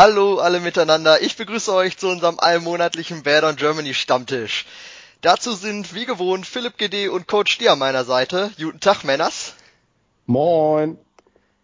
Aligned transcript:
Hallo 0.00 0.38
alle 0.38 0.60
miteinander, 0.60 1.22
ich 1.22 1.34
begrüße 1.36 1.74
euch 1.74 1.98
zu 1.98 2.06
unserem 2.06 2.38
allmonatlichen 2.38 3.24
Bad 3.24 3.42
on 3.42 3.56
Germany 3.56 3.94
Stammtisch. 3.94 4.64
Dazu 5.22 5.54
sind 5.54 5.92
wie 5.92 6.06
gewohnt 6.06 6.46
Philipp 6.46 6.78
GD 6.78 7.08
und 7.08 7.26
Coach 7.26 7.58
D 7.58 7.68
an 7.68 7.80
meiner 7.80 8.04
Seite. 8.04 8.52
Guten 8.58 8.78
Tag, 8.78 9.02
Männers. 9.02 9.54
Moin. 10.24 10.98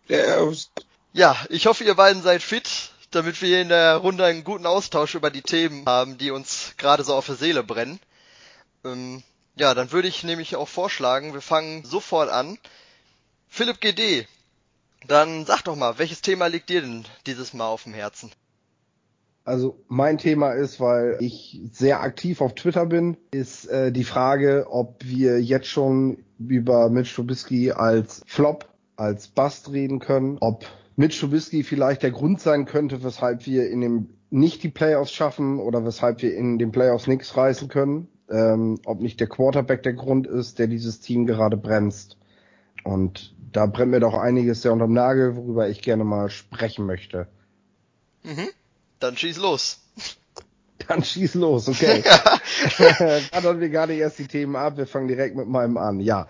Servus. 0.09 0.73
Ja, 1.13 1.37
ich 1.49 1.67
hoffe, 1.67 1.85
ihr 1.85 1.95
beiden 1.95 2.25
seid 2.25 2.43
fit, 2.43 2.69
damit 3.13 3.41
wir 3.41 3.51
hier 3.51 3.63
in 3.63 3.69
der 3.69 3.99
Runde 3.99 4.25
einen 4.25 4.43
guten 4.43 4.67
Austausch 4.67 5.15
über 5.15 5.31
die 5.31 5.43
Themen 5.43 5.87
haben, 5.87 6.19
die 6.19 6.33
uns 6.33 6.75
gerade 6.77 7.05
so 7.05 7.15
auf 7.15 7.27
der 7.27 7.37
Seele 7.37 7.63
brennen. 7.63 8.01
Ähm, 8.85 9.23
ja, 9.55 9.75
dann 9.75 9.93
würde 9.93 10.09
ich 10.09 10.25
nämlich 10.25 10.57
auch 10.57 10.69
vorschlagen, 10.69 11.35
wir 11.35 11.41
fangen 11.41 11.85
sofort 11.85 12.31
an. 12.31 12.59
Philipp 13.49 13.81
GD, 13.81 14.27
dann 15.09 15.45
sag 15.47 15.63
doch 15.63 15.77
mal, 15.77 15.99
welches 15.99 16.23
Thema 16.23 16.47
liegt 16.47 16.69
dir 16.69 16.81
denn 16.81 17.05
dieses 17.27 17.55
Mal 17.55 17.67
auf 17.67 17.85
dem 17.85 17.95
Herzen? 17.95 18.31
Also 19.45 19.79
mein 19.89 20.17
Thema 20.17 20.53
ist, 20.53 20.81
weil 20.81 21.19
ich 21.21 21.61
sehr 21.71 22.01
aktiv 22.01 22.41
auf 22.41 22.55
Twitter 22.55 22.87
bin, 22.87 23.19
ist 23.31 23.67
äh, 23.67 23.93
die 23.93 24.05
Frage, 24.05 24.67
ob 24.71 25.05
wir 25.05 25.41
jetzt 25.41 25.67
schon 25.67 26.25
über 26.39 26.89
Mitch 26.89 27.15
Trubisky 27.15 27.71
als 27.71 28.23
Flop, 28.27 28.69
als 28.97 29.29
Bust 29.29 29.71
reden 29.71 29.99
können, 29.99 30.39
ob 30.41 30.65
Mitch 30.97 31.21
Trubisky 31.21 31.63
vielleicht 31.63 32.03
der 32.03 32.11
Grund 32.11 32.41
sein 32.41 32.65
könnte, 32.65 33.05
weshalb 33.05 33.45
wir 33.45 33.69
in 33.69 33.83
dem 33.83 34.09
nicht 34.31 34.63
die 34.63 34.71
Playoffs 34.71 35.13
schaffen 35.13 35.61
oder 35.61 35.85
weshalb 35.85 36.23
wir 36.23 36.35
in 36.35 36.59
den 36.59 36.73
Playoffs 36.73 37.07
nichts 37.07 37.37
reißen 37.37 37.69
können, 37.69 38.09
ähm, 38.31 38.81
ob 38.87 39.01
nicht 39.01 39.21
der 39.21 39.29
Quarterback 39.29 39.83
der 39.83 39.93
Grund 39.93 40.27
ist, 40.27 40.59
der 40.59 40.67
dieses 40.69 41.01
Team 41.01 41.27
gerade 41.27 41.57
bremst. 41.57 42.17
Und 42.83 43.35
da 43.55 43.67
brennt 43.67 43.93
mir 43.93 44.01
doch 44.01 44.15
einiges 44.15 44.63
sehr 44.63 44.73
unterm 44.73 44.93
Nagel, 44.93 45.37
worüber 45.37 45.69
ich 45.69 45.81
gerne 45.81 46.05
mal 46.05 46.29
sprechen 46.29 46.87
möchte. 46.87 47.29
Mhm. 48.25 48.49
Dann 48.99 49.17
schieß 49.17 49.39
los. 49.39 49.81
Dann 50.89 51.03
schieß 51.05 51.35
los, 51.35 51.69
okay. 51.69 52.03
Dann 53.33 53.61
wir 53.61 53.71
gar 53.71 53.87
nicht 53.87 54.01
erst 54.01 54.19
die 54.19 54.27
Themen 54.27 54.57
ab, 54.57 54.77
wir 54.77 54.87
fangen 54.87 55.09
direkt 55.09 55.37
mit 55.37 55.49
meinem 55.49 55.77
an. 55.77 56.01
Ja, 56.01 56.27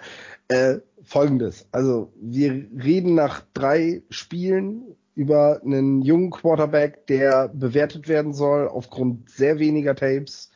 äh, 0.49 0.77
folgendes. 1.03 1.67
Also 1.73 2.13
wir 2.21 2.53
reden 2.53 3.15
nach 3.15 3.43
drei 3.55 4.03
Spielen 4.11 4.95
über 5.15 5.63
einen 5.65 6.03
jungen 6.03 6.31
Quarterback, 6.31 7.07
der 7.07 7.49
bewertet 7.49 8.07
werden 8.07 8.35
soll 8.35 8.69
aufgrund 8.69 9.31
sehr 9.31 9.59
weniger 9.59 9.95
Tapes, 9.95 10.51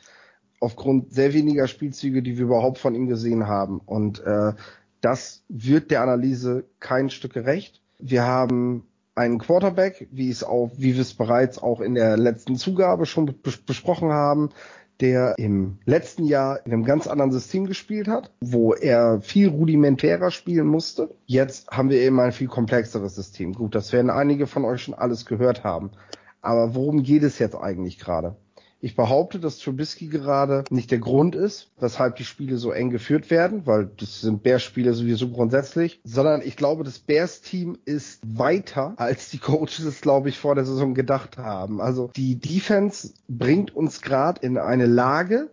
aufgrund 0.59 1.13
sehr 1.13 1.33
weniger 1.33 1.67
Spielzüge, 1.67 2.21
die 2.21 2.37
wir 2.37 2.45
überhaupt 2.45 2.77
von 2.77 2.93
ihm 2.93 3.07
gesehen 3.07 3.47
haben. 3.47 3.79
Und 3.79 4.19
äh, 4.19 4.53
das 5.01 5.43
wird 5.49 5.91
der 5.91 6.01
Analyse 6.01 6.65
kein 6.79 7.09
Stück 7.09 7.33
gerecht. 7.33 7.81
Wir 7.99 8.23
haben 8.23 8.83
einen 9.15 9.39
Quarterback, 9.39 10.07
wie 10.11 10.29
es 10.29 10.43
auch, 10.43 10.71
wie 10.77 10.95
wir 10.95 11.01
es 11.01 11.13
bereits 11.13 11.61
auch 11.61 11.81
in 11.81 11.95
der 11.95 12.17
letzten 12.17 12.55
Zugabe 12.55 13.05
schon 13.05 13.35
besprochen 13.65 14.11
haben, 14.11 14.49
der 15.01 15.35
im 15.37 15.77
letzten 15.85 16.25
Jahr 16.25 16.65
in 16.65 16.73
einem 16.73 16.83
ganz 16.83 17.07
anderen 17.07 17.31
System 17.31 17.65
gespielt 17.65 18.07
hat, 18.07 18.31
wo 18.41 18.73
er 18.73 19.21
viel 19.21 19.47
rudimentärer 19.47 20.31
spielen 20.31 20.67
musste. 20.67 21.09
Jetzt 21.25 21.69
haben 21.69 21.89
wir 21.89 22.01
eben 22.01 22.19
ein 22.19 22.31
viel 22.31 22.47
komplexeres 22.47 23.15
System. 23.15 23.53
Gut, 23.53 23.75
das 23.75 23.93
werden 23.93 24.09
einige 24.09 24.47
von 24.47 24.65
euch 24.65 24.83
schon 24.83 24.93
alles 24.93 25.25
gehört 25.25 25.63
haben. 25.63 25.91
Aber 26.41 26.75
worum 26.75 27.03
geht 27.03 27.23
es 27.23 27.39
jetzt 27.39 27.55
eigentlich 27.55 27.99
gerade? 27.99 28.35
Ich 28.81 28.95
behaupte, 28.95 29.39
dass 29.39 29.59
Trubisky 29.59 30.07
gerade 30.07 30.63
nicht 30.69 30.89
der 30.91 30.99
Grund 30.99 31.35
ist, 31.35 31.69
weshalb 31.79 32.15
die 32.15 32.23
Spiele 32.23 32.55
so 32.57 32.71
eng 32.71 32.91
geführt 32.91 33.29
werden, 33.29 33.65
weil 33.65 33.91
das 33.97 34.21
sind 34.21 34.41
Bears-Spiele 34.41 34.93
sowieso 34.93 35.29
grundsätzlich, 35.29 35.99
sondern 36.05 36.41
ich 36.41 36.55
glaube, 36.55 36.85
das 36.85 36.99
Bears-Team 36.99 37.77
ist 37.83 38.21
weiter, 38.23 38.93
als 38.95 39.29
die 39.31 39.37
Coaches 39.37 39.79
es, 39.79 39.99
glaube 39.99 40.29
ich, 40.29 40.37
vor 40.37 40.55
der 40.55 40.63
Saison 40.63 40.93
gedacht 40.93 41.37
haben. 41.37 41.81
Also 41.81 42.09
die 42.15 42.39
Defense 42.39 43.13
bringt 43.27 43.75
uns 43.75 44.01
gerade 44.01 44.39
in 44.45 44.57
eine 44.57 44.85
Lage, 44.85 45.49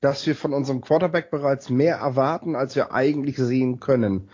dass 0.00 0.26
wir 0.26 0.34
von 0.34 0.54
unserem 0.54 0.80
Quarterback 0.80 1.30
bereits 1.30 1.68
mehr 1.68 1.96
erwarten, 1.96 2.56
als 2.56 2.74
wir 2.74 2.92
eigentlich 2.94 3.36
sehen 3.36 3.80
können. 3.80 4.30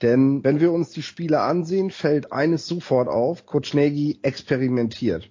Denn 0.00 0.42
wenn 0.42 0.60
wir 0.60 0.72
uns 0.72 0.90
die 0.90 1.02
Spiele 1.02 1.40
ansehen, 1.40 1.90
fällt 1.90 2.32
eines 2.32 2.66
sofort 2.66 3.08
auf, 3.08 3.44
Coach 3.44 3.74
Nagy 3.74 4.18
experimentiert. 4.22 5.30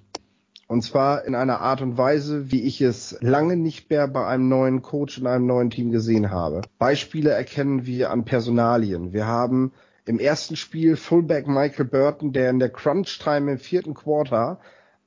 Und 0.71 0.83
zwar 0.83 1.25
in 1.25 1.35
einer 1.35 1.59
Art 1.59 1.81
und 1.81 1.97
Weise, 1.97 2.49
wie 2.49 2.61
ich 2.61 2.79
es 2.79 3.17
lange 3.19 3.57
nicht 3.57 3.89
mehr 3.89 4.07
bei 4.07 4.25
einem 4.25 4.47
neuen 4.47 4.81
Coach 4.81 5.17
in 5.17 5.27
einem 5.27 5.45
neuen 5.45 5.69
Team 5.69 5.91
gesehen 5.91 6.31
habe. 6.31 6.61
Beispiele 6.79 7.31
erkennen 7.31 7.85
wir 7.85 8.09
an 8.09 8.23
Personalien. 8.23 9.11
Wir 9.11 9.27
haben 9.27 9.73
im 10.05 10.17
ersten 10.17 10.55
Spiel 10.55 10.95
Fullback 10.95 11.45
Michael 11.45 11.83
Burton, 11.83 12.31
der 12.31 12.49
in 12.49 12.59
der 12.59 12.69
Crunch-Time 12.69 13.51
im 13.51 13.57
vierten 13.59 13.95
Quarter 13.95 14.61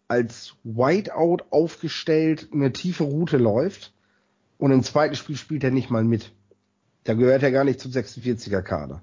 als 0.06 0.54
Whiteout 0.64 1.38
aufgestellt 1.48 2.48
eine 2.52 2.74
tiefe 2.74 3.04
Route 3.04 3.38
läuft. 3.38 3.94
Und 4.58 4.70
im 4.70 4.82
zweiten 4.82 5.14
Spiel 5.14 5.38
spielt 5.38 5.64
er 5.64 5.70
nicht 5.70 5.88
mal 5.88 6.04
mit. 6.04 6.32
Da 7.04 7.14
gehört 7.14 7.42
er 7.42 7.52
gar 7.52 7.64
nicht 7.64 7.80
zum 7.80 7.90
46er 7.90 8.60
Kader. 8.60 9.00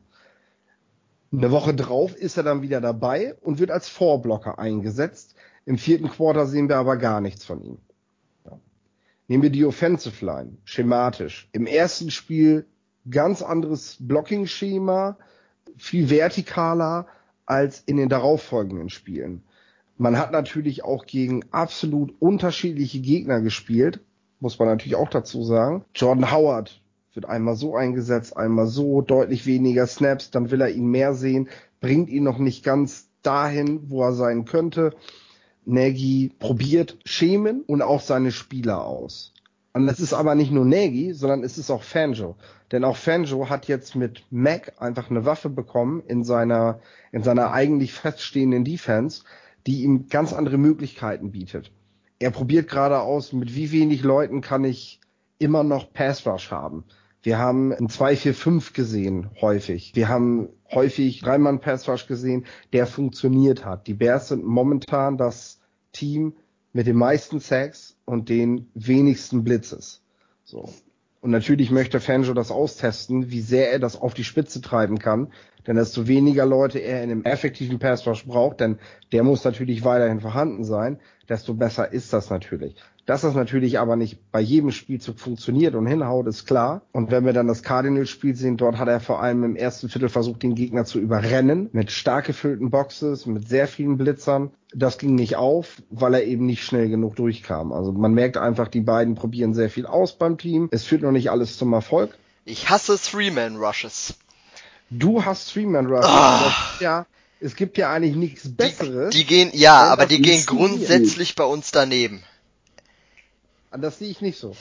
Eine 1.34 1.50
Woche 1.50 1.74
drauf 1.74 2.16
ist 2.16 2.38
er 2.38 2.44
dann 2.44 2.62
wieder 2.62 2.82
dabei 2.82 3.34
und 3.42 3.58
wird 3.58 3.72
als 3.72 3.90
Vorblocker 3.90 4.60
eingesetzt 4.60 5.34
im 5.66 5.78
vierten 5.78 6.10
Quarter 6.10 6.46
sehen 6.46 6.70
wir 6.70 6.78
aber 6.78 6.98
gar 6.98 7.22
nichts 7.22 7.46
von 7.46 7.62
ihm. 7.64 7.78
Nehmen 9.28 9.44
wir 9.44 9.50
die 9.50 9.66
Offensive 9.66 10.26
Line, 10.26 10.58
schematisch. 10.66 11.48
Im 11.54 11.66
ersten 11.66 12.12
Spiel 12.12 12.66
ganz 13.10 13.42
anderes 13.42 13.96
Blocking-Schema, 14.00 15.18
viel 15.78 16.08
vertikaler 16.08 17.08
als 17.46 17.82
in 17.86 17.98
den 17.98 18.10
darauffolgenden 18.10 18.90
Spielen. 18.90 19.44
Man 19.98 20.18
hat 20.18 20.32
natürlich 20.32 20.84
auch 20.84 21.06
gegen 21.06 21.46
absolut 21.52 22.14
unterschiedliche 22.20 23.00
Gegner 23.00 23.40
gespielt, 23.40 24.02
muss 24.40 24.60
man 24.60 24.68
natürlich 24.68 24.96
auch 24.96 25.10
dazu 25.10 25.44
sagen. 25.44 25.86
Jordan 25.96 26.32
Howard 26.32 26.82
wird 27.14 27.26
einmal 27.26 27.56
so 27.56 27.76
eingesetzt, 27.76 28.36
einmal 28.36 28.68
so, 28.68 29.02
deutlich 29.02 29.46
weniger 29.46 29.88
Snaps, 29.88 30.32
dann 30.32 30.52
will 30.52 30.62
er 30.62 30.70
ihn 30.70 30.88
mehr 30.88 31.14
sehen, 31.14 31.50
bringt 31.80 32.10
ihn 32.10 32.24
noch 32.24 32.38
nicht 32.38 32.64
ganz 32.64 33.10
dahin, 33.22 33.90
wo 33.90 34.04
er 34.04 34.14
sein 34.14 34.46
könnte. 34.46 34.94
Nagy 35.66 36.32
probiert 36.40 36.98
Schemen 37.06 37.62
und 37.68 37.82
auch 37.82 38.02
seine 38.02 38.32
Spieler 38.32 38.86
aus. 38.86 39.34
Und 39.74 39.88
das 39.88 40.00
ist 40.00 40.14
aber 40.14 40.36
nicht 40.36 40.52
nur 40.52 40.66
Nagy, 40.66 41.14
sondern 41.14 41.44
es 41.44 41.58
ist 41.58 41.70
auch 41.70 41.84
Fanjo. 41.84 42.36
Denn 42.72 42.84
auch 42.84 42.98
Fanjo 42.98 43.50
hat 43.50 43.68
jetzt 43.68 43.96
mit 43.96 44.26
Mac 44.30 44.74
einfach 44.80 45.10
eine 45.10 45.26
Waffe 45.26 45.50
bekommen 45.50 46.04
in 46.08 46.24
seiner, 46.24 46.80
in 47.12 47.24
seiner 47.24 47.52
eigentlich 47.52 47.94
feststehenden 47.94 48.66
Defense, 48.66 49.24
die 49.68 49.84
ihm 49.84 50.08
ganz 50.10 50.34
andere 50.34 50.58
Möglichkeiten 50.58 51.32
bietet. 51.32 51.72
Er 52.20 52.32
probiert 52.32 52.70
gerade 52.70 53.00
aus, 53.00 53.34
mit 53.34 53.56
wie 53.56 53.72
wenig 53.72 54.04
Leuten 54.04 54.42
kann 54.42 54.64
ich 54.64 55.00
immer 55.40 55.64
noch 55.64 55.92
Pass 55.94 56.26
Rush 56.28 56.52
haben. 56.52 56.84
Wir 57.24 57.38
haben 57.38 57.72
ein 57.72 57.88
2-4-5 57.88 58.74
gesehen, 58.74 59.30
häufig. 59.40 59.92
Wir 59.94 60.10
haben 60.10 60.50
häufig 60.72 61.22
Dreimann 61.22 61.60
Pass 61.60 61.88
Rush 61.88 62.08
gesehen, 62.08 62.46
der 62.74 62.88
funktioniert 62.88 63.64
hat. 63.64 63.86
Die 63.88 63.94
Bears 63.94 64.30
sind 64.30 64.44
momentan 64.44 65.18
das 65.18 65.60
Team 65.92 66.34
mit 66.74 66.88
den 66.88 66.96
meisten 66.96 67.40
Sacks 67.40 67.96
und 68.06 68.30
den 68.30 68.70
wenigsten 68.74 69.44
Blitzes. 69.44 70.02
So. 70.44 70.70
Und 71.20 71.30
natürlich 71.30 71.70
möchte 71.70 72.00
Fanjo 72.00 72.34
das 72.34 72.50
austesten, 72.50 73.30
wie 73.30 73.42
sehr 73.42 73.72
er 73.72 73.78
das 73.78 73.96
auf 73.96 74.16
die 74.16 74.24
Spitze 74.24 74.60
treiben 74.60 74.98
kann. 74.98 75.32
Denn 75.68 75.76
desto 75.76 76.08
weniger 76.08 76.48
Leute 76.48 76.80
er 76.80 77.04
in 77.04 77.12
einem 77.12 77.24
effektiven 77.24 77.78
Pass 77.78 78.08
Rush 78.08 78.26
braucht, 78.26 78.62
denn 78.62 78.80
der 79.12 79.22
muss 79.22 79.44
natürlich 79.44 79.84
weiterhin 79.84 80.20
vorhanden 80.20 80.64
sein, 80.64 81.00
desto 81.30 81.54
besser 81.54 81.94
ist 81.94 82.12
das 82.14 82.32
natürlich. 82.32 82.76
Dass 83.12 83.24
das 83.24 83.36
natürlich 83.36 83.78
aber 83.78 83.98
nicht 83.98 84.32
bei 84.32 84.40
jedem 84.40 84.72
Spielzug 84.72 85.20
funktioniert 85.20 85.76
und 85.76 85.86
hinhaut, 85.86 86.28
ist 86.28 86.48
klar. 86.48 86.84
Und 86.94 87.12
wenn 87.12 87.26
wir 87.26 87.34
dann 87.34 87.46
das 87.46 87.62
Cardinals-Spiel 87.62 88.38
sehen, 88.38 88.56
dort 88.56 88.78
hat 88.78 88.88
er 88.88 89.02
vor 89.02 89.22
allem 89.22 89.44
im 89.44 89.58
ersten 89.58 89.90
Viertel 89.90 90.08
versucht, 90.08 90.44
den 90.44 90.56
Gegner 90.56 90.86
zu 90.86 90.98
überrennen, 90.98 91.68
mit 91.74 91.92
stark 91.92 92.28
gefüllten 92.28 92.70
Boxes, 92.70 93.26
mit 93.26 93.50
sehr 93.50 93.68
vielen 93.68 93.98
Blitzern. 93.98 94.52
Das 94.74 94.98
ging 94.98 95.16
nicht 95.16 95.36
auf, 95.36 95.82
weil 95.90 96.14
er 96.14 96.24
eben 96.24 96.46
nicht 96.46 96.64
schnell 96.64 96.88
genug 96.88 97.18
durchkam. 97.18 97.74
Also 97.74 97.92
man 97.92 98.14
merkt 98.14 98.38
einfach, 98.38 98.70
die 98.70 98.80
beiden 98.80 99.16
probieren 99.16 99.54
sehr 99.54 99.70
viel 99.70 99.88
aus 99.88 100.18
beim 100.18 100.38
Team. 100.38 100.70
Es 100.72 100.86
führt 100.86 101.02
noch 101.02 101.12
nicht 101.12 101.32
alles 101.32 101.58
zum 101.58 101.74
Erfolg. 101.74 102.18
Ich 102.46 102.70
hasse 102.70 102.98
Three-Man-Rushes. 102.98 104.14
Du 104.90 105.26
hast 105.26 105.52
Three-Man-Rushes. 105.52 106.10
Oh. 106.10 106.52
Ja, 106.82 107.06
es 107.42 107.58
gibt 107.58 107.78
ja 107.78 107.92
eigentlich 107.92 108.16
nichts 108.16 108.56
Besseres. 108.56 109.10
Die, 109.10 109.18
die 109.18 109.26
gehen, 109.26 109.50
ja, 109.52 109.84
aber 109.92 110.06
die 110.06 110.22
gehen 110.22 110.46
grundsätzlich 110.46 111.36
bei 111.36 111.44
uns 111.44 111.72
daneben. 111.72 112.24
Das 113.78 114.00
sehe 114.00 114.10
ich 114.10 114.22
nicht 114.22 114.38
so. 114.38 114.56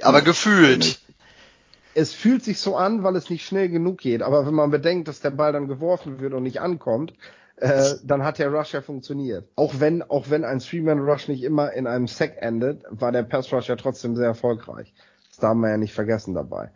Aber 0.00 0.22
gefühlt. 0.22 1.00
Es 1.94 2.12
fühlt 2.12 2.42
sich 2.42 2.58
so 2.58 2.76
an, 2.76 3.04
weil 3.04 3.14
es 3.14 3.30
nicht 3.30 3.46
schnell 3.46 3.68
genug 3.68 3.98
geht. 3.98 4.22
Aber 4.22 4.46
wenn 4.46 4.54
man 4.54 4.70
bedenkt, 4.70 5.06
dass 5.06 5.20
der 5.20 5.30
Ball 5.30 5.52
dann 5.52 5.68
geworfen 5.68 6.20
wird 6.20 6.34
und 6.34 6.42
nicht 6.42 6.60
ankommt, 6.60 7.14
äh, 7.56 7.94
dann 8.02 8.24
hat 8.24 8.38
der 8.38 8.50
Rush 8.52 8.72
ja 8.72 8.82
funktioniert. 8.82 9.48
Auch 9.54 9.78
wenn, 9.78 10.02
auch 10.02 10.28
wenn 10.30 10.44
ein 10.44 10.58
Three-Man-Rush 10.58 11.28
nicht 11.28 11.44
immer 11.44 11.72
in 11.72 11.86
einem 11.86 12.08
Sack 12.08 12.36
endet, 12.40 12.82
war 12.90 13.12
der 13.12 13.22
Pass-Rush 13.22 13.68
ja 13.68 13.76
trotzdem 13.76 14.16
sehr 14.16 14.26
erfolgreich. 14.26 14.92
Das 15.28 15.38
darf 15.38 15.54
man 15.54 15.70
ja 15.70 15.76
nicht 15.76 15.94
vergessen 15.94 16.34
dabei. 16.34 16.70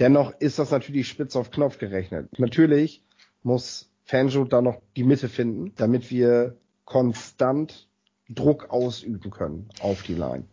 Dennoch 0.00 0.32
ist 0.40 0.58
das 0.58 0.70
natürlich 0.70 1.08
spitz 1.08 1.36
auf 1.36 1.50
Knopf 1.50 1.78
gerechnet. 1.78 2.38
Natürlich 2.38 3.04
muss 3.42 3.90
Fanjo 4.04 4.44
da 4.44 4.60
noch 4.60 4.80
die 4.96 5.04
Mitte 5.04 5.28
finden, 5.28 5.72
damit 5.76 6.10
wir 6.10 6.56
konstant 6.84 7.88
Druck 8.28 8.70
ausüben 8.70 9.30
können 9.30 9.68
auf 9.80 10.02
die 10.02 10.14
Line. 10.14 10.44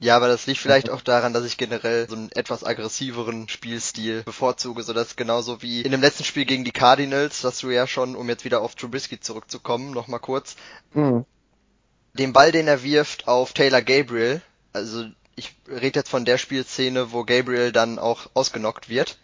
Ja, 0.00 0.14
aber 0.14 0.28
das 0.28 0.46
liegt 0.46 0.60
vielleicht 0.60 0.90
auch 0.90 1.00
daran, 1.00 1.32
dass 1.32 1.44
ich 1.44 1.56
generell 1.56 2.08
so 2.08 2.14
einen 2.14 2.30
etwas 2.32 2.62
aggressiveren 2.62 3.48
Spielstil 3.48 4.22
bevorzuge, 4.22 4.82
so 4.84 4.92
dass 4.92 5.16
genauso 5.16 5.60
wie 5.60 5.82
in 5.82 5.90
dem 5.90 6.00
letzten 6.00 6.22
Spiel 6.24 6.44
gegen 6.44 6.64
die 6.64 6.70
Cardinals, 6.70 7.40
dass 7.40 7.58
du 7.58 7.70
ja 7.70 7.86
schon, 7.88 8.14
um 8.14 8.28
jetzt 8.28 8.44
wieder 8.44 8.60
auf 8.60 8.76
Trubisky 8.76 9.18
zurückzukommen, 9.18 9.90
nochmal 9.90 10.20
kurz, 10.20 10.54
mhm. 10.92 11.24
den 12.14 12.32
Ball, 12.32 12.52
den 12.52 12.68
er 12.68 12.84
wirft 12.84 13.26
auf 13.26 13.54
Taylor 13.54 13.82
Gabriel, 13.82 14.40
also 14.72 15.04
ich 15.34 15.56
rede 15.68 15.98
jetzt 15.98 16.10
von 16.10 16.24
der 16.24 16.38
Spielszene, 16.38 17.12
wo 17.12 17.24
Gabriel 17.24 17.72
dann 17.72 17.98
auch 17.98 18.28
ausgenockt 18.34 18.88
wird. 18.88 19.18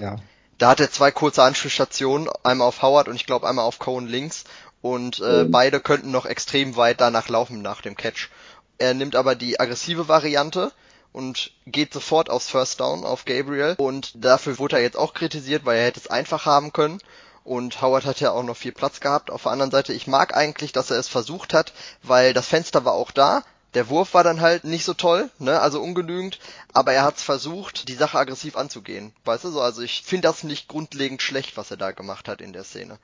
Ja. 0.00 0.16
Da 0.56 0.70
hat 0.70 0.80
er 0.80 0.90
zwei 0.90 1.12
kurze 1.12 1.44
Anschlussstationen, 1.44 2.28
einmal 2.42 2.66
auf 2.66 2.82
Howard 2.82 3.06
und 3.06 3.14
ich 3.14 3.26
glaube 3.26 3.48
einmal 3.48 3.64
auf 3.64 3.78
Cohen 3.78 4.08
links 4.08 4.44
und 4.80 5.20
äh, 5.20 5.44
mhm. 5.44 5.50
beide 5.52 5.80
könnten 5.80 6.10
noch 6.10 6.26
extrem 6.26 6.76
weit 6.76 7.00
danach 7.00 7.28
laufen 7.28 7.62
nach 7.62 7.82
dem 7.82 7.96
Catch. 7.96 8.30
Er 8.78 8.94
nimmt 8.94 9.16
aber 9.16 9.34
die 9.34 9.60
aggressive 9.60 10.08
Variante 10.08 10.72
und 11.12 11.52
geht 11.66 11.92
sofort 11.92 12.30
aufs 12.30 12.48
First 12.48 12.80
Down 12.80 13.04
auf 13.04 13.24
Gabriel 13.24 13.74
und 13.78 14.12
dafür 14.14 14.58
wurde 14.58 14.76
er 14.76 14.82
jetzt 14.82 14.96
auch 14.96 15.14
kritisiert, 15.14 15.64
weil 15.64 15.78
er 15.78 15.86
hätte 15.86 16.00
es 16.00 16.06
einfach 16.08 16.46
haben 16.46 16.72
können 16.72 17.00
und 17.48 17.80
Howard 17.80 18.04
hat 18.04 18.20
ja 18.20 18.30
auch 18.30 18.42
noch 18.42 18.56
viel 18.56 18.72
Platz 18.72 19.00
gehabt. 19.00 19.30
Auf 19.30 19.44
der 19.44 19.52
anderen 19.52 19.70
Seite, 19.70 19.92
ich 19.94 20.06
mag 20.06 20.36
eigentlich, 20.36 20.72
dass 20.72 20.90
er 20.90 20.98
es 20.98 21.08
versucht 21.08 21.54
hat, 21.54 21.72
weil 22.02 22.34
das 22.34 22.46
Fenster 22.46 22.84
war 22.84 22.92
auch 22.92 23.10
da. 23.10 23.42
Der 23.74 23.88
Wurf 23.88 24.14
war 24.14 24.22
dann 24.22 24.40
halt 24.40 24.64
nicht 24.64 24.84
so 24.84 24.94
toll, 24.94 25.30
ne, 25.38 25.60
also 25.60 25.80
ungenügend, 25.80 26.38
aber 26.72 26.92
er 26.92 27.04
hat 27.04 27.16
es 27.16 27.22
versucht, 27.22 27.88
die 27.88 27.94
Sache 27.94 28.18
aggressiv 28.18 28.56
anzugehen. 28.56 29.12
Weißt 29.24 29.44
du 29.44 29.50
so, 29.50 29.60
also 29.60 29.82
ich 29.82 30.02
finde 30.02 30.28
das 30.28 30.42
nicht 30.42 30.68
grundlegend 30.68 31.20
schlecht, 31.20 31.56
was 31.56 31.70
er 31.70 31.76
da 31.76 31.90
gemacht 31.92 32.28
hat 32.28 32.40
in 32.40 32.52
der 32.52 32.64
Szene. 32.64 32.98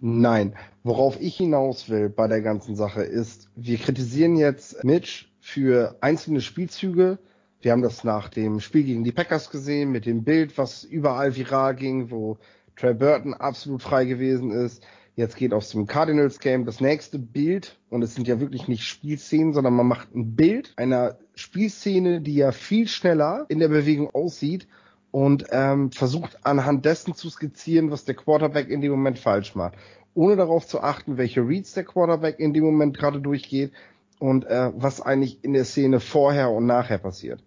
Nein, 0.00 0.54
worauf 0.84 1.20
ich 1.20 1.36
hinaus 1.36 1.88
will 1.88 2.08
bei 2.08 2.28
der 2.28 2.40
ganzen 2.40 2.76
Sache 2.76 3.02
ist, 3.02 3.48
wir 3.56 3.78
kritisieren 3.78 4.36
jetzt 4.36 4.84
Mitch 4.84 5.26
für 5.40 5.96
einzelne 6.00 6.40
Spielzüge. 6.40 7.18
Wir 7.60 7.72
haben 7.72 7.82
das 7.82 8.04
nach 8.04 8.28
dem 8.28 8.60
Spiel 8.60 8.84
gegen 8.84 9.02
die 9.02 9.10
Packers 9.10 9.50
gesehen, 9.50 9.90
mit 9.90 10.06
dem 10.06 10.22
Bild, 10.22 10.56
was 10.56 10.84
überall 10.84 11.34
viral 11.34 11.74
ging, 11.74 12.12
wo 12.12 12.38
Trey 12.76 12.94
Burton 12.94 13.34
absolut 13.34 13.82
frei 13.82 14.04
gewesen 14.04 14.52
ist. 14.52 14.86
Jetzt 15.16 15.36
geht 15.36 15.52
aus 15.52 15.70
dem 15.70 15.88
Cardinals 15.88 16.38
Game 16.38 16.64
das 16.64 16.80
nächste 16.80 17.18
Bild 17.18 17.76
und 17.90 18.02
es 18.02 18.14
sind 18.14 18.28
ja 18.28 18.38
wirklich 18.38 18.68
nicht 18.68 18.84
Spielszenen, 18.84 19.52
sondern 19.52 19.74
man 19.74 19.88
macht 19.88 20.14
ein 20.14 20.36
Bild 20.36 20.74
einer 20.76 21.18
Spielszene, 21.34 22.20
die 22.20 22.36
ja 22.36 22.52
viel 22.52 22.86
schneller 22.86 23.46
in 23.48 23.58
der 23.58 23.66
Bewegung 23.66 24.14
aussieht 24.14 24.68
und 25.10 25.46
ähm, 25.50 25.90
versucht 25.90 26.38
anhand 26.44 26.84
dessen 26.84 27.14
zu 27.14 27.30
skizzieren, 27.30 27.90
was 27.90 28.04
der 28.04 28.14
Quarterback 28.14 28.68
in 28.68 28.80
dem 28.80 28.90
Moment 28.90 29.18
falsch 29.18 29.54
macht, 29.54 29.74
ohne 30.14 30.36
darauf 30.36 30.66
zu 30.66 30.80
achten, 30.80 31.16
welche 31.16 31.40
Reads 31.40 31.74
der 31.74 31.84
Quarterback 31.84 32.38
in 32.38 32.52
dem 32.52 32.64
Moment 32.64 32.96
gerade 32.96 33.20
durchgeht 33.20 33.72
und 34.18 34.44
äh, 34.44 34.70
was 34.74 35.00
eigentlich 35.00 35.42
in 35.42 35.52
der 35.52 35.64
Szene 35.64 36.00
vorher 36.00 36.50
und 36.50 36.66
nachher 36.66 36.98
passiert. 36.98 37.42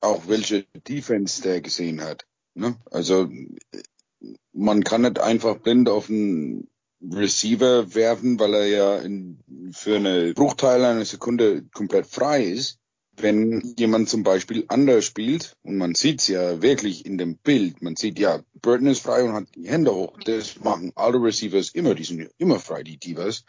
Auch 0.00 0.22
welche 0.26 0.64
Defense 0.88 1.42
der 1.42 1.60
gesehen 1.60 2.02
hat. 2.02 2.26
Ne? 2.54 2.76
Also 2.90 3.28
man 4.52 4.84
kann 4.84 5.02
nicht 5.02 5.20
einfach 5.20 5.56
blind 5.58 5.88
auf 5.88 6.08
einen 6.08 6.68
Receiver 7.00 7.94
werfen, 7.94 8.38
weil 8.38 8.54
er 8.54 8.66
ja 8.66 8.98
in, 8.98 9.38
für 9.72 9.96
eine 9.96 10.34
Bruchteil 10.34 10.84
einer 10.84 11.04
Sekunde 11.04 11.64
komplett 11.72 12.06
frei 12.06 12.44
ist 12.44 12.78
wenn 13.16 13.74
jemand 13.78 14.08
zum 14.08 14.22
Beispiel 14.22 14.64
anders 14.68 15.04
spielt, 15.04 15.56
und 15.62 15.76
man 15.76 15.94
sieht's 15.94 16.28
ja 16.28 16.62
wirklich 16.62 17.06
in 17.06 17.18
dem 17.18 17.36
Bild, 17.36 17.82
man 17.82 17.96
sieht 17.96 18.18
ja, 18.18 18.40
Burton 18.60 18.86
ist 18.86 19.02
frei 19.02 19.22
und 19.22 19.32
hat 19.32 19.54
die 19.54 19.68
Hände 19.68 19.94
hoch, 19.94 20.18
das 20.24 20.60
machen 20.60 20.92
alle 20.94 21.22
Receivers 21.22 21.70
immer, 21.70 21.94
die 21.94 22.04
sind 22.04 22.20
ja 22.20 22.28
immer 22.38 22.58
frei, 22.58 22.82
die 22.82 22.98
Divas. 22.98 23.44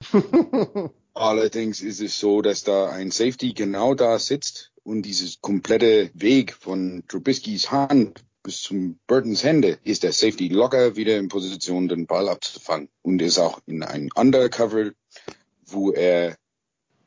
Allerdings 1.14 1.82
ist 1.82 2.00
es 2.00 2.18
so, 2.18 2.42
dass 2.42 2.64
da 2.64 2.90
ein 2.90 3.10
Safety 3.10 3.52
genau 3.52 3.94
da 3.94 4.18
sitzt 4.18 4.72
und 4.82 5.02
dieses 5.02 5.40
komplette 5.40 6.10
Weg 6.14 6.54
von 6.54 7.04
Trubiskys 7.08 7.70
Hand 7.70 8.24
bis 8.42 8.62
zum 8.62 8.98
Burtons 9.06 9.44
Hände 9.44 9.78
ist 9.84 10.02
der 10.02 10.12
Safety 10.12 10.48
locker 10.48 10.96
wieder 10.96 11.16
in 11.16 11.28
Position, 11.28 11.88
den 11.88 12.06
Ball 12.06 12.28
abzufangen 12.28 12.88
und 13.02 13.22
ist 13.22 13.38
auch 13.38 13.60
in 13.66 13.82
einem 13.82 14.08
Undercover, 14.16 14.92
wo 15.66 15.92
er 15.92 16.36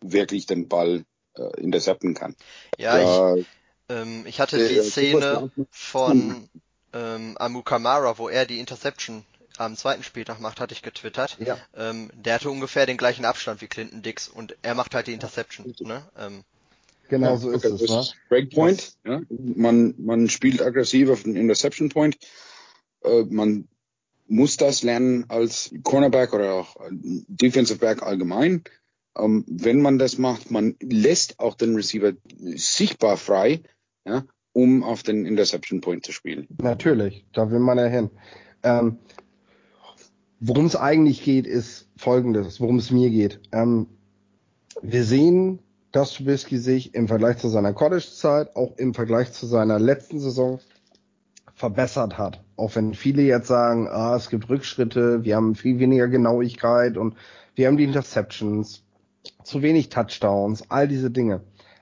wirklich 0.01 0.45
den 0.45 0.67
Ball 0.67 1.03
äh, 1.37 1.61
intercepten 1.61 2.13
kann. 2.13 2.35
Ja, 2.77 2.97
ja 2.97 3.35
ich, 3.35 3.45
ähm, 3.89 4.25
ich 4.25 4.39
hatte 4.39 4.67
die 4.67 4.81
Szene 4.81 5.51
von 5.71 6.49
ähm, 6.93 7.37
Amu 7.37 7.61
Kamara, 7.61 8.17
wo 8.17 8.29
er 8.29 8.45
die 8.45 8.59
Interception 8.59 9.23
am 9.57 9.75
zweiten 9.75 10.03
Spieltag 10.03 10.39
macht, 10.39 10.59
hatte 10.59 10.73
ich 10.73 10.81
getwittert. 10.81 11.37
Ja. 11.39 11.57
Ähm, 11.75 12.09
der 12.13 12.35
hatte 12.35 12.49
ungefähr 12.49 12.85
den 12.85 12.97
gleichen 12.97 13.25
Abstand 13.25 13.61
wie 13.61 13.67
Clinton 13.67 14.01
Dix 14.01 14.27
und 14.27 14.55
er 14.61 14.75
macht 14.75 14.95
halt 14.95 15.07
die 15.07 15.13
Interception. 15.13 15.73
Ne? 15.79 16.03
Ähm, 16.17 16.43
genau 17.09 17.31
ja, 17.31 17.37
so 17.37 17.51
ist 17.51 17.63
es. 17.63 17.89
Ne? 17.89 18.03
Breakpoint. 18.29 18.95
Ja? 19.05 19.21
Man, 19.29 19.95
man 19.97 20.29
spielt 20.29 20.61
aggressiv 20.61 21.09
auf 21.09 21.23
den 21.23 21.35
Interception 21.35 21.89
Point. 21.89 22.17
Äh, 23.03 23.23
man 23.29 23.67
muss 24.27 24.57
das 24.57 24.83
lernen 24.83 25.25
als 25.29 25.71
Cornerback 25.83 26.33
oder 26.33 26.53
auch 26.53 26.75
Defensive 26.89 27.79
Back 27.79 28.01
allgemein. 28.01 28.63
Ähm, 29.17 29.45
wenn 29.47 29.81
man 29.81 29.97
das 29.97 30.17
macht, 30.17 30.51
man 30.51 30.75
lässt 30.81 31.39
auch 31.39 31.55
den 31.55 31.75
Receiver 31.75 32.13
sichtbar 32.37 33.17
frei, 33.17 33.61
ja, 34.05 34.25
um 34.53 34.83
auf 34.83 35.03
den 35.03 35.25
Interception 35.25 35.81
Point 35.81 36.05
zu 36.05 36.11
spielen. 36.11 36.47
Natürlich, 36.61 37.25
da 37.33 37.51
will 37.51 37.59
man 37.59 37.77
ja 37.77 37.85
hin. 37.85 38.09
Ähm, 38.63 38.97
worum 40.39 40.65
es 40.65 40.75
eigentlich 40.75 41.23
geht, 41.23 41.47
ist 41.47 41.89
folgendes, 41.97 42.59
worum 42.59 42.77
es 42.77 42.91
mir 42.91 43.09
geht. 43.09 43.39
Ähm, 43.51 43.87
wir 44.81 45.03
sehen, 45.03 45.59
dass 45.91 46.13
Trubisky 46.13 46.57
sich 46.57 46.93
im 46.93 47.07
Vergleich 47.07 47.37
zu 47.37 47.47
seiner 47.47 47.73
College-Zeit, 47.73 48.55
auch 48.55 48.77
im 48.77 48.93
Vergleich 48.93 49.31
zu 49.31 49.45
seiner 49.45 49.79
letzten 49.79 50.19
Saison 50.19 50.59
verbessert 51.53 52.17
hat. 52.17 52.43
Auch 52.57 52.75
wenn 52.75 52.93
viele 52.93 53.21
jetzt 53.21 53.47
sagen, 53.47 53.87
ah, 53.87 54.15
es 54.15 54.29
gibt 54.29 54.49
Rückschritte, 54.49 55.23
wir 55.23 55.37
haben 55.37 55.55
viel 55.55 55.79
weniger 55.79 56.09
Genauigkeit 56.09 56.97
und 56.97 57.15
wir 57.55 57.67
haben 57.67 57.77
die 57.77 57.85
Interceptions 57.85 58.84
zu 59.43 59.61
wenig 59.61 59.89
Touchdowns, 59.89 60.69
all 60.69 60.87
diese 60.87 61.11
Dinge. 61.11 61.41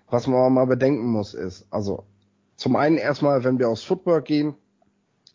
Was 0.10 0.28
man 0.28 0.38
aber 0.38 0.50
mal 0.50 0.68
bedenken 0.68 1.08
muss 1.08 1.34
ist, 1.34 1.66
also 1.72 2.04
zum 2.56 2.76
einen 2.76 2.98
erstmal, 2.98 3.44
wenn 3.44 3.60
wir 3.60 3.70
aufs 3.70 3.84
Footwork 3.84 4.26
gehen, 4.26 4.56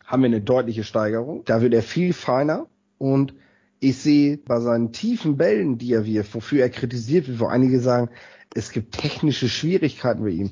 haben 0.05 0.23
wir 0.23 0.27
eine 0.27 0.41
deutliche 0.41 0.83
Steigerung. 0.83 1.43
Da 1.45 1.61
wird 1.61 1.73
er 1.73 1.83
viel 1.83 2.13
feiner 2.13 2.67
und 2.97 3.33
ich 3.79 3.97
sehe 3.97 4.37
bei 4.37 4.59
seinen 4.59 4.91
tiefen 4.91 5.37
Bällen, 5.37 5.77
die 5.77 5.93
er 5.93 6.05
wirft, 6.05 6.33
wofür 6.33 6.61
er 6.61 6.69
kritisiert 6.69 7.27
wird, 7.27 7.39
wo 7.39 7.45
einige 7.45 7.79
sagen, 7.79 8.09
es 8.55 8.71
gibt 8.71 8.97
technische 8.97 9.47
Schwierigkeiten 9.47 10.23
bei 10.23 10.29
ihm. 10.29 10.51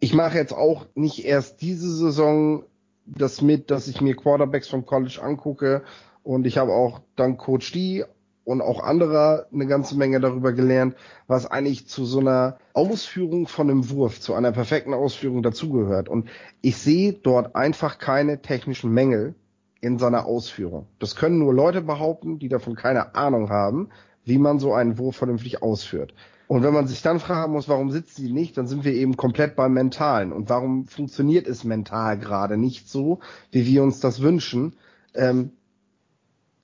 Ich 0.00 0.14
mache 0.14 0.38
jetzt 0.38 0.52
auch 0.52 0.86
nicht 0.94 1.24
erst 1.24 1.60
diese 1.62 1.90
Saison 1.90 2.64
das 3.06 3.42
mit, 3.42 3.70
dass 3.70 3.88
ich 3.88 4.00
mir 4.00 4.14
Quarterbacks 4.16 4.68
vom 4.68 4.86
College 4.86 5.20
angucke 5.22 5.82
und 6.22 6.46
ich 6.46 6.56
habe 6.56 6.72
auch 6.72 7.00
dank 7.16 7.38
Coach 7.38 7.72
D 7.72 8.04
und 8.44 8.60
auch 8.60 8.82
anderer 8.82 9.46
eine 9.52 9.66
ganze 9.66 9.96
Menge 9.96 10.20
darüber 10.20 10.52
gelernt, 10.52 10.94
was 11.26 11.46
eigentlich 11.46 11.88
zu 11.88 12.04
so 12.04 12.20
einer 12.20 12.58
Ausführung 12.74 13.46
von 13.46 13.70
einem 13.70 13.90
Wurf, 13.90 14.20
zu 14.20 14.34
einer 14.34 14.52
perfekten 14.52 14.94
Ausführung 14.94 15.42
dazugehört. 15.42 16.08
Und 16.08 16.28
ich 16.60 16.76
sehe 16.76 17.14
dort 17.14 17.56
einfach 17.56 17.98
keine 17.98 18.42
technischen 18.42 18.92
Mängel 18.92 19.34
in 19.80 19.98
seiner 19.98 20.26
Ausführung. 20.26 20.86
Das 20.98 21.16
können 21.16 21.38
nur 21.38 21.54
Leute 21.54 21.80
behaupten, 21.80 22.38
die 22.38 22.48
davon 22.48 22.74
keine 22.74 23.14
Ahnung 23.14 23.50
haben, 23.50 23.88
wie 24.24 24.38
man 24.38 24.58
so 24.58 24.72
einen 24.72 24.98
Wurf 24.98 25.16
vernünftig 25.16 25.62
ausführt. 25.62 26.14
Und 26.46 26.62
wenn 26.62 26.74
man 26.74 26.86
sich 26.86 27.00
dann 27.02 27.20
fragen 27.20 27.52
muss, 27.52 27.68
warum 27.68 27.90
sitzt 27.90 28.16
sie 28.16 28.30
nicht, 28.30 28.56
dann 28.58 28.66
sind 28.66 28.84
wir 28.84 28.92
eben 28.92 29.16
komplett 29.16 29.56
beim 29.56 29.72
Mentalen. 29.72 30.32
Und 30.32 30.50
warum 30.50 30.86
funktioniert 30.86 31.46
es 31.46 31.64
mental 31.64 32.18
gerade 32.18 32.58
nicht 32.58 32.88
so, 32.88 33.20
wie 33.50 33.66
wir 33.66 33.82
uns 33.82 34.00
das 34.00 34.20
wünschen? 34.20 34.76
Ähm, 35.14 35.52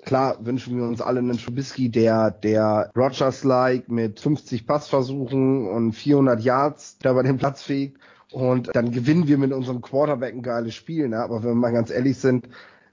Klar 0.02 0.44
wünschen 0.44 0.76
wir 0.76 0.84
uns 0.84 1.00
alle 1.00 1.18
einen 1.18 1.36
Trubisky, 1.36 1.90
der, 1.90 2.30
der 2.30 2.90
Rogers-like 2.96 3.90
mit 3.90 4.20
50 4.20 4.66
Passversuchen 4.66 5.68
und 5.68 5.92
400 5.92 6.40
Yards 6.40 6.98
da 6.98 7.12
bei 7.12 7.22
dem 7.22 7.36
Platz 7.36 7.62
fegt. 7.62 7.98
Und 8.32 8.74
dann 8.74 8.92
gewinnen 8.92 9.28
wir 9.28 9.38
mit 9.38 9.52
unserem 9.52 9.82
Quarterback 9.82 10.34
ein 10.34 10.42
geiles 10.42 10.74
Spiel. 10.74 11.08
Ne? 11.08 11.18
Aber 11.18 11.42
wenn 11.42 11.50
wir 11.50 11.54
mal 11.54 11.72
ganz 11.72 11.90
ehrlich 11.90 12.16
sind, 12.16 12.48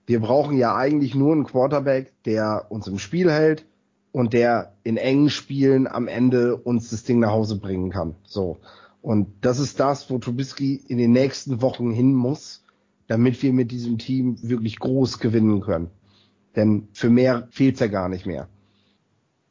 wir 0.05 0.19
brauchen 0.19 0.57
ja 0.57 0.75
eigentlich 0.75 1.15
nur 1.15 1.33
einen 1.33 1.43
Quarterback, 1.43 2.11
der 2.23 2.65
uns 2.69 2.87
im 2.87 2.97
Spiel 2.97 3.31
hält 3.31 3.65
und 4.11 4.33
der 4.33 4.73
in 4.83 4.97
engen 4.97 5.29
Spielen 5.29 5.87
am 5.87 6.07
Ende 6.07 6.55
uns 6.55 6.89
das 6.89 7.03
Ding 7.03 7.19
nach 7.19 7.31
Hause 7.31 7.59
bringen 7.59 7.91
kann. 7.91 8.15
So. 8.23 8.57
Und 9.01 9.27
das 9.41 9.59
ist 9.59 9.79
das, 9.79 10.09
wo 10.09 10.17
Trubisky 10.17 10.81
in 10.87 10.97
den 10.97 11.11
nächsten 11.11 11.61
Wochen 11.61 11.91
hin 11.91 12.13
muss, 12.13 12.63
damit 13.07 13.41
wir 13.43 13.53
mit 13.53 13.71
diesem 13.71 13.97
Team 13.97 14.37
wirklich 14.41 14.79
groß 14.79 15.19
gewinnen 15.19 15.61
können. 15.61 15.91
Denn 16.57 16.89
für 16.91 17.09
mehr 17.09 17.47
fehlt's 17.51 17.79
ja 17.79 17.87
gar 17.87 18.09
nicht 18.09 18.25
mehr. 18.25 18.49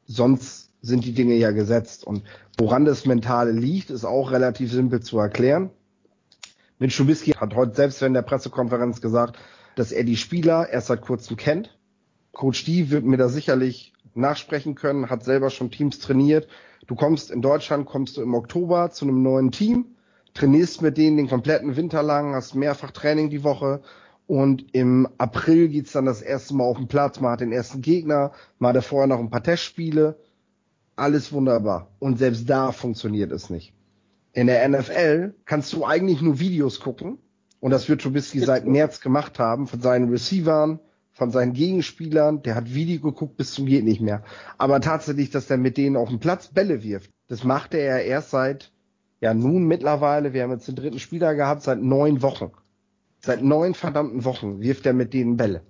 Sonst 0.04 0.72
sind 0.82 1.04
die 1.04 1.14
Dinge 1.14 1.34
ja 1.34 1.52
gesetzt. 1.52 2.06
Und 2.06 2.24
woran 2.58 2.84
das 2.84 3.06
Mentale 3.06 3.52
liegt, 3.52 3.90
ist 3.90 4.04
auch 4.04 4.30
relativ 4.32 4.72
simpel 4.72 5.00
zu 5.00 5.18
erklären. 5.18 5.70
Mit 6.78 6.92
Schubisky 6.92 7.30
hat 7.30 7.54
heute 7.54 7.74
selbst 7.74 8.02
in 8.02 8.12
der 8.12 8.22
Pressekonferenz 8.22 9.00
gesagt, 9.00 9.38
dass 9.76 9.92
er 9.92 10.04
die 10.04 10.16
Spieler 10.16 10.68
erst 10.68 10.88
seit 10.88 11.00
kurzem 11.00 11.36
kennt. 11.36 11.78
Coach 12.32 12.64
D 12.64 12.90
wird 12.90 13.04
mir 13.04 13.16
da 13.16 13.28
sicherlich 13.28 13.94
nachsprechen 14.14 14.74
können, 14.74 15.08
hat 15.08 15.24
selber 15.24 15.50
schon 15.50 15.70
Teams 15.70 16.00
trainiert. 16.00 16.48
Du 16.86 16.94
kommst 16.94 17.30
in 17.30 17.40
Deutschland, 17.40 17.86
kommst 17.86 18.16
du 18.16 18.22
im 18.22 18.34
Oktober 18.34 18.90
zu 18.90 19.06
einem 19.06 19.22
neuen 19.22 19.52
Team, 19.52 19.96
trainierst 20.34 20.82
mit 20.82 20.98
denen 20.98 21.16
den 21.16 21.28
kompletten 21.28 21.76
Winter 21.76 22.02
lang, 22.02 22.34
hast 22.34 22.54
mehrfach 22.54 22.90
Training 22.90 23.30
die 23.30 23.42
Woche 23.44 23.80
und 24.26 24.74
im 24.74 25.08
April 25.18 25.68
geht's 25.68 25.92
dann 25.92 26.06
das 26.06 26.22
erste 26.22 26.54
Mal 26.54 26.64
auf 26.64 26.78
den 26.78 26.88
Platz, 26.88 27.20
man 27.20 27.32
hat 27.32 27.40
den 27.40 27.52
ersten 27.52 27.80
Gegner, 27.80 28.32
man 28.58 28.70
hatte 28.70 28.82
vorher 28.82 29.06
noch 29.06 29.20
ein 29.20 29.30
paar 29.30 29.42
Testspiele, 29.42 30.18
alles 30.96 31.32
wunderbar. 31.32 31.88
Und 31.98 32.18
selbst 32.18 32.48
da 32.48 32.72
funktioniert 32.72 33.30
es 33.30 33.50
nicht. 33.50 33.72
In 34.32 34.48
der 34.48 34.68
NFL 34.68 35.34
kannst 35.44 35.72
du 35.72 35.84
eigentlich 35.84 36.20
nur 36.20 36.40
Videos 36.40 36.80
gucken 36.80 37.18
und 37.60 37.70
das 37.70 37.88
wird 37.88 38.02
Trubisky 38.02 38.40
seit 38.40 38.66
März 38.66 39.00
gemacht 39.00 39.38
haben 39.38 39.66
von 39.66 39.80
seinen 39.80 40.10
Receivern, 40.10 40.80
von 41.12 41.30
seinen 41.30 41.54
Gegenspielern, 41.54 42.42
der 42.42 42.54
hat 42.54 42.74
Video 42.74 43.00
geguckt 43.00 43.38
bis 43.38 43.52
zum 43.52 43.64
geht 43.64 43.84
nicht 43.84 44.02
mehr. 44.02 44.22
Aber 44.58 44.80
tatsächlich, 44.80 45.30
dass 45.30 45.50
er 45.50 45.56
mit 45.56 45.78
denen 45.78 45.96
auf 45.96 46.10
dem 46.10 46.18
Platz 46.18 46.48
Bälle 46.48 46.82
wirft, 46.82 47.10
das 47.28 47.44
macht 47.44 47.72
er 47.72 48.04
erst 48.04 48.30
seit, 48.30 48.72
ja 49.20 49.32
nun 49.32 49.64
mittlerweile, 49.64 50.34
wir 50.34 50.42
haben 50.42 50.50
jetzt 50.50 50.68
den 50.68 50.74
dritten 50.74 50.98
Spieler 50.98 51.34
gehabt, 51.34 51.62
seit 51.62 51.80
neun 51.80 52.20
Wochen. 52.20 52.50
Seit 53.26 53.42
neun 53.42 53.74
verdammten 53.74 54.24
Wochen 54.24 54.60
wirft 54.60 54.86
er 54.86 54.92
mit 54.92 55.12
denen 55.12 55.36
Bälle. 55.36 55.62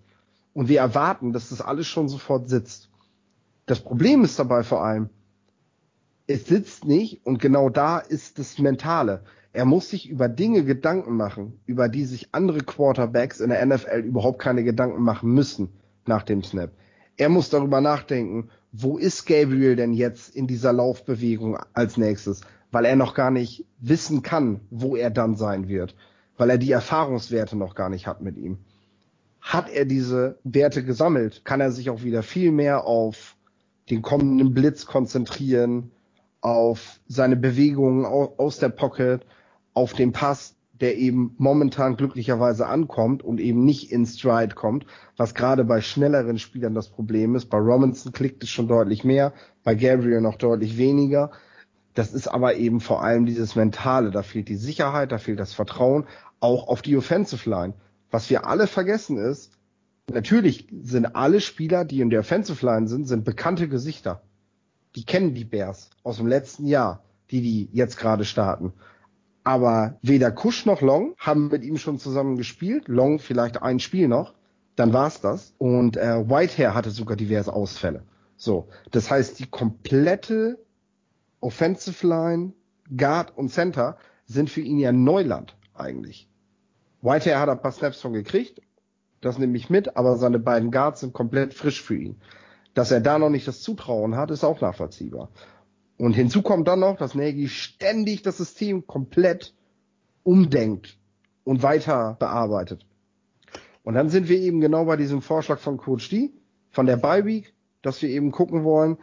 Und 0.52 0.68
wir 0.68 0.80
erwarten, 0.80 1.32
dass 1.32 1.48
das 1.48 1.62
alles 1.62 1.86
schon 1.86 2.06
sofort 2.06 2.50
sitzt. 2.50 2.90
Das 3.64 3.80
Problem 3.80 4.24
ist 4.24 4.38
dabei 4.38 4.62
vor 4.62 4.84
allem, 4.84 5.08
es 6.26 6.44
sitzt 6.44 6.84
nicht 6.84 7.24
und 7.24 7.38
genau 7.38 7.70
da 7.70 7.98
ist 7.98 8.38
das 8.38 8.58
Mentale. 8.58 9.22
Er 9.54 9.64
muss 9.64 9.88
sich 9.88 10.06
über 10.06 10.28
Dinge 10.28 10.64
Gedanken 10.64 11.16
machen, 11.16 11.58
über 11.64 11.88
die 11.88 12.04
sich 12.04 12.28
andere 12.34 12.58
Quarterbacks 12.58 13.40
in 13.40 13.48
der 13.48 13.64
NFL 13.64 14.00
überhaupt 14.00 14.38
keine 14.38 14.62
Gedanken 14.62 15.00
machen 15.00 15.32
müssen 15.32 15.70
nach 16.04 16.24
dem 16.24 16.42
Snap. 16.42 16.72
Er 17.16 17.30
muss 17.30 17.48
darüber 17.48 17.80
nachdenken, 17.80 18.50
wo 18.70 18.98
ist 18.98 19.24
Gabriel 19.24 19.76
denn 19.76 19.94
jetzt 19.94 20.36
in 20.36 20.46
dieser 20.46 20.74
Laufbewegung 20.74 21.56
als 21.72 21.96
nächstes, 21.96 22.42
weil 22.70 22.84
er 22.84 22.96
noch 22.96 23.14
gar 23.14 23.30
nicht 23.30 23.64
wissen 23.78 24.20
kann, 24.20 24.60
wo 24.68 24.94
er 24.94 25.08
dann 25.08 25.36
sein 25.36 25.68
wird, 25.68 25.96
weil 26.36 26.50
er 26.50 26.58
die 26.58 26.72
Erfahrungswerte 26.72 27.56
noch 27.56 27.74
gar 27.74 27.88
nicht 27.88 28.06
hat 28.06 28.22
mit 28.22 28.36
ihm. 28.36 28.58
Hat 29.40 29.70
er 29.70 29.84
diese 29.84 30.38
Werte 30.44 30.84
gesammelt, 30.84 31.44
kann 31.44 31.60
er 31.60 31.70
sich 31.70 31.90
auch 31.90 32.02
wieder 32.02 32.22
viel 32.22 32.50
mehr 32.50 32.84
auf 32.84 33.36
den 33.90 34.02
kommenden 34.02 34.52
Blitz 34.54 34.86
konzentrieren, 34.86 35.92
auf 36.40 37.00
seine 37.06 37.36
Bewegungen 37.36 38.04
aus 38.04 38.58
der 38.58 38.68
Pocket, 38.68 39.24
auf 39.74 39.92
den 39.92 40.12
Pass, 40.12 40.56
der 40.80 40.96
eben 40.96 41.34
momentan 41.38 41.96
glücklicherweise 41.96 42.66
ankommt 42.66 43.22
und 43.22 43.40
eben 43.40 43.64
nicht 43.64 43.90
in 43.92 44.04
Stride 44.04 44.54
kommt, 44.54 44.86
was 45.16 45.34
gerade 45.34 45.64
bei 45.64 45.80
schnelleren 45.80 46.38
Spielern 46.38 46.74
das 46.74 46.88
Problem 46.88 47.34
ist. 47.34 47.46
Bei 47.46 47.58
Robinson 47.58 48.12
klickt 48.12 48.42
es 48.42 48.50
schon 48.50 48.68
deutlich 48.68 49.04
mehr, 49.04 49.32
bei 49.64 49.74
Gabriel 49.74 50.20
noch 50.20 50.36
deutlich 50.36 50.76
weniger. 50.76 51.30
Das 51.96 52.12
ist 52.12 52.28
aber 52.28 52.56
eben 52.56 52.80
vor 52.80 53.02
allem 53.02 53.24
dieses 53.24 53.56
Mentale. 53.56 54.10
Da 54.10 54.22
fehlt 54.22 54.50
die 54.50 54.56
Sicherheit, 54.56 55.12
da 55.12 55.18
fehlt 55.18 55.40
das 55.40 55.54
Vertrauen, 55.54 56.04
auch 56.40 56.68
auf 56.68 56.82
die 56.82 56.94
Offensive 56.94 57.48
Line. 57.48 57.72
Was 58.10 58.28
wir 58.28 58.46
alle 58.46 58.66
vergessen 58.66 59.16
ist, 59.16 59.52
natürlich 60.12 60.68
sind 60.82 61.16
alle 61.16 61.40
Spieler, 61.40 61.86
die 61.86 62.02
in 62.02 62.10
der 62.10 62.20
Offensive 62.20 62.64
Line 62.64 62.86
sind, 62.86 63.08
sind 63.08 63.24
bekannte 63.24 63.66
Gesichter. 63.66 64.20
Die 64.94 65.06
kennen 65.06 65.32
die 65.32 65.46
Bears 65.46 65.88
aus 66.02 66.18
dem 66.18 66.26
letzten 66.26 66.66
Jahr, 66.66 67.02
die 67.30 67.40
die 67.40 67.70
jetzt 67.72 67.96
gerade 67.96 68.26
starten. 68.26 68.74
Aber 69.42 69.98
weder 70.02 70.30
Kusch 70.30 70.66
noch 70.66 70.82
Long 70.82 71.14
haben 71.16 71.48
mit 71.48 71.64
ihm 71.64 71.78
schon 71.78 71.98
zusammen 71.98 72.36
gespielt. 72.36 72.88
Long 72.88 73.20
vielleicht 73.20 73.62
ein 73.62 73.80
Spiel 73.80 74.06
noch, 74.06 74.34
dann 74.74 74.92
war's 74.92 75.22
das. 75.22 75.54
Und 75.56 75.96
äh, 75.96 76.28
Whitehair 76.28 76.74
hatte 76.74 76.90
sogar 76.90 77.16
diverse 77.16 77.54
Ausfälle. 77.54 78.02
So, 78.36 78.68
das 78.90 79.10
heißt, 79.10 79.38
die 79.38 79.46
komplette 79.46 80.58
Offensive 81.46 82.04
Line, 82.04 82.54
Guard 82.96 83.36
und 83.36 83.50
Center 83.50 83.96
sind 84.24 84.50
für 84.50 84.62
ihn 84.62 84.80
ja 84.80 84.90
Neuland 84.90 85.56
eigentlich. 85.74 86.28
Whitehair 87.02 87.38
hat 87.38 87.48
ein 87.48 87.62
paar 87.62 87.70
Snaps 87.70 88.00
schon 88.00 88.14
gekriegt, 88.14 88.60
das 89.20 89.38
nehme 89.38 89.56
ich 89.56 89.70
mit, 89.70 89.96
aber 89.96 90.16
seine 90.16 90.40
beiden 90.40 90.72
Guards 90.72 91.00
sind 91.00 91.12
komplett 91.12 91.54
frisch 91.54 91.80
für 91.80 91.94
ihn. 91.94 92.20
Dass 92.74 92.90
er 92.90 93.00
da 93.00 93.20
noch 93.20 93.30
nicht 93.30 93.46
das 93.46 93.60
Zutrauen 93.60 94.16
hat, 94.16 94.32
ist 94.32 94.42
auch 94.42 94.60
nachvollziehbar. 94.60 95.30
Und 95.98 96.14
hinzu 96.14 96.42
kommt 96.42 96.66
dann 96.66 96.80
noch, 96.80 96.96
dass 96.96 97.14
Nagy 97.14 97.48
ständig 97.48 98.22
das 98.22 98.38
System 98.38 98.88
komplett 98.88 99.54
umdenkt 100.24 100.98
und 101.44 101.62
weiter 101.62 102.16
bearbeitet. 102.18 102.84
Und 103.84 103.94
dann 103.94 104.08
sind 104.08 104.28
wir 104.28 104.40
eben 104.40 104.60
genau 104.60 104.84
bei 104.84 104.96
diesem 104.96 105.22
Vorschlag 105.22 105.60
von 105.60 105.76
Coach 105.76 106.08
D, 106.08 106.32
von 106.70 106.86
der 106.86 106.96
Bye 106.96 107.24
Week, 107.24 107.54
dass 107.82 108.02
wir 108.02 108.08
eben 108.08 108.32
gucken 108.32 108.64
wollen, 108.64 108.98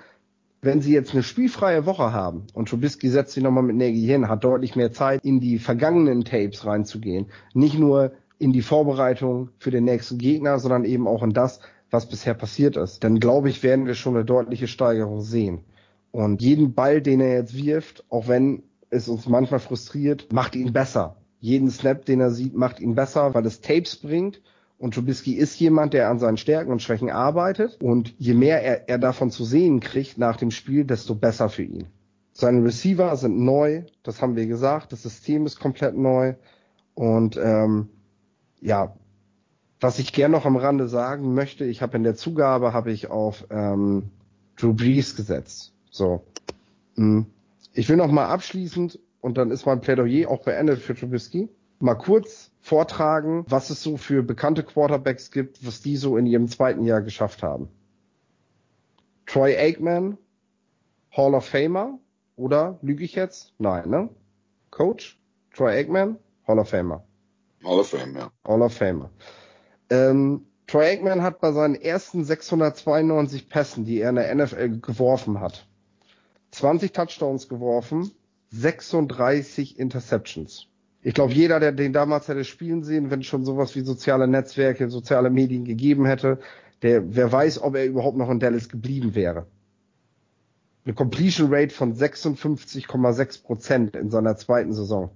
wenn 0.63 0.81
sie 0.81 0.93
jetzt 0.93 1.13
eine 1.13 1.23
spielfreie 1.23 1.85
Woche 1.85 2.13
haben 2.13 2.47
und 2.53 2.69
Trubisky 2.69 3.09
setzt 3.09 3.33
sich 3.33 3.43
nochmal 3.43 3.63
mit 3.63 3.75
Nagy 3.75 4.01
hin, 4.01 4.29
hat 4.29 4.43
deutlich 4.43 4.75
mehr 4.75 4.91
Zeit, 4.91 5.23
in 5.23 5.39
die 5.39 5.59
vergangenen 5.59 6.23
Tapes 6.23 6.65
reinzugehen. 6.65 7.27
Nicht 7.53 7.77
nur 7.77 8.13
in 8.39 8.53
die 8.53 8.61
Vorbereitung 8.61 9.49
für 9.59 9.71
den 9.71 9.83
nächsten 9.83 10.17
Gegner, 10.17 10.59
sondern 10.59 10.85
eben 10.85 11.07
auch 11.07 11.21
in 11.21 11.33
das, 11.33 11.59
was 11.91 12.07
bisher 12.09 12.33
passiert 12.33 12.77
ist. 12.77 13.03
Dann 13.03 13.19
glaube 13.19 13.49
ich, 13.49 13.61
werden 13.61 13.85
wir 13.85 13.93
schon 13.93 14.15
eine 14.15 14.25
deutliche 14.25 14.67
Steigerung 14.67 15.21
sehen. 15.21 15.65
Und 16.11 16.41
jeden 16.41 16.73
Ball, 16.73 17.01
den 17.01 17.19
er 17.19 17.33
jetzt 17.33 17.55
wirft, 17.55 18.05
auch 18.09 18.27
wenn 18.27 18.63
es 18.89 19.09
uns 19.09 19.27
manchmal 19.27 19.59
frustriert, 19.59 20.31
macht 20.31 20.55
ihn 20.55 20.71
besser. 20.71 21.17
Jeden 21.39 21.69
Snap, 21.71 22.05
den 22.05 22.21
er 22.21 22.31
sieht, 22.31 22.55
macht 22.55 22.79
ihn 22.79 22.95
besser, 22.95 23.33
weil 23.33 23.45
es 23.45 23.59
Tapes 23.59 23.97
bringt. 23.97 24.41
Und 24.83 24.95
Trubisky 24.95 25.35
ist 25.35 25.57
jemand, 25.61 25.93
der 25.93 26.09
an 26.09 26.19
seinen 26.19 26.35
Stärken 26.35 26.69
und 26.69 26.81
Schwächen 26.81 27.09
arbeitet. 27.09 27.81
Und 27.81 28.13
je 28.17 28.33
mehr 28.33 28.61
er, 28.61 28.89
er 28.89 28.97
davon 28.97 29.31
zu 29.31 29.45
sehen 29.45 29.79
kriegt 29.79 30.17
nach 30.17 30.35
dem 30.35 30.51
Spiel, 30.51 30.83
desto 30.83 31.15
besser 31.15 31.47
für 31.47 31.63
ihn. 31.63 31.85
Seine 32.33 32.65
Receiver 32.65 33.15
sind 33.15 33.39
neu, 33.39 33.83
das 34.03 34.21
haben 34.21 34.35
wir 34.35 34.45
gesagt. 34.45 34.91
Das 34.91 35.03
System 35.03 35.45
ist 35.45 35.57
komplett 35.57 35.95
neu. 35.95 36.33
Und 36.95 37.39
ähm, 37.41 37.87
ja, 38.59 38.93
was 39.79 39.99
ich 39.99 40.11
gern 40.11 40.31
noch 40.31 40.45
am 40.45 40.57
Rande 40.57 40.89
sagen 40.89 41.33
möchte, 41.33 41.63
ich 41.63 41.81
habe 41.81 41.95
in 41.95 42.03
der 42.03 42.15
Zugabe 42.15 42.73
habe 42.73 42.91
ich 42.91 43.09
auf 43.09 43.47
ähm, 43.51 44.09
Drew 44.57 44.73
Brees 44.73 45.15
gesetzt. 45.15 45.71
So. 45.91 46.23
Hm. 46.95 47.27
Ich 47.71 47.87
will 47.87 47.95
noch 47.95 48.11
mal 48.11 48.27
abschließend, 48.27 48.99
und 49.21 49.37
dann 49.37 49.49
ist 49.49 49.65
mein 49.65 49.79
Plädoyer 49.79 50.29
auch 50.29 50.43
beendet 50.43 50.79
für 50.79 50.93
Trubisky, 50.93 51.47
mal 51.79 51.95
kurz 51.95 52.51
vortragen, 52.63 53.43
was 53.49 53.69
es 53.69 53.83
so 53.83 53.97
für 53.97 54.23
bekannte 54.23 54.63
Quarterbacks 54.63 55.31
gibt, 55.31 55.65
was 55.65 55.81
die 55.81 55.97
so 55.97 56.15
in 56.15 56.25
ihrem 56.25 56.47
zweiten 56.47 56.85
Jahr 56.85 57.01
geschafft 57.01 57.43
haben. 57.43 57.67
Troy 59.25 59.57
Aikman, 59.57 60.17
Hall 61.11 61.35
of 61.35 61.45
Famer, 61.45 61.99
oder 62.37 62.79
lüge 62.81 63.03
ich 63.03 63.15
jetzt? 63.15 63.53
Nein, 63.59 63.89
ne? 63.89 64.09
Coach? 64.71 65.19
Troy 65.53 65.73
Aikman, 65.77 66.17
Hall 66.47 66.57
of 66.57 66.69
Famer. 66.69 67.03
Hall 67.65 67.79
of 67.79 67.89
Fame, 67.89 68.15
ja. 68.15 68.31
Hall 68.47 68.61
of 68.61 68.73
Famer. 68.73 69.09
Ähm, 69.89 70.45
Troy 70.65 70.85
Aikman 70.85 71.21
hat 71.21 71.41
bei 71.41 71.51
seinen 71.51 71.75
ersten 71.75 72.23
692 72.23 73.49
Pässen, 73.49 73.83
die 73.83 73.99
er 73.99 74.09
in 74.09 74.15
der 74.15 74.33
NFL 74.33 74.79
geworfen 74.79 75.41
hat, 75.41 75.67
20 76.51 76.93
Touchdowns 76.93 77.49
geworfen, 77.49 78.11
36 78.51 79.77
Interceptions. 79.77 80.69
Ich 81.05 81.13
glaube, 81.13 81.33
jeder, 81.33 81.59
der 81.59 81.73
den 81.73 81.91
damals 81.91 82.29
hätte 82.29 82.45
spielen 82.45 82.83
sehen, 82.83 83.11
wenn 83.11 83.23
schon 83.23 83.43
sowas 83.43 83.75
wie 83.75 83.81
soziale 83.81 84.27
Netzwerke, 84.27 84.89
soziale 84.89 85.29
Medien 85.29 85.65
gegeben 85.65 86.05
hätte, 86.05 86.39
der, 86.81 87.15
wer 87.15 87.31
weiß, 87.31 87.61
ob 87.61 87.75
er 87.75 87.85
überhaupt 87.85 88.17
noch 88.17 88.29
in 88.29 88.39
Dallas 88.39 88.69
geblieben 88.69 89.13
wäre. 89.13 89.45
Eine 90.85 90.93
Completion 90.93 91.53
Rate 91.53 91.73
von 91.73 91.93
56,6 91.95 93.43
Prozent 93.43 93.95
in 93.95 94.09
seiner 94.09 94.37
zweiten 94.37 94.73
Saison. 94.73 95.11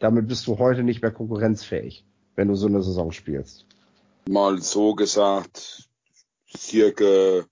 Damit 0.00 0.26
bist 0.26 0.46
du 0.48 0.58
heute 0.58 0.82
nicht 0.82 1.02
mehr 1.02 1.12
konkurrenzfähig, 1.12 2.04
wenn 2.34 2.48
du 2.48 2.56
so 2.56 2.66
eine 2.66 2.82
Saison 2.82 3.12
spielst. 3.12 3.66
Mal 4.28 4.60
so 4.60 4.94
gesagt, 4.94 5.88
circa 6.56 7.44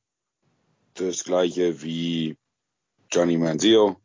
das 0.94 1.24
gleiche 1.24 1.82
wie 1.82 2.36
Johnny 3.10 3.36
Manziel. 3.36 3.96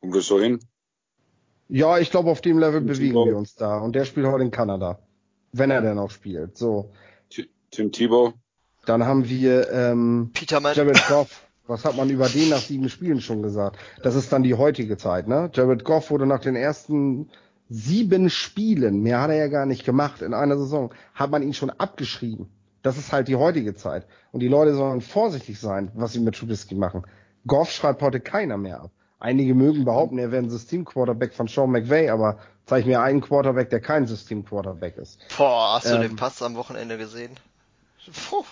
Kommt 0.00 0.16
das 0.16 0.26
so 0.26 0.40
hin? 0.40 0.58
Ja, 1.68 1.98
ich 1.98 2.10
glaube, 2.10 2.30
auf 2.30 2.40
dem 2.40 2.58
Level 2.58 2.80
Tim 2.80 2.86
bewegen 2.86 3.08
Thibault. 3.10 3.28
wir 3.28 3.36
uns 3.36 3.54
da. 3.54 3.78
Und 3.78 3.94
der 3.94 4.04
spielt 4.04 4.26
heute 4.26 4.44
in 4.44 4.50
Kanada. 4.50 4.98
Wenn 5.52 5.70
er 5.70 5.82
denn 5.82 5.98
auch 5.98 6.10
spielt. 6.10 6.56
So. 6.56 6.90
Tim 7.70 7.92
Thibault. 7.92 8.34
Dann 8.86 9.04
haben 9.04 9.28
wir 9.28 9.70
ähm, 9.70 10.30
Peterman. 10.32 10.74
Jared 10.74 11.06
Goff. 11.08 11.46
Was 11.66 11.84
hat 11.84 11.96
man 11.96 12.08
über 12.08 12.28
den 12.28 12.48
nach 12.48 12.62
sieben 12.62 12.88
Spielen 12.88 13.20
schon 13.20 13.42
gesagt? 13.42 13.76
Das 14.02 14.14
ist 14.14 14.32
dann 14.32 14.42
die 14.42 14.54
heutige 14.54 14.96
Zeit, 14.96 15.28
ne? 15.28 15.50
Jared 15.52 15.84
Goff 15.84 16.10
wurde 16.10 16.24
nach 16.24 16.40
den 16.40 16.56
ersten 16.56 17.28
sieben 17.68 18.30
Spielen, 18.30 19.02
mehr 19.02 19.20
hat 19.20 19.28
er 19.28 19.36
ja 19.36 19.48
gar 19.48 19.66
nicht 19.66 19.84
gemacht 19.84 20.22
in 20.22 20.32
einer 20.32 20.56
Saison, 20.56 20.94
hat 21.12 21.30
man 21.30 21.42
ihn 21.42 21.52
schon 21.52 21.68
abgeschrieben. 21.68 22.48
Das 22.82 22.96
ist 22.96 23.12
halt 23.12 23.28
die 23.28 23.36
heutige 23.36 23.74
Zeit. 23.74 24.06
Und 24.32 24.40
die 24.40 24.48
Leute 24.48 24.74
sollen 24.74 25.02
vorsichtig 25.02 25.60
sein, 25.60 25.90
was 25.94 26.14
sie 26.14 26.20
mit 26.20 26.36
Trubisky 26.36 26.74
machen. 26.74 27.02
Goff 27.46 27.70
schreibt 27.70 28.00
heute 28.00 28.20
keiner 28.20 28.56
mehr 28.56 28.80
ab. 28.80 28.90
Einige 29.20 29.54
mögen 29.54 29.84
behaupten, 29.84 30.18
er 30.18 30.30
wäre 30.30 30.42
ein 30.42 30.50
System-Quarterback 30.50 31.34
von 31.34 31.48
Sean 31.48 31.70
McVay, 31.70 32.08
aber 32.10 32.38
zeig 32.66 32.86
mir 32.86 33.00
einen 33.00 33.20
Quarterback, 33.20 33.70
der 33.70 33.80
kein 33.80 34.06
System-Quarterback 34.06 34.96
ist. 34.96 35.18
Boah, 35.36 35.74
hast 35.74 35.90
du 35.90 35.96
ähm, 35.96 36.02
den 36.02 36.16
Pass 36.16 36.40
am 36.42 36.54
Wochenende 36.54 36.98
gesehen? 36.98 37.32
Puh. 38.30 38.44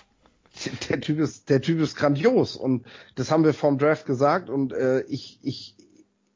der 0.89 0.99
Typ 0.99 1.19
ist, 1.19 1.49
der 1.49 1.61
Typ 1.61 1.79
ist 1.79 1.95
grandios 1.95 2.55
und 2.55 2.85
das 3.15 3.31
haben 3.31 3.43
wir 3.43 3.53
vom 3.53 3.77
Draft 3.77 4.05
gesagt 4.05 4.49
und 4.49 4.73
äh, 4.73 5.01
ich, 5.01 5.39
ich, 5.41 5.75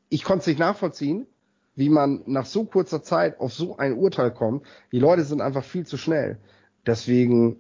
ich 0.10 0.24
konnte 0.24 0.42
es 0.42 0.48
nicht 0.48 0.60
nachvollziehen, 0.60 1.28
wie 1.76 1.90
man 1.90 2.22
nach 2.26 2.46
so 2.46 2.64
kurzer 2.66 3.04
Zeit 3.04 3.40
auf 3.40 3.54
so 3.54 3.78
ein 3.78 3.94
Urteil 3.98 4.32
kommt. 4.32 4.66
Die 4.92 5.00
Leute 5.00 5.24
sind 5.24 5.42
einfach 5.42 5.64
viel 5.64 5.86
zu 5.86 5.98
schnell. 5.98 6.38
Deswegen 6.86 7.58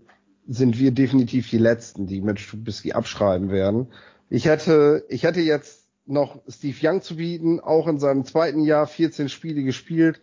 sind 0.47 0.77
wir 0.77 0.91
definitiv 0.91 1.49
die 1.49 1.57
Letzten, 1.57 2.07
die 2.07 2.21
mit 2.21 2.37
Trubisky 2.37 2.93
abschreiben 2.93 3.49
werden. 3.49 3.87
Ich 4.29 4.45
hätte, 4.45 5.05
ich 5.09 5.23
hätte 5.23 5.41
jetzt 5.41 5.80
noch 6.11 6.41
Steve 6.47 6.77
Young 6.81 7.01
zu 7.01 7.15
bieten, 7.15 7.59
auch 7.59 7.87
in 7.87 7.99
seinem 7.99 8.25
zweiten 8.25 8.63
Jahr 8.63 8.87
14 8.87 9.29
Spiele 9.29 9.63
gespielt. 9.63 10.21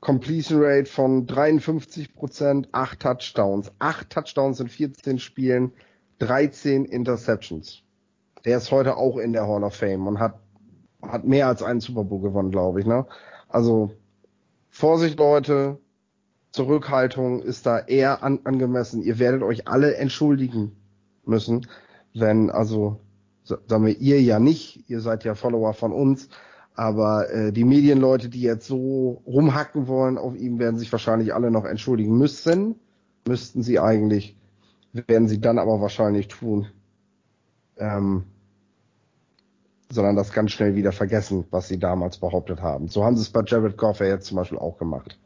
Completion 0.00 0.62
Rate 0.62 0.86
von 0.86 1.26
53 1.26 2.14
Prozent, 2.14 2.68
8 2.72 3.00
Touchdowns. 3.00 3.72
8 3.78 4.10
Touchdowns 4.10 4.60
in 4.60 4.68
14 4.68 5.18
Spielen, 5.18 5.72
13 6.18 6.84
Interceptions. 6.84 7.82
Der 8.44 8.58
ist 8.58 8.70
heute 8.70 8.96
auch 8.96 9.16
in 9.16 9.32
der 9.32 9.48
Hall 9.48 9.64
of 9.64 9.74
Fame 9.74 10.06
und 10.06 10.20
hat, 10.20 10.38
hat 11.02 11.24
mehr 11.24 11.48
als 11.48 11.62
einen 11.62 11.80
Super 11.80 12.04
Bowl 12.04 12.20
gewonnen, 12.20 12.50
glaube 12.50 12.80
ich, 12.80 12.86
ne? 12.86 13.06
Also, 13.48 13.92
Vorsicht, 14.68 15.18
Leute. 15.18 15.78
Zurückhaltung 16.50 17.42
ist 17.42 17.66
da 17.66 17.78
eher 17.78 18.22
an, 18.22 18.40
angemessen. 18.44 19.02
Ihr 19.02 19.18
werdet 19.18 19.42
euch 19.42 19.68
alle 19.68 19.96
entschuldigen 19.96 20.76
müssen, 21.24 21.66
wenn, 22.14 22.50
also, 22.50 23.00
sagen 23.48 23.86
wir 23.86 23.98
ihr 23.98 24.20
ja 24.20 24.38
nicht, 24.38 24.88
ihr 24.88 25.00
seid 25.00 25.24
ja 25.24 25.34
Follower 25.34 25.74
von 25.74 25.92
uns, 25.92 26.28
aber 26.74 27.30
äh, 27.30 27.52
die 27.52 27.64
Medienleute, 27.64 28.28
die 28.28 28.42
jetzt 28.42 28.66
so 28.66 29.22
rumhacken 29.26 29.88
wollen 29.88 30.16
auf 30.16 30.36
ihm, 30.36 30.58
werden 30.58 30.78
sich 30.78 30.92
wahrscheinlich 30.92 31.34
alle 31.34 31.50
noch 31.50 31.64
entschuldigen 31.64 32.16
müssen. 32.16 32.76
Müssten 33.26 33.62
sie 33.62 33.80
eigentlich, 33.80 34.36
werden 34.92 35.26
sie 35.26 35.40
dann 35.40 35.58
aber 35.58 35.80
wahrscheinlich 35.80 36.28
tun. 36.28 36.68
Ähm, 37.78 38.24
sondern 39.90 40.16
das 40.16 40.32
ganz 40.32 40.52
schnell 40.52 40.74
wieder 40.74 40.92
vergessen, 40.92 41.46
was 41.50 41.68
sie 41.68 41.78
damals 41.78 42.18
behauptet 42.18 42.62
haben. 42.62 42.88
So 42.88 43.04
haben 43.04 43.16
sie 43.16 43.22
es 43.22 43.30
bei 43.30 43.42
Jared 43.44 43.76
Goff 43.76 44.00
jetzt 44.00 44.26
zum 44.26 44.36
Beispiel 44.36 44.58
auch 44.58 44.78
gemacht. 44.78 45.18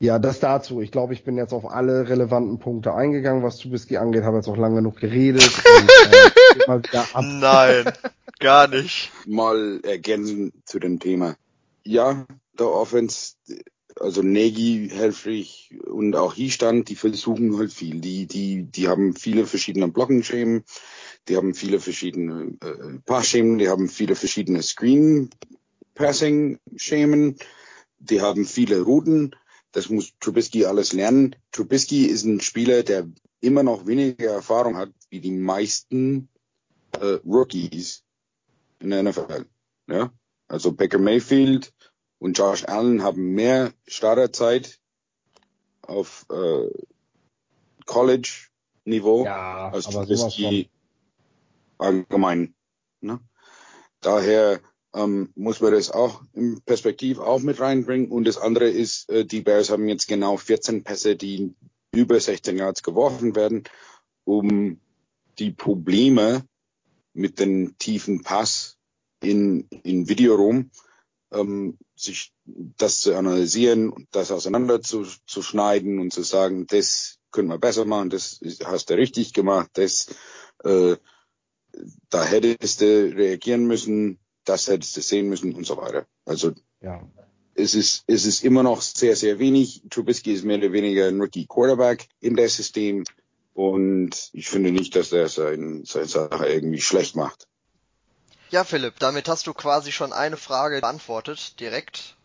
Ja, 0.00 0.18
das 0.18 0.40
dazu. 0.40 0.80
Ich 0.80 0.90
glaube, 0.90 1.12
ich 1.12 1.24
bin 1.24 1.36
jetzt 1.36 1.52
auf 1.52 1.70
alle 1.70 2.08
relevanten 2.08 2.58
Punkte 2.58 2.94
eingegangen, 2.94 3.42
was 3.42 3.58
Trubisky 3.58 3.96
angeht, 3.96 4.24
habe 4.24 4.36
jetzt 4.36 4.48
auch 4.48 4.56
lange 4.56 4.76
genug 4.76 4.96
geredet. 4.96 5.42
und, 5.78 5.88
äh, 5.88 6.30
Nein. 7.20 7.92
Gar 8.40 8.68
nicht. 8.68 9.10
Mal 9.26 9.80
ergänzen 9.84 10.52
zu 10.64 10.78
dem 10.78 11.00
Thema. 11.00 11.36
Ja, 11.84 12.26
der 12.58 12.68
Offense, 12.68 13.34
also 14.00 14.22
Negi, 14.22 14.88
Helfrich 14.92 15.78
und 15.86 16.16
auch 16.16 16.34
Hiestand, 16.34 16.88
die 16.88 16.96
versuchen 16.96 17.56
halt 17.58 17.72
viel. 17.72 18.00
Die, 18.00 18.26
die, 18.26 18.64
die 18.64 18.88
haben 18.88 19.14
viele 19.14 19.46
verschiedene 19.46 19.86
Blockenschemen, 19.88 20.64
die 21.28 21.36
haben 21.36 21.54
viele 21.54 21.78
verschiedene 21.80 22.56
äh, 22.60 22.98
Passschemen, 23.04 23.58
die 23.58 23.68
haben 23.68 23.88
viele 23.88 24.16
verschiedene 24.16 24.62
Screen-Passing-Schemen, 24.62 27.36
die 27.98 28.20
haben 28.20 28.44
viele 28.44 28.82
Routen. 28.82 29.34
Das 29.72 29.88
muss 29.90 30.12
Trubisky 30.20 30.66
alles 30.66 30.92
lernen. 30.92 31.36
Trubisky 31.50 32.04
ist 32.06 32.24
ein 32.24 32.40
Spieler, 32.40 32.82
der 32.82 33.08
immer 33.40 33.62
noch 33.62 33.86
weniger 33.86 34.32
Erfahrung 34.32 34.76
hat 34.76 34.90
wie 35.10 35.20
die 35.20 35.32
meisten 35.32 36.28
äh, 37.00 37.20
Rookies 37.24 38.04
in 38.80 38.90
der 38.90 39.02
NFL. 39.02 39.46
Ja? 39.88 40.12
Also 40.48 40.72
Baker 40.72 40.98
Mayfield 40.98 41.72
und 42.18 42.38
Josh 42.38 42.64
Allen 42.64 43.02
haben 43.02 43.34
mehr 43.34 43.72
Starterzeit 43.86 44.78
auf 45.82 46.26
äh, 46.30 46.70
College-Niveau 47.86 49.24
ja, 49.24 49.70
als 49.70 49.86
Trubisky 49.86 50.70
allgemein. 51.78 52.54
Ne? 53.00 53.20
Daher 54.00 54.60
ähm, 54.94 55.32
muss 55.34 55.60
man 55.60 55.72
das 55.72 55.90
auch 55.90 56.22
im 56.32 56.60
Perspektiv 56.62 57.18
auch 57.18 57.40
mit 57.40 57.60
reinbringen. 57.60 58.10
Und 58.10 58.24
das 58.24 58.38
andere 58.38 58.68
ist, 58.68 59.10
äh, 59.10 59.24
die 59.24 59.40
Bears 59.40 59.70
haben 59.70 59.88
jetzt 59.88 60.06
genau 60.08 60.36
14 60.36 60.84
Pässe, 60.84 61.16
die 61.16 61.54
über 61.92 62.18
16 62.18 62.56
Yards 62.56 62.82
geworfen 62.82 63.36
werden, 63.36 63.64
um 64.24 64.80
die 65.38 65.50
Probleme 65.50 66.46
mit 67.14 67.40
dem 67.40 67.78
tiefen 67.78 68.22
Pass 68.22 68.76
in, 69.22 69.68
in 69.82 70.08
Videoraum, 70.08 70.70
ähm, 71.32 71.78
sich 71.96 72.32
das 72.44 73.00
zu 73.00 73.14
analysieren, 73.14 74.06
das 74.10 74.30
auseinander 74.30 74.82
zu, 74.82 75.06
zu 75.26 75.42
schneiden 75.42 75.98
und 75.98 76.12
zu 76.12 76.22
sagen, 76.22 76.66
das 76.66 77.18
können 77.30 77.48
wir 77.48 77.58
besser 77.58 77.84
machen, 77.84 78.10
das 78.10 78.40
hast 78.64 78.90
du 78.90 78.94
richtig 78.94 79.32
gemacht, 79.32 79.70
das 79.74 80.14
äh, 80.64 80.96
da 82.08 82.24
hättest 82.24 82.80
du 82.80 83.12
reagieren 83.16 83.66
müssen, 83.66 84.18
das 84.44 84.68
hättest 84.68 84.96
du 84.96 85.00
sehen 85.00 85.28
müssen 85.28 85.54
und 85.54 85.66
so 85.66 85.76
weiter. 85.76 86.06
Also 86.24 86.52
ja. 86.80 87.02
es 87.54 87.74
ist 87.74 88.04
es 88.06 88.26
ist 88.26 88.44
immer 88.44 88.62
noch 88.62 88.82
sehr 88.82 89.16
sehr 89.16 89.38
wenig. 89.38 89.82
Trubisky 89.90 90.32
ist 90.32 90.44
mehr 90.44 90.58
oder 90.58 90.72
weniger 90.72 91.08
ein 91.08 91.20
Rookie 91.20 91.46
Quarterback 91.46 92.06
in 92.20 92.36
das 92.36 92.56
System 92.56 93.04
und 93.54 94.30
ich 94.32 94.48
finde 94.48 94.72
nicht, 94.72 94.96
dass 94.96 95.12
er 95.12 95.28
sein, 95.28 95.84
seine 95.84 96.06
Sache 96.06 96.46
irgendwie 96.46 96.80
schlecht 96.80 97.16
macht. 97.16 97.46
Ja, 98.50 98.64
Philipp, 98.64 98.98
damit 98.98 99.28
hast 99.28 99.46
du 99.46 99.54
quasi 99.54 99.90
schon 99.90 100.12
eine 100.12 100.36
Frage 100.36 100.80
beantwortet, 100.80 101.58
direkt. 101.60 102.16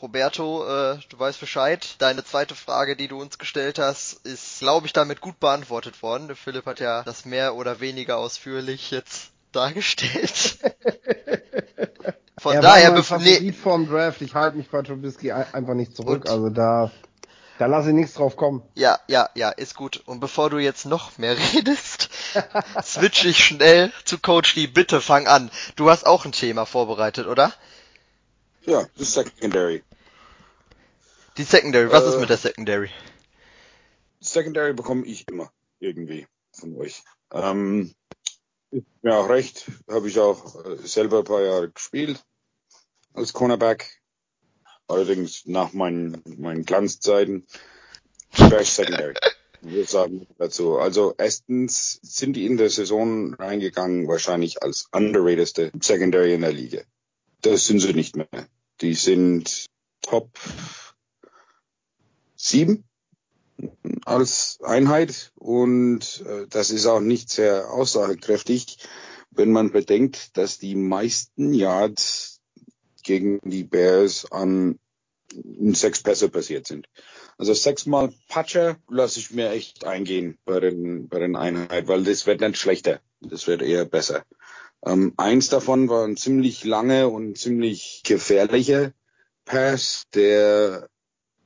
Roberto, 0.00 0.64
äh, 0.64 0.98
du 1.08 1.18
weißt 1.18 1.40
Bescheid. 1.40 1.96
Deine 1.98 2.24
zweite 2.24 2.54
Frage, 2.54 2.94
die 2.94 3.08
du 3.08 3.20
uns 3.20 3.38
gestellt 3.38 3.78
hast, 3.78 4.24
ist, 4.24 4.60
glaube 4.60 4.86
ich, 4.86 4.92
damit 4.92 5.20
gut 5.20 5.40
beantwortet 5.40 6.02
worden. 6.02 6.34
Philipp 6.36 6.66
hat 6.66 6.78
ja 6.78 7.02
das 7.02 7.24
mehr 7.24 7.56
oder 7.56 7.80
weniger 7.80 8.18
ausführlich 8.18 8.92
jetzt 8.92 9.30
dargestellt. 9.52 10.58
Von 12.38 12.54
er 12.54 12.60
daher, 12.60 12.92
bevor 12.92 13.18
nee. 13.18 13.50
vorm 13.52 13.88
Draft. 13.88 14.22
Ich 14.22 14.34
halte 14.34 14.56
mich 14.56 14.70
bei 14.70 14.82
Trubisky 14.82 15.32
einfach 15.32 15.74
nicht 15.74 15.96
zurück. 15.96 16.26
Und 16.26 16.30
also 16.30 16.50
da 16.50 16.92
da 17.58 17.66
lasse 17.66 17.88
ich 17.88 17.94
nichts 17.94 18.14
drauf 18.14 18.36
kommen. 18.36 18.62
Ja, 18.74 18.98
ja, 19.08 19.28
ja, 19.34 19.50
ist 19.50 19.74
gut. 19.74 20.02
Und 20.06 20.20
bevor 20.20 20.48
du 20.48 20.58
jetzt 20.58 20.86
noch 20.86 21.18
mehr 21.18 21.36
redest, 21.54 22.08
switch 22.82 23.24
ich 23.24 23.44
schnell 23.44 23.92
zu 24.04 24.18
Coach 24.18 24.54
Lee. 24.54 24.68
Bitte 24.68 25.00
fang 25.00 25.26
an. 25.26 25.50
Du 25.76 25.90
hast 25.90 26.06
auch 26.06 26.24
ein 26.24 26.32
Thema 26.32 26.66
vorbereitet, 26.66 27.26
oder? 27.26 27.52
Ja, 28.62 28.86
die 28.98 29.04
Secondary. 29.04 29.82
Die 31.36 31.44
Secondary, 31.44 31.90
was 31.90 32.04
äh, 32.04 32.08
ist 32.10 32.20
mit 32.20 32.30
der 32.30 32.36
Secondary? 32.36 32.90
Secondary 34.20 34.72
bekomme 34.72 35.04
ich 35.06 35.26
immer 35.28 35.50
irgendwie 35.80 36.26
von 36.52 36.76
euch. 36.76 37.02
Ähm, 37.32 37.94
ist 38.70 38.84
mir 39.02 39.16
auch 39.16 39.28
recht, 39.28 39.70
habe 39.88 40.08
ich 40.08 40.18
auch 40.20 40.64
äh, 40.64 40.76
selber 40.76 41.18
ein 41.18 41.24
paar 41.24 41.42
Jahre 41.42 41.70
gespielt 41.70 42.22
als 43.14 43.32
Cornerback 43.32 44.00
allerdings 44.88 45.46
nach 45.46 45.72
meinen, 45.72 46.22
meinen 46.38 46.64
Glanzzeiten 46.64 47.46
Trash 48.34 48.70
Secondary. 48.70 49.14
Würde 49.60 49.88
sagen 49.88 50.26
dazu. 50.38 50.78
Also 50.78 51.14
erstens 51.18 51.98
sind 52.02 52.34
die 52.34 52.46
in 52.46 52.56
der 52.56 52.70
Saison 52.70 53.34
reingegangen 53.34 54.06
wahrscheinlich 54.06 54.62
als 54.62 54.88
underratedste 54.92 55.72
Secondary 55.80 56.34
in 56.34 56.42
der 56.42 56.52
Liga. 56.52 56.82
Das 57.42 57.66
sind 57.66 57.80
sie 57.80 57.92
nicht 57.92 58.16
mehr. 58.16 58.28
Die 58.80 58.94
sind 58.94 59.66
Top 60.02 60.30
7 62.36 62.84
als 64.04 64.58
Einheit 64.62 65.32
und 65.34 66.24
äh, 66.24 66.46
das 66.48 66.70
ist 66.70 66.86
auch 66.86 67.00
nicht 67.00 67.30
sehr 67.30 67.70
aussagekräftig, 67.72 68.78
wenn 69.30 69.50
man 69.50 69.72
bedenkt, 69.72 70.36
dass 70.36 70.58
die 70.58 70.76
meisten 70.76 71.52
Yards 71.52 72.37
gegen 73.08 73.40
die 73.42 73.64
Bears 73.64 74.30
an 74.30 74.78
sechs 75.72 76.02
Pässe 76.02 76.28
passiert 76.28 76.66
sind. 76.66 76.88
Also 77.38 77.54
sechsmal 77.54 78.12
Patcher 78.28 78.76
lasse 78.90 79.18
ich 79.18 79.30
mir 79.30 79.50
echt 79.50 79.84
eingehen 79.86 80.38
bei 80.44 80.60
den, 80.60 81.08
bei 81.08 81.18
den 81.18 81.34
Einheiten, 81.34 81.88
weil 81.88 82.04
das 82.04 82.26
wird 82.26 82.40
nicht 82.40 82.58
schlechter. 82.58 83.00
Das 83.20 83.46
wird 83.46 83.62
eher 83.62 83.86
besser. 83.86 84.24
Ähm, 84.84 85.14
eins 85.16 85.48
davon 85.48 85.88
war 85.88 86.04
ein 86.04 86.18
ziemlich 86.18 86.64
lange 86.64 87.08
und 87.08 87.38
ziemlich 87.38 88.02
gefährlicher 88.04 88.92
Pass, 89.46 90.04
der 90.14 90.90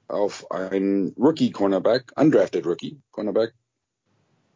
auf 0.09 0.51
einen 0.51 1.15
Rookie 1.17 1.53
Cornerback, 1.53 2.13
undrafted 2.17 2.67
Rookie 2.67 3.01
Cornerback 3.13 3.55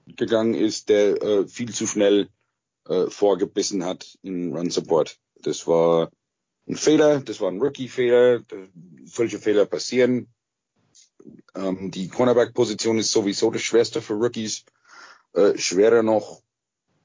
gegangen 0.06 0.54
ist, 0.54 0.88
der 0.88 1.22
äh, 1.22 1.46
viel 1.46 1.72
zu 1.72 1.86
schnell 1.86 2.28
äh, 2.88 3.06
vorgebissen 3.06 3.84
hat 3.84 4.18
in 4.22 4.54
Run 4.54 4.70
Support. 4.70 5.18
Das 5.42 5.66
war 5.68 6.10
ein 6.68 6.76
Fehler, 6.76 7.20
das 7.20 7.40
war 7.40 7.50
ein 7.50 7.60
Rookie-Fehler, 7.60 8.42
solche 9.04 9.38
Fehler 9.38 9.66
passieren. 9.66 10.28
Ähm, 11.54 11.90
die 11.90 12.08
Cornerback-Position 12.08 12.98
ist 12.98 13.12
sowieso 13.12 13.50
das 13.50 13.62
Schwerste 13.62 14.02
für 14.02 14.14
Rookies, 14.14 14.64
äh, 15.32 15.56
schwerer 15.56 16.02
noch 16.02 16.42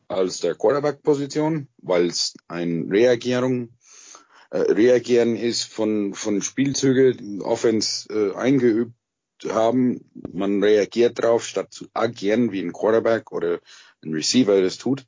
als 0.07 0.39
der 0.39 0.55
Quarterback-Position, 0.55 1.67
weil 1.77 2.07
es 2.07 2.33
ein 2.47 2.87
Reagierung, 2.89 3.69
äh, 4.49 4.59
Reagieren 4.59 5.35
ist 5.35 5.63
von, 5.63 6.13
von 6.13 6.41
Spielzüge, 6.41 7.15
Offense 7.41 8.09
äh, 8.09 8.35
eingeübt 8.35 8.93
haben, 9.47 10.11
man 10.33 10.61
reagiert 10.63 11.21
drauf, 11.21 11.45
statt 11.45 11.73
zu 11.73 11.87
agieren 11.93 12.51
wie 12.51 12.61
ein 12.61 12.73
Quarterback 12.73 13.31
oder 13.31 13.59
ein 14.03 14.13
Receiver 14.13 14.61
das 14.61 14.77
tut, 14.77 15.07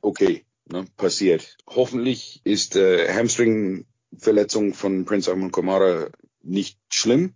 okay, 0.00 0.44
ne, 0.70 0.84
passiert. 0.96 1.56
Hoffentlich 1.66 2.40
ist 2.44 2.76
äh, 2.76 3.12
Hamstring-Verletzung 3.12 4.74
von 4.74 5.04
Prince 5.04 5.30
Amon 5.30 5.52
Kamara 5.52 6.08
nicht 6.42 6.78
schlimm, 6.88 7.34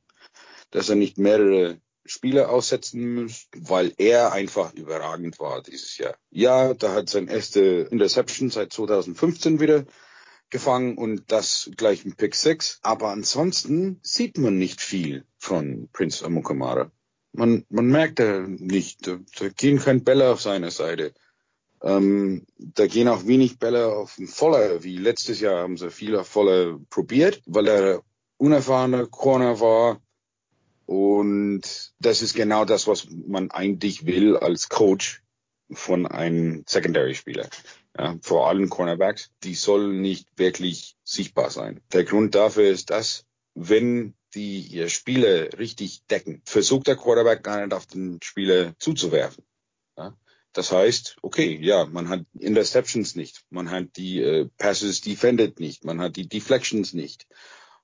dass 0.71 0.89
er 0.89 0.97
nicht 0.97 1.19
mehrere 1.19 1.81
Spiele 2.07 2.49
aussetzen 2.49 3.23
muss, 3.23 3.49
weil 3.57 3.93
er 3.97 4.33
einfach 4.33 4.75
überragend 4.75 5.39
war 5.39 5.63
dieses 5.63 5.97
Jahr. 5.97 6.17
Ja, 6.31 6.75
da 6.75 6.93
hat 6.93 7.09
sein 7.09 7.29
erste 7.29 7.89
Interception 7.91 8.51
seit 8.51 8.73
2015 8.73 9.61
wieder 9.61 9.87
gefangen 10.51 10.99
und 10.99 11.33
das 11.33 11.71
gleich 11.77 12.05
ein 12.05 12.15
Pick 12.15 12.35
6. 12.35 12.81
Aber 12.83 13.09
ansonsten 13.09 14.01
sieht 14.03 14.39
man 14.39 14.59
nicht 14.59 14.81
viel 14.81 15.27
von 15.39 15.89
Prince 15.93 16.25
Amukamara. 16.25 16.91
Man, 17.33 17.65
man 17.69 17.87
merkt 17.87 18.21
da 18.21 18.47
nicht, 18.47 19.07
da, 19.07 19.19
da 19.39 19.49
gehen 19.49 19.81
keine 19.81 20.01
Bälle 20.01 20.31
auf 20.31 20.41
seiner 20.41 20.71
Seite. 20.71 21.15
Ähm, 21.85 22.47
da 22.59 22.87
gehen 22.87 23.09
auch 23.09 23.27
wenig 23.27 23.59
Bälle 23.59 23.95
auf 23.95 24.17
den 24.17 24.27
Voller, 24.27 24.83
wie 24.83 24.97
letztes 24.97 25.41
Jahr 25.41 25.61
haben 25.61 25.77
sie 25.77 25.91
viel 25.91 26.17
auf 26.17 26.27
Voller 26.27 26.79
probiert, 26.91 27.43
weil 27.47 27.69
er 27.69 28.03
unerfahrener 28.39 29.07
Corner 29.07 29.61
war. 29.61 30.01
Und 30.87 31.93
das 31.99 32.23
ist 32.23 32.35
genau 32.35 32.65
das, 32.65 32.87
was 32.87 33.07
man 33.11 33.51
eigentlich 33.51 34.07
will 34.07 34.37
als 34.37 34.69
Coach 34.69 35.23
von 35.71 36.07
einem 36.07 36.65
Secondary-Spieler 36.67 37.49
ja, 37.99 38.17
vor 38.23 38.49
allem 38.49 38.69
Cornerbacks, 38.69 39.31
die 39.43 39.55
sollen 39.55 40.01
nicht 40.01 40.29
wirklich 40.37 40.97
sichtbar 41.05 41.51
sein. 41.51 41.81
Der 41.93 42.05
Grund 42.05 42.35
dafür 42.35 42.69
ist, 42.69 42.91
dass 42.91 43.25
wenn 43.55 44.15
die 44.35 44.61
ihr 44.61 44.89
Spieler 44.89 45.57
richtig 45.59 46.05
decken, 46.07 46.43
versucht 46.45 46.89
der 46.89 46.97
Quarterback 46.97 47.45
gar 47.45 47.61
nicht 47.61 47.73
auf 47.73 47.87
den 47.87 48.19
Spieler 48.23 48.75
zuzuwerfen. 48.81 49.45
Das 50.55 50.71
heißt, 50.71 51.17
okay, 51.21 51.59
ja, 51.61 51.85
man 51.85 52.09
hat 52.09 52.25
Interceptions 52.39 53.17
nicht, 53.17 53.45
man 53.51 53.71
hat 53.71 53.97
die 53.97 54.23
äh, 54.23 54.49
Passes 54.57 55.01
defended 55.01 55.59
nicht, 55.59 55.85
man 55.85 56.01
hat 56.01 56.17
die 56.17 56.29
Deflections 56.29 56.95
nicht 56.95 57.27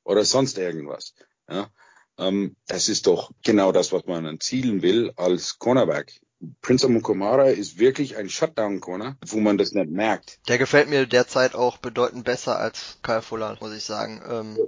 oder 0.04 0.24
sonst 0.24 0.56
irgendwas. 0.56 1.14
Ja? 1.48 1.68
Ähm, 2.16 2.56
das 2.68 2.88
ist 2.88 3.08
doch 3.08 3.32
genau 3.44 3.72
das, 3.72 3.92
was 3.92 4.06
man 4.06 4.24
erzielen 4.24 4.82
will 4.82 5.12
als 5.16 5.58
Cornerback. 5.58 6.20
Prince 6.62 6.88
Mukomara 6.88 7.48
ist 7.48 7.78
wirklich 7.78 8.16
ein 8.16 8.30
Shutdown-Corner, 8.30 9.18
wo 9.26 9.40
man 9.40 9.58
das 9.58 9.72
nicht 9.72 9.90
merkt. 9.90 10.38
Der 10.48 10.56
gefällt 10.56 10.88
mir 10.88 11.06
derzeit 11.06 11.54
auch 11.54 11.76
bedeutend 11.78 12.24
besser 12.24 12.58
als 12.58 12.98
Kyle 13.02 13.20
Fuller, 13.20 13.58
muss 13.60 13.74
ich 13.74 13.84
sagen. 13.84 14.22
Ähm 14.26 14.58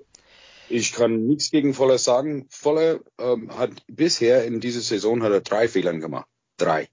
ich 0.68 0.92
kann 0.92 1.26
nichts 1.26 1.50
gegen 1.50 1.72
Voller 1.72 1.98
sagen. 1.98 2.46
Voller 2.50 3.00
ähm, 3.18 3.56
hat 3.56 3.70
bisher 3.86 4.44
in 4.44 4.60
dieser 4.60 4.80
Saison 4.80 5.22
hat 5.22 5.32
er 5.32 5.40
drei 5.40 5.68
Fehlern 5.68 6.00
gemacht. 6.00 6.26
Drei. 6.56 6.88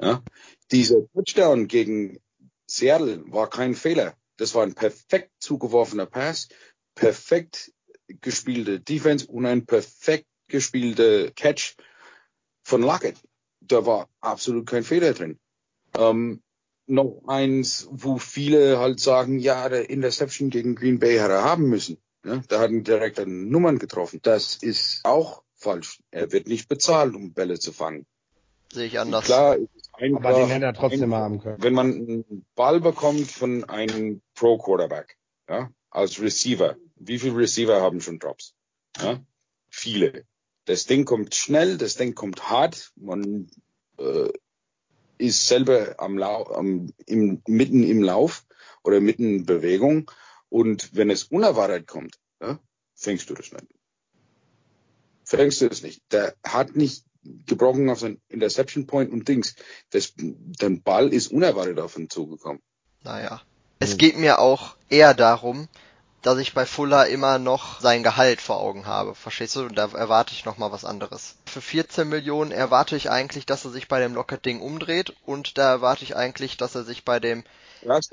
Ja? 0.00 0.22
Dieser 0.70 1.06
Touchdown 1.12 1.68
gegen 1.68 2.20
Seattle 2.66 3.24
war 3.26 3.48
kein 3.48 3.74
Fehler. 3.74 4.14
Das 4.36 4.54
war 4.54 4.64
ein 4.64 4.74
perfekt 4.74 5.30
zugeworfener 5.38 6.06
Pass, 6.06 6.48
perfekt 6.94 7.72
gespielte 8.20 8.80
Defense 8.80 9.26
und 9.26 9.46
ein 9.46 9.66
perfekt 9.66 10.26
gespielte 10.48 11.32
Catch 11.34 11.76
von 12.62 12.82
Lockett 12.82 13.16
da 13.68 13.86
war 13.86 14.08
absolut 14.20 14.66
kein 14.66 14.82
Fehler 14.82 15.12
drin. 15.12 15.38
Ähm, 15.96 16.42
noch 16.86 17.22
eins, 17.26 17.88
wo 17.90 18.18
viele 18.18 18.78
halt 18.78 19.00
sagen, 19.00 19.38
ja, 19.38 19.68
der 19.68 19.88
Interception 19.88 20.50
gegen 20.50 20.74
Green 20.74 20.98
Bay 20.98 21.18
hat 21.18 21.30
er 21.30 21.44
haben 21.44 21.68
müssen. 21.68 21.98
Ja, 22.24 22.42
da 22.48 22.60
hat 22.60 22.70
ihn 22.70 22.84
direkt 22.84 23.18
an 23.18 23.48
Nummern 23.48 23.78
getroffen. 23.78 24.20
Das 24.22 24.56
ist 24.56 25.00
auch 25.04 25.42
falsch. 25.54 26.00
Er 26.10 26.32
wird 26.32 26.46
nicht 26.46 26.68
bezahlt, 26.68 27.14
um 27.14 27.32
Bälle 27.32 27.58
zu 27.58 27.72
fangen. 27.72 28.06
Sehe 28.72 28.86
ich 28.86 28.98
anders. 28.98 29.24
Klar, 29.24 29.56
einfach, 29.96 30.24
aber 30.24 30.38
den 30.38 30.48
hätte 30.48 30.64
er 30.66 30.74
trotzdem 30.74 31.12
einfach, 31.12 31.18
haben 31.18 31.40
können. 31.40 31.62
Wenn 31.62 31.74
man 31.74 31.92
einen 31.92 32.46
Ball 32.54 32.80
bekommt 32.80 33.30
von 33.30 33.64
einem 33.64 34.22
Pro 34.34 34.58
Quarterback, 34.58 35.16
ja, 35.48 35.70
als 35.90 36.20
Receiver, 36.20 36.76
wie 36.96 37.18
viele 37.18 37.36
Receiver 37.36 37.80
haben 37.80 38.00
schon 38.00 38.18
Drops? 38.18 38.54
Ja, 38.98 39.20
viele. 39.68 40.24
Das 40.64 40.86
Ding 40.86 41.04
kommt 41.04 41.34
schnell, 41.34 41.76
das 41.76 41.96
Ding 41.96 42.14
kommt 42.14 42.48
hart, 42.48 42.92
man 42.96 43.48
äh, 43.98 44.30
ist 45.18 45.46
selber 45.46 45.94
am 45.98 46.18
Lau 46.18 46.44
am, 46.44 46.92
im, 47.06 47.42
mitten 47.46 47.82
im 47.82 48.02
Lauf 48.02 48.46
oder 48.82 49.00
mitten 49.00 49.24
in 49.24 49.46
Bewegung 49.46 50.10
und 50.48 50.94
wenn 50.94 51.10
es 51.10 51.24
unerwartet 51.24 51.86
kommt, 51.86 52.18
ja, 52.40 52.58
fängst 52.94 53.28
du 53.30 53.34
das 53.34 53.52
nicht. 53.52 53.66
Fängst 55.24 55.60
du 55.60 55.68
das 55.68 55.82
nicht. 55.82 56.02
Der 56.12 56.34
hat 56.44 56.76
nicht 56.76 57.04
gebrochen 57.46 57.90
auf 57.90 58.00
sein 58.00 58.20
Interception 58.28 58.86
Point 58.86 59.12
und 59.12 59.28
Dings. 59.28 59.54
Das, 59.90 60.12
der 60.16 60.70
Ball 60.70 61.12
ist 61.12 61.28
unerwartet 61.28 61.78
auf 61.80 61.96
ihn 61.96 62.10
zugekommen. 62.10 62.62
Naja. 63.02 63.42
Es 63.80 63.96
geht 63.98 64.16
mir 64.16 64.38
auch 64.38 64.76
eher 64.88 65.14
darum, 65.14 65.68
dass 66.24 66.38
ich 66.38 66.54
bei 66.54 66.64
Fuller 66.64 67.06
immer 67.08 67.38
noch 67.38 67.80
sein 67.80 68.02
Gehalt 68.02 68.40
vor 68.40 68.58
Augen 68.60 68.86
habe. 68.86 69.14
Verstehst 69.14 69.56
du? 69.56 69.60
Und 69.60 69.76
da 69.76 69.90
erwarte 69.92 70.32
ich 70.32 70.46
noch 70.46 70.56
mal 70.56 70.72
was 70.72 70.86
anderes. 70.86 71.36
Für 71.44 71.60
14 71.60 72.08
Millionen 72.08 72.50
erwarte 72.50 72.96
ich 72.96 73.10
eigentlich, 73.10 73.44
dass 73.44 73.64
er 73.64 73.70
sich 73.70 73.88
bei 73.88 74.00
dem 74.00 74.14
Lockett-Ding 74.14 74.60
umdreht 74.60 75.14
und 75.26 75.58
da 75.58 75.70
erwarte 75.70 76.02
ich 76.02 76.16
eigentlich, 76.16 76.56
dass 76.56 76.74
er 76.74 76.84
sich 76.84 77.04
bei 77.04 77.20
dem 77.20 77.44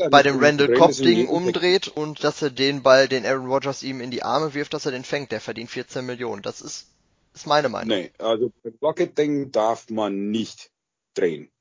bei 0.09 0.21
dem 0.21 0.43
Randall 0.43 0.73
Cobb-Ding 0.73 1.29
umdreht 1.29 1.87
und 1.87 2.25
dass 2.25 2.41
er 2.41 2.49
den 2.49 2.83
Ball, 2.83 3.07
den 3.07 3.25
Aaron 3.25 3.47
Rodgers 3.47 3.83
ihm 3.83 4.01
in 4.01 4.11
die 4.11 4.23
Arme 4.23 4.53
wirft, 4.53 4.73
dass 4.73 4.85
er 4.85 4.91
den 4.91 5.05
fängt. 5.05 5.31
Der 5.31 5.39
verdient 5.39 5.69
14 5.69 6.05
Millionen. 6.05 6.41
Das 6.41 6.59
ist, 6.59 6.87
ist 7.33 7.47
meine 7.47 7.69
Meinung. 7.69 7.89
Nee, 7.89 8.11
also 8.17 8.51
das 8.63 8.73
Lockett-Ding 8.81 9.51
darf 9.51 9.89
man 9.89 10.31
nicht 10.31 10.71
drehen. 11.13 11.51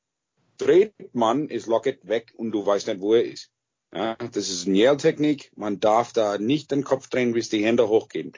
Dreht 0.59 1.15
man, 1.15 1.49
ist 1.49 1.67
Lockett 1.67 2.07
weg 2.07 2.33
und 2.37 2.53
du 2.53 2.65
weißt 2.65 2.89
nicht, 2.89 3.01
wo 3.01 3.15
er 3.15 3.25
ist. 3.25 3.51
Ja, 3.93 4.15
das 4.15 4.49
ist 4.49 4.67
eine 4.67 4.79
Yell-Technik. 4.79 5.51
Man 5.57 5.81
darf 5.81 6.13
da 6.13 6.39
nicht 6.39 6.71
den 6.71 6.85
Kopf 6.85 7.09
drehen, 7.09 7.33
bis 7.33 7.49
die 7.49 7.65
Hände 7.65 7.89
hochgehen. 7.89 8.33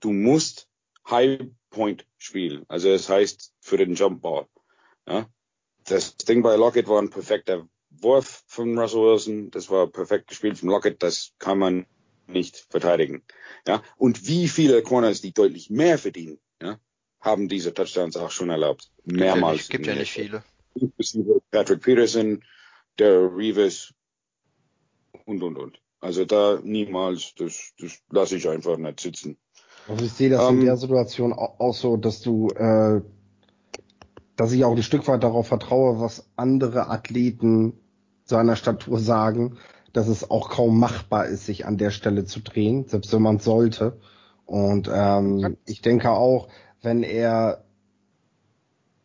Du 0.00 0.12
musst 0.12 0.68
High 1.08 1.40
Point 1.70 2.06
spielen. 2.16 2.64
Also 2.68 2.88
das 2.88 3.08
heißt 3.08 3.52
für 3.60 3.76
den 3.76 3.94
Jump 3.94 4.22
Ball. 4.22 4.46
Ja, 5.06 5.28
das 5.84 6.16
Ding 6.16 6.42
bei 6.42 6.56
Lockett 6.56 6.88
war 6.88 7.00
ein 7.00 7.10
perfekter 7.10 7.68
Wurf 7.90 8.44
von 8.46 8.76
Russell 8.78 9.02
Wilson. 9.02 9.50
Das 9.50 9.70
war 9.70 9.86
perfekt 9.86 10.28
gespielt 10.28 10.58
von 10.58 10.70
Lockett. 10.70 11.02
Das 11.02 11.32
kann 11.38 11.58
man 11.58 11.86
nicht 12.26 12.66
verteidigen. 12.70 13.22
Ja, 13.66 13.82
und 13.96 14.26
wie 14.26 14.48
viele 14.48 14.82
Corners, 14.82 15.20
die 15.20 15.32
deutlich 15.32 15.70
mehr 15.70 15.98
verdienen, 15.98 16.38
ja, 16.62 16.78
haben 17.20 17.48
diese 17.48 17.74
Touchdowns 17.74 18.16
auch 18.16 18.30
schon 18.30 18.50
erlaubt. 18.50 18.90
Mehrmals. 19.04 19.68
Gibt 19.68 19.86
ja 19.86 19.94
nicht, 19.94 20.14
gibt 20.14 20.32
ja 20.32 20.38
nicht 20.38 21.12
viele. 21.12 21.40
Patrick 21.50 21.82
Peterson, 21.82 22.44
der 22.98 23.34
Reeves, 23.34 23.94
und, 25.26 25.42
und, 25.42 25.58
und. 25.58 25.80
Also 26.00 26.24
da 26.24 26.60
niemals, 26.62 27.34
das, 27.36 27.72
das 27.78 27.98
lasse 28.10 28.36
ich 28.36 28.48
einfach 28.48 28.76
nicht 28.78 29.00
sitzen. 29.00 29.36
Also 29.88 30.04
ich 30.04 30.12
sehe 30.12 30.30
das 30.30 30.48
ähm, 30.48 30.60
in 30.60 30.66
der 30.66 30.76
Situation 30.76 31.32
auch, 31.32 31.58
auch, 31.60 31.74
so, 31.74 31.96
dass 31.96 32.20
du, 32.20 32.48
äh, 32.50 33.02
dass 34.36 34.52
ich 34.52 34.64
auch 34.64 34.74
ein 34.74 34.82
Stück 34.82 35.06
weit 35.08 35.22
darauf 35.22 35.48
vertraue, 35.48 36.00
was 36.00 36.28
andere 36.36 36.88
Athleten 36.88 37.74
seiner 38.24 38.56
Statur 38.56 38.98
sagen, 38.98 39.58
dass 39.96 40.08
es 40.08 40.30
auch 40.30 40.50
kaum 40.50 40.78
machbar 40.78 41.24
ist, 41.24 41.46
sich 41.46 41.64
an 41.64 41.78
der 41.78 41.90
Stelle 41.90 42.26
zu 42.26 42.40
drehen, 42.40 42.84
selbst 42.86 43.14
wenn 43.14 43.22
man 43.22 43.38
sollte. 43.38 43.98
Und 44.44 44.90
ähm, 44.92 45.56
ich 45.64 45.80
denke 45.80 46.10
auch, 46.10 46.48
wenn 46.82 47.02
er, 47.02 47.64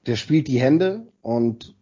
der 0.06 0.18
spielt 0.18 0.50
die 0.50 0.60
Hände 0.60 1.08
und 1.22 1.76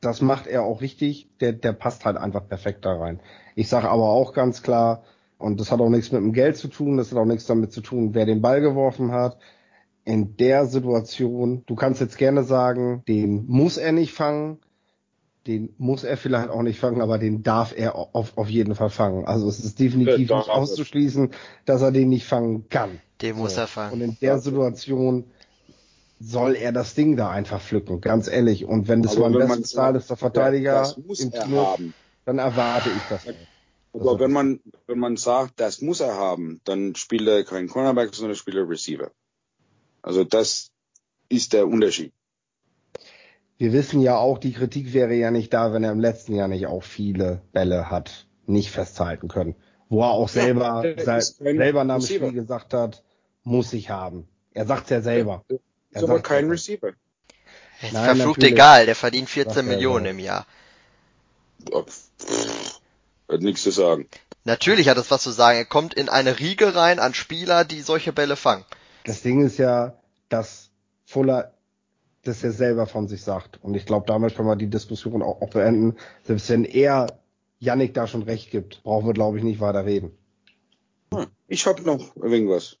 das 0.00 0.20
macht 0.20 0.46
er 0.46 0.62
auch 0.62 0.80
richtig, 0.80 1.28
der, 1.40 1.54
der 1.54 1.72
passt 1.72 2.04
halt 2.04 2.16
einfach 2.16 2.46
perfekt 2.46 2.84
da 2.84 2.96
rein. 2.96 3.18
Ich 3.56 3.68
sage 3.68 3.88
aber 3.88 4.10
auch 4.10 4.32
ganz 4.32 4.62
klar, 4.62 5.02
und 5.38 5.58
das 5.58 5.72
hat 5.72 5.80
auch 5.80 5.90
nichts 5.90 6.12
mit 6.12 6.20
dem 6.20 6.32
Geld 6.32 6.56
zu 6.56 6.68
tun, 6.68 6.98
das 6.98 7.10
hat 7.10 7.18
auch 7.18 7.24
nichts 7.24 7.46
damit 7.46 7.72
zu 7.72 7.80
tun, 7.80 8.14
wer 8.14 8.26
den 8.26 8.42
Ball 8.42 8.60
geworfen 8.60 9.10
hat. 9.10 9.38
In 10.04 10.36
der 10.36 10.66
Situation, 10.66 11.64
du 11.66 11.74
kannst 11.74 12.00
jetzt 12.00 12.16
gerne 12.16 12.44
sagen, 12.44 13.02
den 13.08 13.44
muss 13.48 13.76
er 13.76 13.90
nicht 13.90 14.12
fangen, 14.12 14.60
den 15.46 15.74
muss 15.78 16.04
er 16.04 16.16
vielleicht 16.16 16.48
auch 16.50 16.62
nicht 16.62 16.78
fangen, 16.78 17.00
aber 17.00 17.18
den 17.18 17.42
darf 17.42 17.72
er 17.76 17.94
auf, 17.96 18.36
auf 18.36 18.48
jeden 18.48 18.74
Fall 18.74 18.90
fangen. 18.90 19.26
Also 19.26 19.48
es 19.48 19.60
ist 19.60 19.78
definitiv 19.78 20.18
nicht 20.18 20.32
auszuschließen, 20.32 21.30
dass 21.64 21.82
er 21.82 21.92
den 21.92 22.08
nicht 22.08 22.26
fangen 22.26 22.68
kann. 22.68 23.00
Den 23.22 23.36
so. 23.36 23.42
muss 23.42 23.56
er 23.56 23.66
fangen. 23.66 23.94
Und 23.94 24.00
in 24.00 24.16
der 24.20 24.38
Situation 24.38 25.24
soll 26.18 26.56
er 26.56 26.72
das 26.72 26.94
Ding 26.94 27.16
da 27.16 27.30
einfach 27.30 27.60
pflücken, 27.60 28.00
ganz 28.00 28.28
ehrlich. 28.28 28.64
Und 28.64 28.88
wenn 28.88 29.02
das 29.02 29.16
mein 29.18 29.32
bestbezahltester 29.32 30.16
Verteidiger 30.16 30.94
im 30.96 31.30
Kino, 31.30 31.66
haben 31.66 31.94
dann 32.26 32.38
erwarte 32.38 32.90
ich 32.90 33.02
das. 33.08 33.26
Aber 33.92 34.10
also, 34.10 34.20
wenn 34.20 34.32
man, 34.32 34.60
wenn 34.86 34.98
man 34.98 35.16
sagt, 35.16 35.60
das 35.60 35.80
muss 35.80 36.00
er 36.00 36.14
haben, 36.14 36.60
dann 36.64 36.94
spielt 36.96 37.26
er 37.26 37.44
kein 37.44 37.68
Cornerback, 37.68 38.14
sondern 38.14 38.36
spielt 38.36 38.56
er 38.56 38.68
Receiver. 38.68 39.10
Also 40.02 40.24
das 40.24 40.70
ist 41.28 41.52
der 41.54 41.66
Unterschied. 41.66 42.12
Wir 43.58 43.72
wissen 43.72 44.00
ja 44.02 44.16
auch, 44.16 44.38
die 44.38 44.52
Kritik 44.52 44.92
wäre 44.92 45.14
ja 45.14 45.30
nicht 45.30 45.54
da, 45.54 45.72
wenn 45.72 45.84
er 45.84 45.92
im 45.92 46.00
letzten 46.00 46.34
Jahr 46.34 46.48
nicht 46.48 46.66
auch 46.66 46.82
viele 46.82 47.40
Bälle 47.52 47.90
hat 47.90 48.26
nicht 48.46 48.70
festhalten 48.70 49.28
können. 49.28 49.56
Wo 49.88 50.02
er 50.02 50.10
auch 50.10 50.28
selber, 50.28 50.84
ja, 50.84 51.20
selber 51.20 51.84
nach 51.84 51.98
dem 51.98 52.06
Spiel 52.06 52.32
gesagt 52.32 52.74
hat, 52.74 53.02
muss 53.44 53.72
ich 53.72 53.90
haben. 53.90 54.28
Er 54.52 54.66
sagt 54.66 54.90
ja 54.90 55.00
selber. 55.00 55.44
Ist 55.90 56.02
aber 56.02 56.20
kein 56.20 56.48
Receiver. 56.48 56.88
Ist 57.82 57.92
Nein, 57.92 58.04
verflucht 58.04 58.38
natürlich. 58.38 58.52
egal, 58.52 58.86
der 58.86 58.94
verdient 58.94 59.28
14 59.28 59.66
Millionen 59.66 60.06
im 60.06 60.18
Jahr. 60.18 60.46
Hat 61.72 63.40
nichts 63.40 63.62
zu 63.62 63.70
sagen. 63.70 64.08
Natürlich 64.44 64.88
hat 64.88 64.98
es 64.98 65.10
was 65.10 65.22
zu 65.22 65.30
sagen. 65.30 65.58
Er 65.58 65.64
kommt 65.64 65.94
in 65.94 66.08
eine 66.08 66.38
Riege 66.38 66.74
rein 66.74 66.98
an 66.98 67.14
Spieler, 67.14 67.64
die 67.64 67.80
solche 67.80 68.12
Bälle 68.12 68.36
fangen. 68.36 68.64
Das 69.04 69.22
Ding 69.22 69.44
ist 69.44 69.58
ja, 69.58 69.94
dass 70.28 70.70
Fuller 71.04 71.52
das 72.26 72.42
ja 72.42 72.50
selber 72.50 72.86
von 72.86 73.08
sich 73.08 73.22
sagt. 73.22 73.62
Und 73.62 73.74
ich 73.74 73.86
glaube, 73.86 74.06
damit 74.06 74.34
können 74.34 74.48
wir 74.48 74.56
die 74.56 74.70
Diskussion 74.70 75.22
auch, 75.22 75.42
auch 75.42 75.50
beenden. 75.50 75.96
Selbst 76.22 76.48
wenn 76.50 76.64
er 76.64 77.20
Yannick 77.58 77.94
da 77.94 78.06
schon 78.06 78.22
recht 78.22 78.50
gibt, 78.50 78.82
brauchen 78.82 79.06
wir, 79.06 79.14
glaube 79.14 79.38
ich, 79.38 79.44
nicht 79.44 79.60
weiter 79.60 79.84
reden. 79.84 80.16
Hm, 81.12 81.26
ich 81.46 81.66
habe 81.66 81.82
noch 81.82 82.16
irgendwas. 82.16 82.78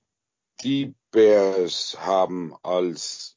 Die 0.62 0.94
Bears 1.10 1.96
haben 2.00 2.54
als 2.62 3.36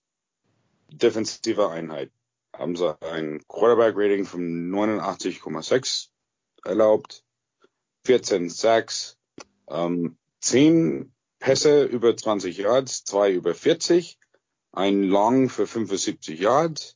defensive 0.91 1.69
Einheit 1.69 2.12
haben 2.60 2.76
sie 2.76 3.02
ein 3.02 3.41
Quarterback-Rating 3.48 4.26
von 4.26 4.69
89,6 4.69 6.10
erlaubt, 6.65 7.24
14 8.06 8.50
Sacks, 8.50 9.17
ähm, 9.69 10.17
10 10.41 11.13
Pässe 11.39 11.84
über 11.84 12.15
20 12.15 12.58
Yards, 12.58 13.06
2 13.06 13.32
über 13.32 13.56
40, 13.56 14.19
ein 14.71 15.03
Long 15.03 15.49
für 15.49 15.67
75 15.67 16.39
Yards, 16.39 16.95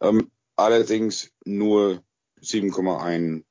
ähm, 0.00 0.30
allerdings 0.56 1.30
nur 1.44 2.02
7,1 2.42 3.44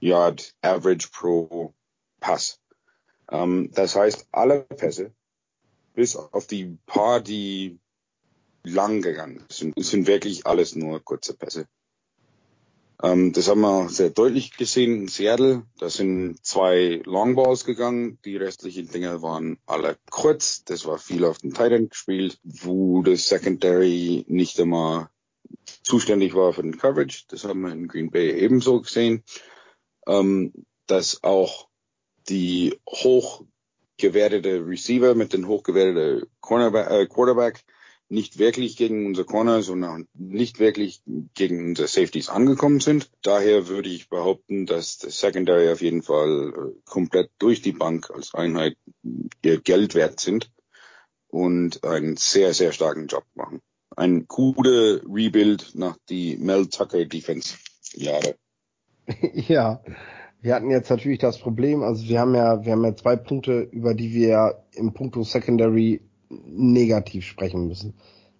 Yard 0.00 0.54
Average 0.62 1.08
pro 1.12 1.74
Pass. 2.20 2.60
Ähm, 3.30 3.70
das 3.72 3.94
heißt, 3.96 4.28
alle 4.32 4.62
Pässe, 4.62 5.12
bis 5.96 6.14
auf 6.14 6.46
die 6.46 6.78
paar, 6.86 7.20
die 7.20 7.80
lang 8.62 9.00
gegangen 9.00 9.44
sind, 9.48 9.74
sind 9.82 10.06
wirklich 10.06 10.46
alles 10.46 10.76
nur 10.76 11.02
kurze 11.02 11.34
Pässe. 11.34 11.66
Ähm, 13.02 13.32
das 13.32 13.48
haben 13.48 13.62
wir 13.62 13.88
sehr 13.88 14.10
deutlich 14.10 14.56
gesehen 14.56 15.02
in 15.02 15.08
Seattle. 15.08 15.64
Da 15.78 15.88
sind 15.88 16.44
zwei 16.44 17.02
Longballs 17.04 17.64
gegangen. 17.64 18.18
Die 18.24 18.36
restlichen 18.36 18.88
Dinge 18.88 19.22
waren 19.22 19.58
alle 19.66 19.96
kurz. 20.10 20.64
Das 20.64 20.86
war 20.86 20.98
viel 20.98 21.24
auf 21.24 21.38
den 21.38 21.54
Titan 21.54 21.88
gespielt, 21.88 22.38
wo 22.42 23.02
das 23.02 23.28
Secondary 23.28 24.24
nicht 24.28 24.58
immer 24.58 25.10
zuständig 25.82 26.34
war 26.34 26.52
für 26.52 26.62
den 26.62 26.78
Coverage. 26.78 27.24
Das 27.28 27.44
haben 27.44 27.62
wir 27.62 27.72
in 27.72 27.88
Green 27.88 28.10
Bay 28.10 28.32
ebenso 28.32 28.82
gesehen. 28.82 29.22
Ähm, 30.06 30.52
dass 30.86 31.22
auch 31.24 31.68
die 32.28 32.78
hochgewertete 33.96 34.66
Receiver 34.66 35.14
mit 35.14 35.32
den 35.32 35.46
hochgewerteten 35.46 36.28
Cornerback, 36.40 36.90
äh, 36.90 37.06
Quarterback 37.06 37.64
nicht 38.08 38.38
wirklich 38.38 38.76
gegen 38.76 39.06
unser 39.06 39.24
Corner, 39.24 39.62
sondern 39.62 40.06
nicht 40.14 40.60
wirklich 40.60 41.02
gegen 41.34 41.70
unsere 41.70 41.88
Safeties 41.88 42.28
angekommen 42.28 42.78
sind. 42.78 43.10
Daher 43.22 43.66
würde 43.66 43.88
ich 43.88 44.08
behaupten, 44.08 44.64
dass 44.64 44.98
das 44.98 45.18
Secondary 45.18 45.70
auf 45.70 45.82
jeden 45.82 46.02
Fall 46.02 46.52
äh, 46.54 46.80
komplett 46.84 47.30
durch 47.38 47.62
die 47.62 47.72
Bank 47.72 48.10
als 48.10 48.32
Einheit 48.34 48.76
ihr 49.42 49.60
Geld 49.60 49.96
wert 49.96 50.20
sind 50.20 50.52
und 51.26 51.82
einen 51.82 52.16
sehr, 52.16 52.54
sehr 52.54 52.72
starken 52.72 53.08
Job 53.08 53.24
machen. 53.34 53.60
Ein 53.96 54.26
guter 54.28 55.00
Rebuild 55.04 55.74
nach 55.74 55.96
die 56.08 56.36
Mel 56.36 56.68
Tucker 56.68 57.04
Defense 57.06 57.56
Jahre. 57.94 58.36
Ja, 59.32 59.80
wir 60.42 60.54
hatten 60.54 60.70
jetzt 60.70 60.90
natürlich 60.90 61.18
das 61.18 61.38
Problem, 61.38 61.82
also 61.82 62.08
wir 62.08 62.20
haben 62.20 62.34
ja, 62.34 62.64
wir 62.64 62.72
haben 62.72 62.84
ja 62.84 62.94
zwei 62.94 63.16
Punkte, 63.16 63.60
über 63.60 63.94
die 63.94 64.12
wir 64.12 64.62
im 64.74 64.92
Punkto 64.92 65.22
Secondary 65.22 66.00
negativ 66.28 67.24
sprechen 67.24 67.66
müssen. 67.66 67.94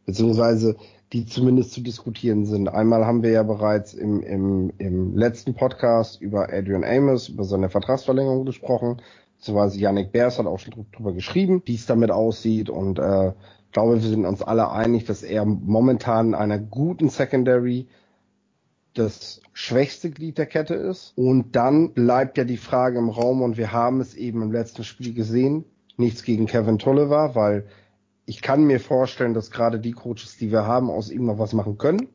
Beziehungsweise 0.05 0.77
die 1.13 1.27
zumindest 1.27 1.73
zu 1.73 1.81
diskutieren 1.81 2.47
sind. 2.47 2.69
Einmal 2.69 3.07
haben 3.07 3.23
wir 3.23 3.31
ja 3.31 3.43
bereits 3.43 3.95
im, 3.95 4.23
im, 4.23 4.73
im 4.79 5.17
letzten 5.17 5.55
Podcast 5.55 6.21
über 6.21 6.53
Adrian 6.53 6.85
Amos, 6.85 7.29
über 7.29 7.45
seine 7.45 7.71
Vertragsverlängerung 7.71 8.45
gesprochen. 8.45 9.01
Beziehungsweise 9.39 9.79
Yannick 9.79 10.13
Beers 10.13 10.39
hat 10.39 10.47
auch 10.47 10.59
schon 10.59 10.87
drüber 10.93 11.13
geschrieben, 11.13 11.63
wie 11.65 11.75
es 11.75 11.87
damit 11.87 12.11
aussieht. 12.11 12.71
Und 12.71 12.99
äh, 12.99 13.29
ich 13.29 13.73
glaube, 13.73 13.95
wir 13.95 14.09
sind 14.09 14.27
uns 14.27 14.43
alle 14.43 14.71
einig, 14.71 15.05
dass 15.05 15.23
er 15.23 15.45
momentan 15.45 16.35
einer 16.35 16.59
guten 16.59 17.09
Secondary 17.09 17.87
das 18.99 19.41
schwächste 19.53 20.11
Glied 20.11 20.39
der 20.39 20.47
Kette 20.47 20.75
ist. 20.75 21.13
Und 21.17 21.55
dann 21.55 21.93
bleibt 21.93 22.39
ja 22.39 22.45
die 22.45 22.57
Frage 22.57 22.99
im 22.99 23.09
Raum, 23.09 23.43
und 23.43 23.57
wir 23.57 23.73
haben 23.73 24.01
es 24.01 24.15
eben 24.15 24.43
im 24.43 24.53
letzten 24.53 24.85
Spiel 24.85 25.15
gesehen, 25.15 25.65
nichts 25.97 26.23
gegen 26.23 26.47
Kevin 26.47 26.79
Tolliver, 26.79 27.35
weil 27.35 27.67
ich 28.27 28.43
kann 28.43 28.65
mir 28.65 28.81
vorstellen, 28.81 29.35
dass 29.35 29.51
gerade 29.51 29.79
die 29.79 29.93
Coaches, 29.93 30.37
die 30.39 30.51
wir 30.51 30.67
haben, 30.67 30.91
aus 30.91 31.11
ihm 31.11 31.27
noch 31.27 31.39
was 31.39 31.53
machen 31.53 31.79
können. 31.79 32.09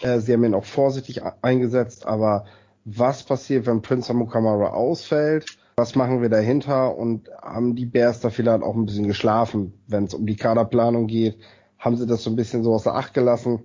Äh, 0.00 0.20
sie 0.20 0.32
haben 0.32 0.44
ihn 0.44 0.54
auch 0.54 0.64
vorsichtig 0.64 1.22
eingesetzt, 1.42 2.06
aber 2.06 2.46
was 2.84 3.22
passiert, 3.22 3.66
wenn 3.66 3.82
Prince 3.82 4.10
Amukamara 4.10 4.70
ausfällt? 4.70 5.58
Was 5.76 5.94
machen 5.94 6.22
wir 6.22 6.28
dahinter? 6.28 6.96
Und 6.96 7.28
haben 7.42 7.74
die 7.74 7.86
Bears 7.86 8.20
da 8.20 8.30
vielleicht 8.30 8.62
auch 8.62 8.74
ein 8.74 8.86
bisschen 8.86 9.06
geschlafen, 9.06 9.74
wenn 9.86 10.04
es 10.04 10.14
um 10.14 10.26
die 10.26 10.36
Kaderplanung 10.36 11.06
geht? 11.06 11.38
Haben 11.78 11.96
sie 11.96 12.06
das 12.06 12.22
so 12.22 12.30
ein 12.30 12.36
bisschen 12.36 12.62
so 12.62 12.72
außer 12.74 12.94
Acht 12.94 13.12
gelassen? 13.12 13.60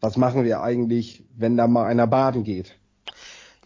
Was 0.00 0.16
machen 0.16 0.44
wir 0.44 0.62
eigentlich, 0.62 1.22
wenn 1.36 1.56
da 1.56 1.66
mal 1.66 1.86
einer 1.86 2.06
baden 2.06 2.44
geht? 2.44 2.74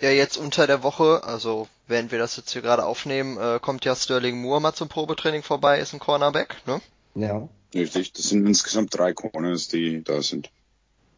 Ja, 0.00 0.10
jetzt 0.10 0.36
unter 0.36 0.66
der 0.66 0.82
Woche, 0.82 1.22
also 1.24 1.68
während 1.86 2.10
wir 2.10 2.18
das 2.18 2.36
jetzt 2.36 2.52
hier 2.52 2.62
gerade 2.62 2.84
aufnehmen, 2.84 3.38
äh, 3.38 3.60
kommt 3.60 3.84
ja 3.84 3.94
Sterling 3.94 4.40
Moore 4.40 4.60
mal 4.60 4.74
zum 4.74 4.88
Probetraining 4.88 5.42
vorbei, 5.42 5.78
ist 5.78 5.92
ein 5.92 6.00
Cornerback, 6.00 6.56
ne? 6.66 6.80
Ja. 7.14 7.48
Richtig, 7.74 8.12
das 8.12 8.28
sind 8.28 8.46
insgesamt 8.46 8.96
drei 8.96 9.12
Corners, 9.12 9.68
die 9.68 10.02
da 10.04 10.22
sind. 10.22 10.50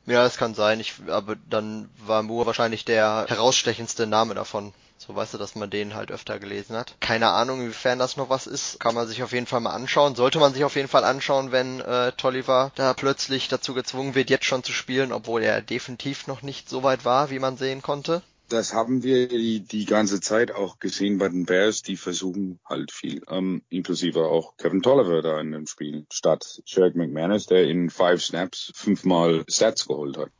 Ja, 0.06 0.22
das 0.22 0.36
kann 0.36 0.54
sein, 0.54 0.80
ich, 0.80 0.94
aber 1.08 1.36
dann 1.50 1.90
war 2.06 2.22
Moore 2.22 2.46
wahrscheinlich 2.46 2.84
der 2.84 3.26
herausstechendste 3.28 4.06
Name 4.06 4.34
davon. 4.34 4.72
So 4.98 5.14
weißt 5.14 5.34
du, 5.34 5.38
dass 5.38 5.54
man 5.54 5.70
den 5.70 5.94
halt 5.94 6.10
öfter 6.10 6.38
gelesen 6.38 6.76
hat. 6.76 6.96
Keine 7.00 7.28
Ahnung, 7.28 7.60
inwiefern 7.60 7.98
das 7.98 8.16
noch 8.16 8.30
was 8.30 8.46
ist. 8.46 8.80
Kann 8.80 8.94
man 8.94 9.06
sich 9.06 9.22
auf 9.22 9.32
jeden 9.32 9.46
Fall 9.46 9.60
mal 9.60 9.74
anschauen. 9.74 10.14
Sollte 10.14 10.38
man 10.38 10.54
sich 10.54 10.64
auf 10.64 10.76
jeden 10.76 10.88
Fall 10.88 11.04
anschauen, 11.04 11.52
wenn 11.52 11.80
äh, 11.80 12.12
Tolliver 12.12 12.72
da 12.74 12.94
plötzlich 12.94 13.48
dazu 13.48 13.74
gezwungen 13.74 14.14
wird, 14.14 14.30
jetzt 14.30 14.46
schon 14.46 14.64
zu 14.64 14.72
spielen, 14.72 15.12
obwohl 15.12 15.42
er 15.42 15.60
definitiv 15.60 16.26
noch 16.26 16.42
nicht 16.42 16.68
so 16.68 16.82
weit 16.82 17.04
war, 17.04 17.30
wie 17.30 17.38
man 17.38 17.56
sehen 17.56 17.82
konnte 17.82 18.22
das 18.48 18.72
haben 18.72 19.02
wir 19.02 19.28
die, 19.28 19.60
die 19.60 19.84
ganze 19.84 20.20
Zeit 20.20 20.52
auch 20.52 20.78
gesehen 20.78 21.18
bei 21.18 21.28
den 21.28 21.46
Bears, 21.46 21.82
die 21.82 21.96
versuchen 21.96 22.60
halt 22.64 22.92
viel, 22.92 23.22
ähm, 23.28 23.62
inklusive 23.68 24.26
auch 24.26 24.56
Kevin 24.56 24.82
Tolliver 24.82 25.22
da 25.22 25.40
in 25.40 25.52
dem 25.52 25.66
Spiel, 25.66 26.06
statt 26.12 26.62
Sherrick 26.64 26.94
McManus, 26.94 27.46
der 27.46 27.64
in 27.64 27.90
five 27.90 28.22
Snaps 28.22 28.72
fünfmal 28.74 29.44
Stats 29.48 29.86
geholt 29.86 30.16
hat. 30.16 30.30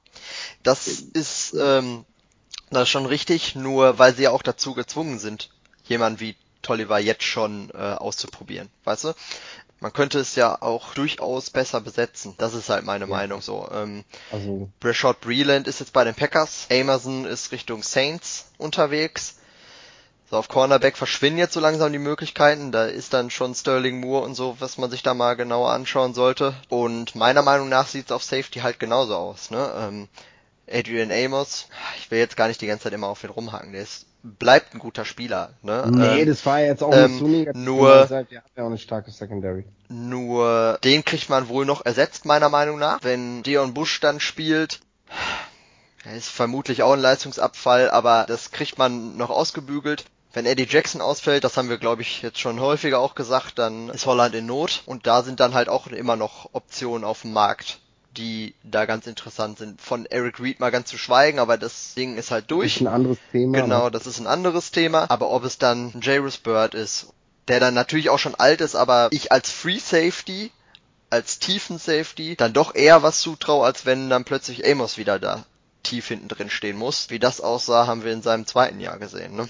Das 0.62 0.86
ist, 0.86 1.54
ähm, 1.58 2.04
das 2.70 2.84
ist 2.84 2.88
schon 2.90 3.06
richtig, 3.06 3.54
nur 3.54 3.98
weil 3.98 4.14
sie 4.14 4.24
ja 4.24 4.30
auch 4.30 4.42
dazu 4.42 4.74
gezwungen 4.74 5.18
sind, 5.18 5.50
jemand 5.84 6.20
wie 6.20 6.36
Tolliver 6.62 6.98
jetzt 6.98 7.24
schon 7.24 7.70
äh, 7.70 7.76
auszuprobieren, 7.76 8.68
weißt 8.84 9.04
du? 9.04 9.14
man 9.80 9.92
könnte 9.92 10.18
es 10.18 10.34
ja 10.34 10.60
auch 10.62 10.94
durchaus 10.94 11.50
besser 11.50 11.80
besetzen. 11.80 12.34
Das 12.38 12.54
ist 12.54 12.68
halt 12.68 12.84
meine 12.84 13.04
ja. 13.04 13.10
Meinung 13.10 13.42
so. 13.42 13.68
Ähm, 13.72 14.04
also. 14.32 14.68
Brashard 14.80 15.20
Breland 15.20 15.68
ist 15.68 15.80
jetzt 15.80 15.92
bei 15.92 16.04
den 16.04 16.14
Packers, 16.14 16.66
Amazon 16.70 17.24
ist 17.24 17.52
Richtung 17.52 17.82
Saints 17.82 18.50
unterwegs. 18.58 19.36
So, 20.28 20.38
auf 20.38 20.48
Cornerback 20.48 20.96
verschwinden 20.96 21.38
jetzt 21.38 21.52
so 21.52 21.60
langsam 21.60 21.92
die 21.92 22.00
Möglichkeiten. 22.00 22.72
Da 22.72 22.86
ist 22.86 23.12
dann 23.12 23.30
schon 23.30 23.54
Sterling 23.54 24.00
Moore 24.00 24.24
und 24.24 24.34
so, 24.34 24.56
was 24.58 24.76
man 24.76 24.90
sich 24.90 25.04
da 25.04 25.14
mal 25.14 25.34
genauer 25.36 25.70
anschauen 25.70 26.14
sollte. 26.14 26.54
Und 26.68 27.14
meiner 27.14 27.42
Meinung 27.42 27.68
nach 27.68 27.86
sieht 27.86 28.06
es 28.06 28.12
auf 28.12 28.24
Safety 28.24 28.60
halt 28.60 28.80
genauso 28.80 29.14
aus. 29.14 29.50
Ne? 29.52 29.72
Ähm, 29.78 30.08
Adrian 30.68 31.12
Amos, 31.12 31.68
ich 31.98 32.10
will 32.10 32.18
jetzt 32.18 32.36
gar 32.36 32.48
nicht 32.48 32.60
die 32.60 32.66
ganze 32.66 32.84
Zeit 32.84 32.92
immer 32.92 33.08
auf 33.08 33.22
ihn 33.22 33.30
rumhaken, 33.30 33.72
der 33.72 33.82
ist 33.82 34.06
bleibt 34.38 34.74
ein 34.74 34.78
guter 34.78 35.04
Spieler. 35.04 35.50
Ne? 35.62 35.88
Nee, 35.88 36.22
ähm, 36.22 36.28
das 36.28 36.44
war 36.44 36.60
jetzt 36.60 36.82
auch 36.82 36.92
ähm, 36.92 37.12
nicht 37.12 37.18
so 37.20 37.28
negativ. 37.28 37.62
Nur, 37.62 38.06
der 38.06 38.18
hat 38.18 38.30
ja 38.30 38.40
auch 38.56 38.66
eine 38.66 38.78
starke 38.78 39.10
Secondary. 39.10 39.64
Nur, 39.88 40.78
den 40.82 41.04
kriegt 41.04 41.28
man 41.28 41.48
wohl 41.48 41.64
noch 41.64 41.84
ersetzt, 41.84 42.24
meiner 42.24 42.48
Meinung 42.48 42.78
nach. 42.78 42.98
Wenn 43.02 43.42
Dion 43.42 43.74
Bush 43.74 44.00
dann 44.00 44.20
spielt, 44.20 44.80
ist 46.14 46.28
vermutlich 46.28 46.82
auch 46.82 46.92
ein 46.92 47.00
Leistungsabfall, 47.00 47.90
aber 47.90 48.26
das 48.28 48.50
kriegt 48.50 48.78
man 48.78 49.16
noch 49.16 49.30
ausgebügelt. 49.30 50.04
Wenn 50.32 50.44
Eddie 50.44 50.66
Jackson 50.68 51.00
ausfällt, 51.00 51.44
das 51.44 51.56
haben 51.56 51.70
wir 51.70 51.78
glaube 51.78 52.02
ich 52.02 52.20
jetzt 52.20 52.40
schon 52.40 52.60
häufiger 52.60 52.98
auch 53.00 53.14
gesagt, 53.14 53.58
dann 53.58 53.88
ist 53.88 54.04
Holland 54.04 54.34
in 54.34 54.44
Not 54.44 54.82
und 54.84 55.06
da 55.06 55.22
sind 55.22 55.40
dann 55.40 55.54
halt 55.54 55.68
auch 55.70 55.86
immer 55.86 56.16
noch 56.16 56.50
Optionen 56.52 57.04
auf 57.04 57.22
dem 57.22 57.32
Markt 57.32 57.80
die 58.16 58.54
da 58.62 58.86
ganz 58.86 59.06
interessant 59.06 59.58
sind. 59.58 59.80
Von 59.80 60.06
Eric 60.06 60.40
Reed 60.40 60.60
mal 60.60 60.70
ganz 60.70 60.88
zu 60.88 60.98
schweigen, 60.98 61.38
aber 61.38 61.58
das 61.58 61.94
Ding 61.94 62.16
ist 62.16 62.30
halt 62.30 62.50
durch. 62.50 62.74
Das 62.74 62.80
ist 62.82 62.86
ein 62.86 62.94
anderes 62.94 63.18
Thema. 63.32 63.60
Genau, 63.60 63.84
ne? 63.84 63.90
das 63.90 64.06
ist 64.06 64.18
ein 64.18 64.26
anderes 64.26 64.70
Thema. 64.70 65.10
Aber 65.10 65.30
ob 65.30 65.44
es 65.44 65.58
dann 65.58 65.92
Jairus 66.00 66.38
Bird 66.38 66.74
ist, 66.74 67.08
der 67.48 67.60
dann 67.60 67.74
natürlich 67.74 68.10
auch 68.10 68.18
schon 68.18 68.34
alt 68.34 68.60
ist, 68.60 68.74
aber 68.74 69.08
ich 69.10 69.32
als 69.32 69.50
Free 69.50 69.78
Safety 69.78 70.50
als 71.10 71.38
tiefen 71.38 71.78
Safety 71.78 72.36
dann 72.36 72.52
doch 72.52 72.74
eher 72.74 73.02
was 73.02 73.20
zutraue, 73.20 73.64
als 73.64 73.86
wenn 73.86 74.10
dann 74.10 74.24
plötzlich 74.24 74.66
Amos 74.66 74.98
wieder 74.98 75.18
da 75.18 75.44
tief 75.82 76.08
hinten 76.08 76.28
drin 76.28 76.50
stehen 76.50 76.76
muss. 76.76 77.10
Wie 77.10 77.18
das 77.18 77.40
aussah, 77.40 77.86
haben 77.86 78.04
wir 78.04 78.12
in 78.12 78.22
seinem 78.22 78.46
zweiten 78.46 78.80
Jahr 78.80 78.98
gesehen. 78.98 79.36
Ne? 79.36 79.48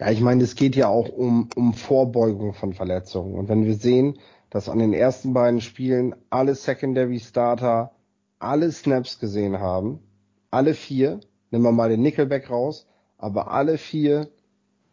Ja, 0.00 0.10
ich 0.10 0.20
meine, 0.20 0.42
es 0.42 0.56
geht 0.56 0.74
ja 0.74 0.88
auch 0.88 1.08
um, 1.08 1.48
um 1.54 1.74
Vorbeugung 1.74 2.54
von 2.54 2.74
Verletzungen. 2.74 3.34
Und 3.34 3.48
wenn 3.48 3.64
wir 3.64 3.76
sehen, 3.76 4.18
dass 4.54 4.68
an 4.68 4.78
den 4.78 4.92
ersten 4.92 5.32
beiden 5.32 5.60
Spielen 5.60 6.14
alle 6.30 6.54
Secondary 6.54 7.18
Starter 7.18 7.90
alle 8.38 8.70
Snaps 8.70 9.18
gesehen 9.18 9.58
haben, 9.58 9.98
alle 10.52 10.74
vier, 10.74 11.18
nehmen 11.50 11.64
wir 11.64 11.72
mal 11.72 11.88
den 11.88 12.02
Nickelback 12.02 12.48
raus, 12.50 12.86
aber 13.18 13.50
alle 13.50 13.78
vier 13.78 14.28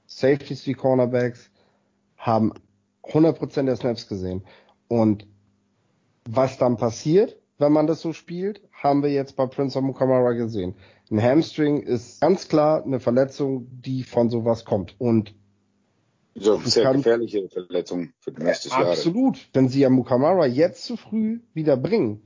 Safeties 0.08 0.65
wie 0.65 0.74
Cornerbacks 0.74 1.52
haben 2.17 2.54
100% 3.04 3.65
der 3.65 3.76
Snaps 3.76 4.08
gesehen. 4.08 4.41
Und 4.88 5.28
was 6.28 6.58
dann 6.58 6.78
passiert, 6.78 7.38
wenn 7.60 7.71
man 7.71 7.86
das 7.86 8.02
so 8.02 8.13
spielt, 8.13 8.67
haben 8.71 9.04
wir 9.04 9.12
jetzt 9.12 9.36
bei 9.36 9.45
Prince 9.45 9.78
of 9.78 9.86
Mukamara 9.86 10.32
gesehen. 10.32 10.74
Ein 11.12 11.21
Hamstring 11.21 11.84
ist 11.84 12.19
ganz 12.19 12.47
klar 12.47 12.84
eine 12.84 13.00
Verletzung, 13.00 13.67
die 13.69 14.02
von 14.02 14.32
sowas 14.32 14.65
kommt. 14.65 15.00
Und 15.00 15.36
so 16.36 16.58
sehr 16.60 16.84
kann, 16.84 16.98
gefährliche 16.98 17.48
Verletzung 17.50 18.13
für 18.20 18.32
den 18.32 18.46
des 18.46 18.65
Jahres. 18.65 19.00
Absolut. 19.00 19.50
Wenn 19.54 19.70
sie 19.70 19.82
ja 19.82 19.89
Mukamara 19.89 20.46
jetzt 20.46 20.86
zu 20.86 20.98
früh 20.98 21.41
wieder 21.54 21.78
bringen, 21.78 22.22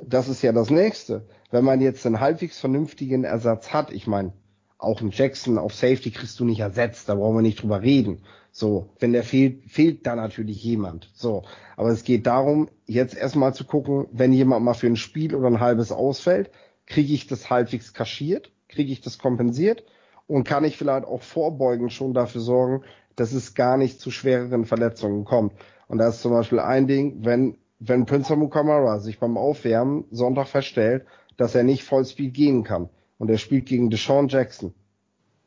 das 0.00 0.28
ist 0.28 0.42
ja 0.42 0.52
das 0.52 0.70
nächste. 0.70 1.26
Wenn 1.50 1.64
man 1.64 1.80
jetzt 1.80 2.06
einen 2.06 2.20
halbwegs 2.20 2.60
vernünftigen 2.60 3.24
Ersatz 3.24 3.72
hat, 3.72 3.92
ich 3.92 4.06
meine, 4.06 4.32
auch 4.78 5.00
einen 5.00 5.10
Jackson 5.10 5.58
auf 5.58 5.74
Safety 5.74 6.10
kriegst 6.10 6.38
du 6.38 6.44
nicht 6.44 6.60
ersetzt, 6.60 7.08
da 7.08 7.16
brauchen 7.16 7.36
wir 7.36 7.42
nicht 7.42 7.62
drüber 7.62 7.82
reden. 7.82 8.22
So, 8.52 8.90
wenn 9.00 9.12
der 9.12 9.24
fehlt, 9.24 9.64
fehlt 9.70 10.06
da 10.06 10.14
natürlich 10.14 10.62
jemand. 10.62 11.10
So, 11.14 11.42
aber 11.76 11.90
es 11.90 12.04
geht 12.04 12.26
darum, 12.26 12.68
jetzt 12.86 13.16
erstmal 13.16 13.54
zu 13.54 13.64
gucken, 13.64 14.06
wenn 14.12 14.32
jemand 14.32 14.64
mal 14.64 14.74
für 14.74 14.86
ein 14.86 14.96
Spiel 14.96 15.34
oder 15.34 15.48
ein 15.48 15.60
halbes 15.60 15.90
ausfällt, 15.90 16.50
kriege 16.86 17.12
ich 17.12 17.26
das 17.26 17.50
halbwegs 17.50 17.92
kaschiert, 17.92 18.52
kriege 18.68 18.92
ich 18.92 19.00
das 19.00 19.18
kompensiert 19.18 19.84
und 20.26 20.44
kann 20.44 20.64
ich 20.64 20.76
vielleicht 20.76 21.06
auch 21.06 21.22
vorbeugend 21.22 21.92
schon 21.92 22.14
dafür 22.14 22.40
sorgen, 22.40 22.84
dass 23.18 23.32
es 23.32 23.54
gar 23.54 23.76
nicht 23.76 24.00
zu 24.00 24.10
schwereren 24.10 24.64
Verletzungen 24.64 25.24
kommt. 25.24 25.52
Und 25.88 25.98
da 25.98 26.08
ist 26.08 26.22
zum 26.22 26.32
Beispiel 26.32 26.60
ein 26.60 26.86
Ding, 26.86 27.24
wenn, 27.24 27.58
wenn 27.78 28.06
Prince 28.06 28.36
Mukamara 28.36 29.00
sich 29.00 29.18
beim 29.18 29.36
Aufwärmen 29.36 30.04
Sonntag 30.10 30.48
feststellt, 30.48 31.04
dass 31.36 31.54
er 31.54 31.64
nicht 31.64 31.84
Vollspeed 31.84 32.34
gehen 32.34 32.64
kann 32.64 32.90
und 33.18 33.30
er 33.30 33.38
spielt 33.38 33.66
gegen 33.66 33.90
Deshaun 33.90 34.28
Jackson, 34.28 34.74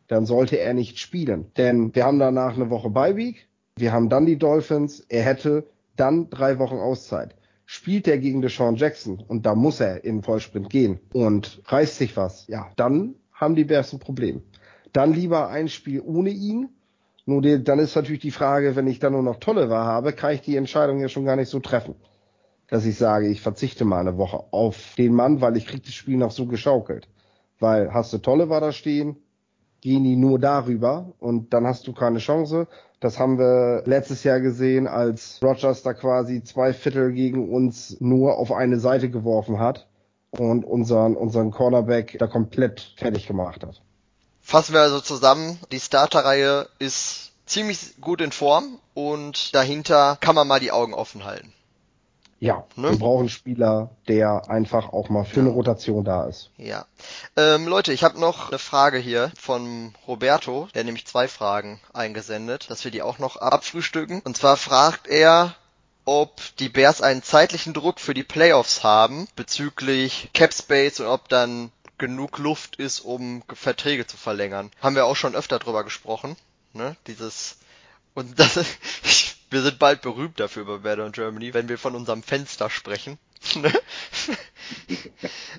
dann 0.08 0.26
sollte 0.26 0.58
er 0.58 0.74
nicht 0.74 1.00
spielen. 1.00 1.52
Denn 1.58 1.96
wir 1.96 2.06
haben 2.06 2.20
danach 2.20 2.56
eine 2.56 2.70
Woche 2.70 2.90
Beiweek, 2.90 3.48
wir 3.78 3.94
haben 3.94 4.10
dann 4.10 4.26
die 4.26 4.38
Dolphins, 4.38 5.06
er 5.08 5.24
hätte 5.24 5.68
dann 5.96 6.30
drei 6.30 6.60
Wochen 6.60 6.76
Auszeit. 6.76 7.36
Spielt 7.66 8.08
er 8.08 8.18
gegen 8.18 8.42
Deshaun 8.42 8.76
Jackson 8.76 9.24
und 9.26 9.46
da 9.46 9.56
muss 9.56 9.80
er 9.80 10.04
in 10.04 10.24
Vollsprint 10.24 10.70
gehen 10.70 11.00
und 11.14 11.62
reißt 11.66 11.98
sich 11.98 12.18
was, 12.18 12.48
ja, 12.48 12.70
dann 12.76 13.16
haben 13.32 13.56
die 13.56 13.64
Bears 13.64 13.94
ein 13.94 14.00
Problem. 14.00 14.44
Dann 14.92 15.14
lieber 15.14 15.48
ein 15.48 15.70
Spiel 15.70 16.02
ohne 16.02 16.32
ihn. 16.32 16.70
Nur 17.26 17.42
die, 17.42 17.64
dann 17.64 17.80
ist 17.80 17.96
natürlich 17.96 18.22
die 18.22 18.32
Frage, 18.32 18.76
wenn 18.76 18.88
ich 18.88 19.00
dann 19.00 19.14
nur 19.14 19.24
noch 19.24 19.38
tolle 19.38 19.70
war 19.70 19.86
habe, 19.86 20.14
kann 20.14 20.34
ich 20.34 20.42
die 20.42 20.58
Entscheidung 20.58 21.00
ja 21.00 21.08
schon 21.08 21.26
gar 21.26 21.36
nicht 21.36 21.50
so 21.50 21.60
treffen. 21.60 21.96
Dass 22.68 22.86
ich 22.86 22.98
sage, 22.98 23.28
ich 23.28 23.42
verzichte 23.42 23.86
mal 23.86 24.00
eine 24.00 24.18
Woche 24.18 24.44
auf 24.52 24.96
den 24.98 25.14
Mann, 25.14 25.42
weil 25.42 25.58
ich 25.58 25.68
krieg 25.68 25.84
das 25.84 25.94
Spiel 25.94 26.18
noch 26.18 26.32
so 26.32 26.46
geschaukelt. 26.46 27.08
Weil 27.60 27.94
hast 27.94 28.12
du 28.14 28.18
tolle 28.18 28.50
war 28.50 28.62
da 28.62 28.72
stehen, 28.72 29.18
gehen 29.82 30.04
die 30.04 30.16
nur 30.16 30.40
darüber 30.40 31.14
und 31.20 31.54
dann 31.54 31.68
hast 31.68 31.88
du 31.88 31.94
keine 31.94 32.20
Chance. 32.20 32.68
Das 33.00 33.20
haben 33.20 33.38
wir 33.38 33.84
letztes 33.86 34.24
Jahr 34.24 34.40
gesehen, 34.40 34.88
als 34.88 35.40
Rogers 35.44 35.84
da 35.84 35.94
quasi 35.94 36.44
zwei 36.44 36.74
Viertel 36.74 37.12
gegen 37.12 37.50
uns 37.50 38.00
nur 38.00 38.38
auf 38.38 38.52
eine 38.52 38.80
Seite 38.80 39.10
geworfen 39.10 39.60
hat 39.60 39.88
und 40.30 40.64
unseren, 40.66 41.16
unseren 41.16 41.52
Cornerback 41.52 42.18
da 42.20 42.28
komplett 42.28 42.94
fertig 42.98 43.28
gemacht 43.28 43.66
hat. 43.66 43.82
Fassen 44.42 44.74
wir 44.74 44.82
also 44.82 45.00
zusammen, 45.00 45.60
die 45.72 45.80
Starterreihe 45.80 46.68
ist 46.80 47.32
ziemlich 47.46 48.00
gut 48.02 48.22
in 48.22 48.32
Form 48.32 48.80
und 48.94 49.54
dahinter 49.56 50.18
kann 50.20 50.36
man 50.36 50.48
mal 50.48 50.60
die 50.60 50.72
Augen 50.72 50.94
offen 50.94 51.24
halten. 51.24 51.54
Ja, 52.42 52.66
ne? 52.76 52.90
wir 52.90 52.98
brauchen 52.98 53.20
einen 53.20 53.30
Spieler, 53.30 53.92
der 54.08 54.50
einfach 54.50 54.94
auch 54.94 55.10
mal 55.10 55.26
für 55.26 55.42
eine 55.42 55.50
Rotation 55.50 56.04
da 56.04 56.26
ist. 56.26 56.50
Ja. 56.58 56.86
Ähm, 57.38 57.68
Leute, 57.68 57.94
ich 57.94 58.04
habe 58.04 58.20
noch 58.20 58.50
eine 58.50 58.58
Frage 58.58 58.98
hier 58.98 59.32
von 59.40 59.94
Roberto, 60.08 60.68
der 60.74 60.84
nämlich 60.84 61.06
zwei 61.06 61.28
Fragen 61.28 61.80
eingesendet, 61.94 62.72
dass 62.72 62.84
wir 62.84 62.90
die 62.90 63.04
auch 63.04 63.20
noch 63.20 63.36
abfrühstücken. 63.36 64.22
Und 64.22 64.38
zwar 64.38 64.58
fragt 64.58 65.08
er, 65.08 65.54
ob 66.04 66.42
die 66.58 66.70
Bears 66.70 67.04
einen 67.04 67.22
zeitlichen 67.22 67.76
Druck 67.76 68.00
für 68.00 68.16
die 68.16 68.24
Playoffs 68.24 68.84
haben 68.84 69.28
bezüglich 69.36 70.32
Cap 70.34 70.52
Space 70.52 71.00
und 71.00 71.06
ob 71.06 71.30
dann 71.30 71.72
genug 72.02 72.40
Luft 72.40 72.76
ist, 72.78 73.00
um 73.00 73.44
Verträge 73.54 74.08
zu 74.08 74.18
verlängern. 74.18 74.72
Haben 74.82 74.96
wir 74.96 75.06
auch 75.06 75.16
schon 75.16 75.36
öfter 75.36 75.60
drüber 75.60 75.84
gesprochen, 75.86 76.36
ne? 76.74 76.98
Dieses 77.08 77.58
und 78.16 78.38
das 78.40 78.60
wir 79.52 79.62
sind 79.62 79.80
bald 79.80 80.02
berühmt 80.02 80.40
dafür 80.40 80.80
bei 80.80 80.94
in 80.94 81.12
Germany, 81.12 81.54
wenn 81.54 81.70
wir 81.70 81.78
von 81.78 81.94
unserem 81.94 82.24
Fenster 82.24 82.70
sprechen. 82.70 83.20
Ne? 83.56 83.74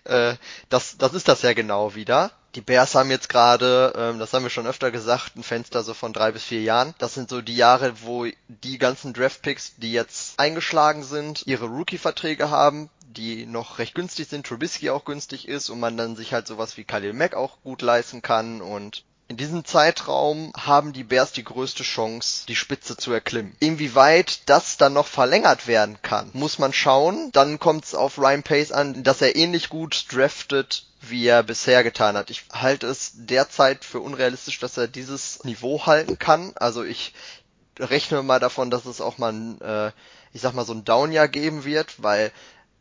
äh, 0.04 0.36
das, 0.68 0.96
das 0.96 1.14
ist 1.14 1.28
das 1.28 1.42
ja 1.42 1.52
genau 1.52 1.94
wieder. 1.94 2.32
Die 2.54 2.60
Bears 2.60 2.94
haben 2.94 3.10
jetzt 3.10 3.28
gerade, 3.28 3.92
ähm, 3.96 4.18
das 4.18 4.32
haben 4.32 4.42
wir 4.42 4.50
schon 4.50 4.66
öfter 4.66 4.90
gesagt, 4.90 5.36
ein 5.36 5.42
Fenster 5.42 5.82
so 5.82 5.94
von 5.94 6.12
drei 6.12 6.32
bis 6.32 6.44
vier 6.44 6.62
Jahren. 6.62 6.94
Das 6.98 7.14
sind 7.14 7.30
so 7.30 7.40
die 7.40 7.56
Jahre, 7.56 7.94
wo 8.02 8.26
die 8.48 8.78
ganzen 8.78 9.14
Draftpicks, 9.14 9.74
die 9.78 9.92
jetzt 9.92 10.38
eingeschlagen 10.38 11.02
sind, 11.02 11.46
ihre 11.46 11.66
Rookie-Verträge 11.66 12.50
haben, 12.50 12.90
die 13.06 13.46
noch 13.46 13.78
recht 13.78 13.94
günstig 13.94 14.28
sind, 14.28 14.46
Trubisky 14.46 14.90
auch 14.90 15.04
günstig 15.04 15.48
ist 15.48 15.70
und 15.70 15.80
man 15.80 15.96
dann 15.96 16.16
sich 16.16 16.32
halt 16.32 16.46
sowas 16.46 16.76
wie 16.76 16.84
Khalil 16.84 17.12
Mack 17.14 17.34
auch 17.34 17.60
gut 17.62 17.82
leisten 17.82 18.22
kann 18.22 18.60
und 18.60 19.04
in 19.32 19.38
diesem 19.38 19.64
Zeitraum 19.64 20.52
haben 20.54 20.92
die 20.92 21.04
Bears 21.04 21.32
die 21.32 21.42
größte 21.42 21.84
Chance, 21.84 22.44
die 22.48 22.54
Spitze 22.54 22.98
zu 22.98 23.12
erklimmen. 23.12 23.56
Inwieweit 23.60 24.42
das 24.44 24.76
dann 24.76 24.92
noch 24.92 25.06
verlängert 25.06 25.66
werden 25.66 25.96
kann, 26.02 26.28
muss 26.34 26.58
man 26.58 26.74
schauen. 26.74 27.32
Dann 27.32 27.58
kommt 27.58 27.86
es 27.86 27.94
auf 27.94 28.18
Ryan 28.18 28.42
Pace 28.42 28.72
an, 28.72 29.02
dass 29.02 29.22
er 29.22 29.34
ähnlich 29.34 29.70
gut 29.70 30.04
draftet, 30.12 30.84
wie 31.00 31.26
er 31.26 31.42
bisher 31.42 31.82
getan 31.82 32.14
hat. 32.14 32.28
Ich 32.28 32.44
halte 32.52 32.86
es 32.88 33.12
derzeit 33.14 33.86
für 33.86 34.00
unrealistisch, 34.00 34.58
dass 34.58 34.76
er 34.76 34.86
dieses 34.86 35.42
Niveau 35.44 35.86
halten 35.86 36.18
kann. 36.18 36.52
Also 36.56 36.84
ich 36.84 37.14
rechne 37.78 38.22
mal 38.22 38.38
davon, 38.38 38.70
dass 38.70 38.84
es 38.84 39.00
auch 39.00 39.16
mal 39.16 39.32
ein, 39.32 39.60
äh, 39.62 39.92
ich 40.34 40.42
sag 40.42 40.52
mal, 40.52 40.66
so 40.66 40.74
ein 40.74 40.84
Downjahr 40.84 41.28
geben 41.28 41.64
wird, 41.64 42.02
weil 42.02 42.32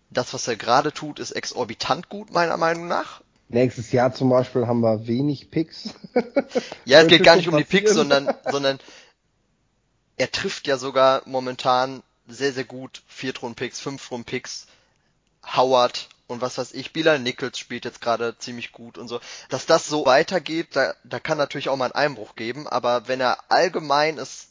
das, 0.10 0.34
was 0.34 0.50
er 0.50 0.58
gerade 0.58 0.92
tut, 0.92 1.18
ist 1.18 1.32
exorbitant 1.32 2.10
gut, 2.10 2.34
meiner 2.34 2.58
Meinung 2.58 2.90
nach. 2.90 3.22
Nächstes 3.54 3.92
Jahr 3.92 4.14
zum 4.14 4.30
Beispiel 4.30 4.68
haben 4.68 4.82
wir 4.82 5.08
wenig 5.08 5.52
Picks. 5.52 5.94
ja, 6.86 7.02
es 7.02 7.08
geht 7.08 7.24
gar 7.24 7.36
nicht 7.36 7.50
um 7.50 7.58
die 7.58 7.64
Picks, 7.64 7.94
sondern, 7.94 8.34
sondern 8.50 8.80
er 10.18 10.32
trifft 10.32 10.68
ja 10.68 10.78
sogar 10.78 11.24
momentan 11.26 12.02
sehr, 12.28 12.54
sehr 12.54 12.64
gut 12.64 13.04
Viertrunden-Picks, 13.08 13.80
Fünftrunden-Picks, 13.82 14.68
Howard 15.56 16.08
und 16.28 16.42
was 16.42 16.58
weiß 16.58 16.74
ich, 16.74 16.94
Bilal 16.94 17.20
Nichols 17.20 17.60
spielt 17.60 17.84
jetzt 17.84 18.00
gerade 18.00 18.38
ziemlich 18.38 18.72
gut 18.72 18.98
und 18.98 19.10
so. 19.10 19.20
Dass 19.50 19.66
das 19.66 19.88
so 19.88 20.06
weitergeht, 20.06 20.70
da, 20.74 20.94
da 21.04 21.20
kann 21.20 21.38
natürlich 21.38 21.68
auch 21.68 21.76
mal 21.76 21.86
einen 21.86 22.12
Einbruch 22.12 22.36
geben, 22.36 22.68
aber 22.68 23.08
wenn 23.08 23.20
er 23.20 23.38
allgemein 23.50 24.18
es 24.18 24.48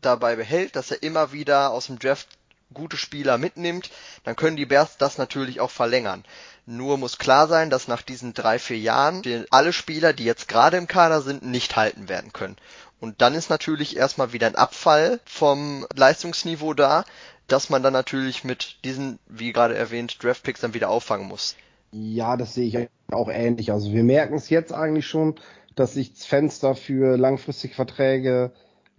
dabei 0.00 0.36
behält, 0.36 0.76
dass 0.76 0.90
er 0.90 1.02
immer 1.02 1.32
wieder 1.32 1.70
aus 1.72 1.86
dem 1.86 1.98
Draft 1.98 2.28
gute 2.72 2.96
Spieler 2.96 3.36
mitnimmt, 3.36 3.90
dann 4.24 4.36
können 4.36 4.56
die 4.56 4.66
Bears 4.66 4.96
das 4.96 5.18
natürlich 5.18 5.60
auch 5.60 5.70
verlängern. 5.70 6.24
Nur 6.72 6.98
muss 6.98 7.18
klar 7.18 7.48
sein, 7.48 7.68
dass 7.68 7.88
nach 7.88 8.00
diesen 8.00 8.32
drei, 8.32 8.60
vier 8.60 8.78
Jahren 8.78 9.22
alle 9.50 9.72
Spieler, 9.72 10.12
die 10.12 10.24
jetzt 10.24 10.46
gerade 10.46 10.76
im 10.76 10.86
Kader 10.86 11.20
sind, 11.20 11.44
nicht 11.44 11.74
halten 11.74 12.08
werden 12.08 12.32
können. 12.32 12.54
Und 13.00 13.20
dann 13.22 13.34
ist 13.34 13.50
natürlich 13.50 13.96
erstmal 13.96 14.32
wieder 14.32 14.46
ein 14.46 14.54
Abfall 14.54 15.18
vom 15.24 15.84
Leistungsniveau 15.96 16.74
da, 16.74 17.04
dass 17.48 17.70
man 17.70 17.82
dann 17.82 17.92
natürlich 17.92 18.44
mit 18.44 18.76
diesen, 18.84 19.18
wie 19.26 19.52
gerade 19.52 19.74
erwähnt, 19.74 20.22
Draftpicks 20.22 20.60
dann 20.60 20.72
wieder 20.72 20.90
auffangen 20.90 21.26
muss. 21.26 21.56
Ja, 21.90 22.36
das 22.36 22.54
sehe 22.54 22.68
ich 22.68 22.88
auch 23.10 23.28
ähnlich. 23.28 23.72
Also 23.72 23.90
wir 23.90 24.04
merken 24.04 24.36
es 24.36 24.48
jetzt 24.48 24.72
eigentlich 24.72 25.08
schon, 25.08 25.40
dass 25.74 25.94
sich 25.94 26.12
das 26.12 26.24
Fenster 26.24 26.76
für 26.76 27.16
langfristige 27.16 27.74
Verträge, 27.74 28.52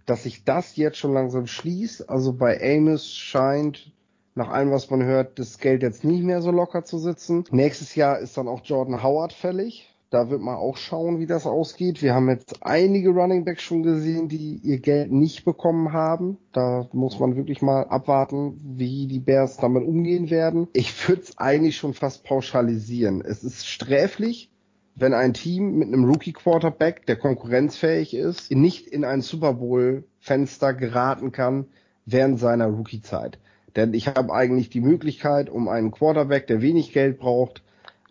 dass 0.04 0.24
sich 0.24 0.44
das 0.44 0.76
jetzt 0.76 0.98
schon 0.98 1.14
langsam 1.14 1.46
schließt. 1.46 2.10
Also 2.10 2.34
bei 2.34 2.60
Amos 2.60 3.14
scheint 3.14 3.92
nach 4.34 4.48
allem, 4.48 4.70
was 4.70 4.90
man 4.90 5.02
hört, 5.02 5.38
das 5.38 5.58
Geld 5.58 5.82
jetzt 5.82 6.04
nicht 6.04 6.22
mehr 6.22 6.42
so 6.42 6.50
locker 6.50 6.84
zu 6.84 6.98
sitzen. 6.98 7.44
Nächstes 7.50 7.94
Jahr 7.94 8.18
ist 8.18 8.36
dann 8.36 8.48
auch 8.48 8.62
Jordan 8.64 9.02
Howard 9.02 9.32
fällig. 9.32 9.88
Da 10.10 10.28
wird 10.28 10.42
man 10.42 10.56
auch 10.56 10.76
schauen, 10.76 11.20
wie 11.20 11.26
das 11.26 11.46
ausgeht. 11.46 12.02
Wir 12.02 12.14
haben 12.14 12.28
jetzt 12.28 12.62
einige 12.62 13.10
Running 13.10 13.46
Backs 13.46 13.62
schon 13.62 13.82
gesehen, 13.82 14.28
die 14.28 14.60
ihr 14.62 14.78
Geld 14.78 15.10
nicht 15.10 15.46
bekommen 15.46 15.94
haben. 15.94 16.36
Da 16.52 16.86
muss 16.92 17.18
man 17.18 17.34
wirklich 17.34 17.62
mal 17.62 17.84
abwarten, 17.84 18.60
wie 18.76 19.06
die 19.06 19.20
Bears 19.20 19.56
damit 19.56 19.86
umgehen 19.86 20.28
werden. 20.28 20.68
Ich 20.74 21.08
würde 21.08 21.22
es 21.22 21.38
eigentlich 21.38 21.78
schon 21.78 21.94
fast 21.94 22.24
pauschalisieren. 22.24 23.22
Es 23.22 23.42
ist 23.42 23.66
sträflich, 23.66 24.50
wenn 24.96 25.14
ein 25.14 25.32
Team 25.32 25.78
mit 25.78 25.88
einem 25.88 26.04
Rookie 26.04 26.34
Quarterback, 26.34 27.06
der 27.06 27.16
konkurrenzfähig 27.16 28.12
ist, 28.12 28.50
nicht 28.50 28.86
in 28.88 29.06
ein 29.06 29.22
Super 29.22 29.54
Bowl 29.54 30.04
Fenster 30.20 30.74
geraten 30.74 31.32
kann 31.32 31.68
während 32.04 32.38
seiner 32.38 32.66
Rookie 32.66 33.00
Zeit 33.00 33.38
Denn 33.76 33.94
ich 33.94 34.08
habe 34.08 34.32
eigentlich 34.32 34.68
die 34.70 34.80
Möglichkeit, 34.80 35.48
um 35.48 35.68
einen 35.68 35.90
Quarterback, 35.90 36.46
der 36.46 36.60
wenig 36.60 36.92
Geld 36.92 37.18
braucht, 37.18 37.62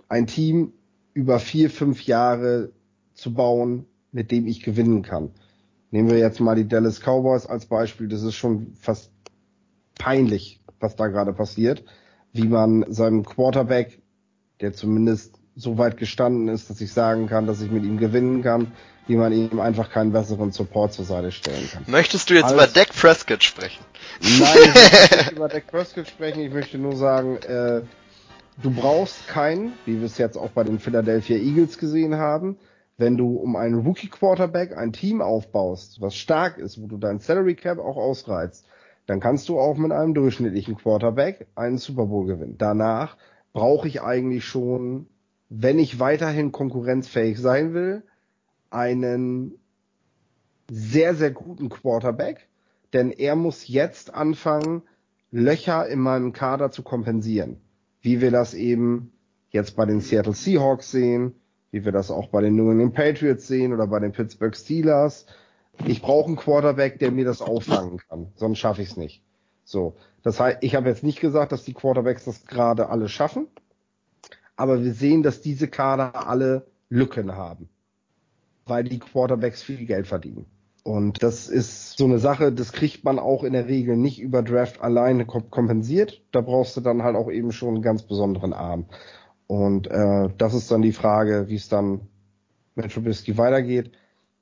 ein 0.09 0.27
Team 0.27 0.73
über 1.13 1.39
vier, 1.39 1.69
fünf 1.69 2.03
Jahre 2.03 2.71
zu 3.13 3.33
bauen, 3.33 3.85
mit 4.11 4.31
dem 4.31 4.47
ich 4.47 4.63
gewinnen 4.63 5.03
kann. 5.03 5.31
Nehmen 5.91 6.09
wir 6.09 6.17
jetzt 6.17 6.39
mal 6.39 6.55
die 6.55 6.67
Dallas 6.67 7.01
Cowboys 7.01 7.45
als 7.45 7.65
Beispiel. 7.65 8.07
Das 8.07 8.23
ist 8.23 8.35
schon 8.35 8.73
fast 8.75 9.11
peinlich, 9.95 10.61
was 10.79 10.95
da 10.95 11.07
gerade 11.07 11.33
passiert, 11.33 11.83
wie 12.33 12.47
man 12.47 12.85
seinem 12.91 13.23
Quarterback, 13.23 14.01
der 14.61 14.73
zumindest 14.73 15.40
so 15.55 15.77
weit 15.77 15.97
gestanden 15.97 16.47
ist, 16.47 16.69
dass 16.69 16.81
ich 16.81 16.93
sagen 16.93 17.27
kann, 17.27 17.45
dass 17.45 17.61
ich 17.61 17.71
mit 17.71 17.83
ihm 17.83 17.97
gewinnen 17.97 18.41
kann, 18.41 18.71
wie 19.07 19.15
man 19.15 19.33
ihm 19.33 19.59
einfach 19.59 19.89
keinen 19.89 20.11
besseren 20.11 20.51
Support 20.51 20.93
zur 20.93 21.05
Seite 21.05 21.31
stellen 21.31 21.67
kann. 21.71 21.83
Möchtest 21.87 22.29
du 22.29 22.35
jetzt 22.35 22.45
Alles, 22.45 22.53
über 22.53 22.67
Dak 22.67 22.89
Prescott 22.93 23.43
sprechen? 23.43 23.83
Nein, 24.21 24.31
ich 24.31 24.39
möchte 24.39 25.17
nicht 25.17 25.31
über 25.31 25.49
Dak 25.49 25.67
Prescott 25.67 26.07
sprechen. 26.07 26.41
Ich 26.41 26.53
möchte 26.53 26.77
nur 26.77 26.95
sagen, 26.95 27.37
äh, 27.37 27.81
du 28.61 28.71
brauchst 28.71 29.27
keinen, 29.27 29.73
wie 29.85 29.99
wir 29.99 30.05
es 30.05 30.17
jetzt 30.17 30.37
auch 30.37 30.51
bei 30.51 30.63
den 30.63 30.79
Philadelphia 30.79 31.37
Eagles 31.37 31.77
gesehen 31.77 32.15
haben, 32.15 32.57
wenn 32.97 33.17
du 33.17 33.35
um 33.35 33.55
einen 33.55 33.79
Rookie 33.85 34.09
Quarterback 34.09 34.77
ein 34.77 34.93
Team 34.93 35.21
aufbaust, 35.21 36.01
was 36.01 36.15
stark 36.15 36.57
ist, 36.57 36.81
wo 36.81 36.87
du 36.87 36.97
dein 36.97 37.19
Salary 37.19 37.55
Cap 37.55 37.79
auch 37.79 37.97
ausreizt, 37.97 38.65
dann 39.07 39.19
kannst 39.19 39.49
du 39.49 39.59
auch 39.59 39.75
mit 39.75 39.91
einem 39.91 40.13
durchschnittlichen 40.13 40.77
Quarterback 40.77 41.47
einen 41.55 41.79
Super 41.79 42.05
Bowl 42.05 42.27
gewinnen. 42.27 42.55
Danach 42.57 43.17
brauche 43.53 43.87
ich 43.87 44.01
eigentlich 44.01 44.45
schon, 44.45 45.07
wenn 45.53 45.79
ich 45.79 45.99
weiterhin 45.99 46.53
konkurrenzfähig 46.53 47.37
sein 47.37 47.73
will, 47.73 48.03
einen 48.69 49.59
sehr, 50.71 51.13
sehr 51.13 51.31
guten 51.31 51.67
Quarterback, 51.67 52.47
denn 52.93 53.11
er 53.11 53.35
muss 53.35 53.67
jetzt 53.67 54.13
anfangen, 54.13 54.83
Löcher 55.29 55.87
in 55.89 55.99
meinem 55.99 56.31
Kader 56.31 56.71
zu 56.71 56.83
kompensieren. 56.83 57.57
Wie 57.99 58.21
wir 58.21 58.31
das 58.31 58.53
eben 58.53 59.11
jetzt 59.49 59.75
bei 59.75 59.85
den 59.85 59.99
Seattle 59.99 60.33
Seahawks 60.33 60.89
sehen, 60.89 61.35
wie 61.71 61.83
wir 61.83 61.91
das 61.91 62.11
auch 62.11 62.29
bei 62.29 62.41
den 62.41 62.55
New 62.55 62.71
England 62.71 62.93
Patriots 62.93 63.45
sehen 63.45 63.73
oder 63.73 63.87
bei 63.87 63.99
den 63.99 64.13
Pittsburgh 64.13 64.55
Steelers. 64.55 65.25
Ich 65.85 66.01
brauche 66.01 66.27
einen 66.27 66.37
Quarterback, 66.37 66.97
der 66.99 67.11
mir 67.11 67.25
das 67.25 67.41
auffangen 67.41 67.97
kann, 67.97 68.31
sonst 68.35 68.59
schaffe 68.59 68.81
ich 68.81 68.91
es 68.91 68.97
nicht. 68.97 69.21
So, 69.65 69.95
das 70.23 70.39
heißt, 70.39 70.59
ich 70.61 70.75
habe 70.75 70.87
jetzt 70.87 71.03
nicht 71.03 71.19
gesagt, 71.19 71.51
dass 71.51 71.65
die 71.65 71.73
Quarterbacks 71.73 72.23
das 72.23 72.45
gerade 72.45 72.87
alle 72.87 73.09
schaffen, 73.09 73.47
aber 74.61 74.83
wir 74.83 74.93
sehen, 74.93 75.23
dass 75.23 75.41
diese 75.41 75.67
Kader 75.67 76.27
alle 76.27 76.67
Lücken 76.87 77.35
haben, 77.35 77.67
weil 78.67 78.83
die 78.83 78.99
Quarterbacks 78.99 79.63
viel 79.63 79.87
Geld 79.87 80.05
verdienen. 80.05 80.45
Und 80.83 81.23
das 81.23 81.47
ist 81.47 81.97
so 81.97 82.05
eine 82.05 82.19
Sache, 82.19 82.51
das 82.51 82.71
kriegt 82.71 83.03
man 83.03 83.17
auch 83.17 83.43
in 83.43 83.53
der 83.53 83.67
Regel 83.67 83.97
nicht 83.97 84.21
über 84.21 84.43
Draft 84.43 84.79
alleine 84.79 85.25
kompensiert. 85.25 86.21
Da 86.31 86.41
brauchst 86.41 86.77
du 86.77 86.81
dann 86.81 87.01
halt 87.01 87.15
auch 87.15 87.31
eben 87.31 87.51
schon 87.51 87.73
einen 87.73 87.81
ganz 87.81 88.03
besonderen 88.03 88.53
Arm. 88.53 88.85
Und 89.47 89.87
äh, 89.87 90.29
das 90.37 90.53
ist 90.53 90.69
dann 90.69 90.83
die 90.83 90.93
Frage, 90.93 91.45
wie 91.47 91.55
es 91.55 91.67
dann 91.67 92.01
mit 92.75 92.91
Trubisky 92.91 93.39
weitergeht. 93.39 93.91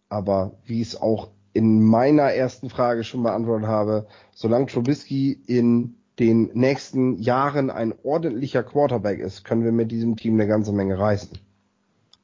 Aber 0.10 0.58
wie 0.66 0.82
es 0.82 1.00
auch 1.00 1.30
in 1.54 1.82
meiner 1.82 2.34
ersten 2.34 2.70
Frage 2.70 3.06
schon 3.06 3.24
beantwortet 3.24 3.70
habe, 3.70 4.08
solange 4.34 4.66
Trubisky 4.66 5.32
in 5.48 5.96
den 6.20 6.52
nächsten 6.54 7.18
Jahren 7.18 7.70
ein 7.70 7.94
ordentlicher 8.04 8.64
Quarterback 8.64 9.20
ist, 9.20 9.46
können 9.46 9.64
wir 9.64 9.72
mit 9.72 9.92
diesem 9.92 10.18
Team 10.18 10.34
eine 10.34 10.48
ganze 10.48 10.74
Menge 10.74 11.00
reißen. 11.00 11.40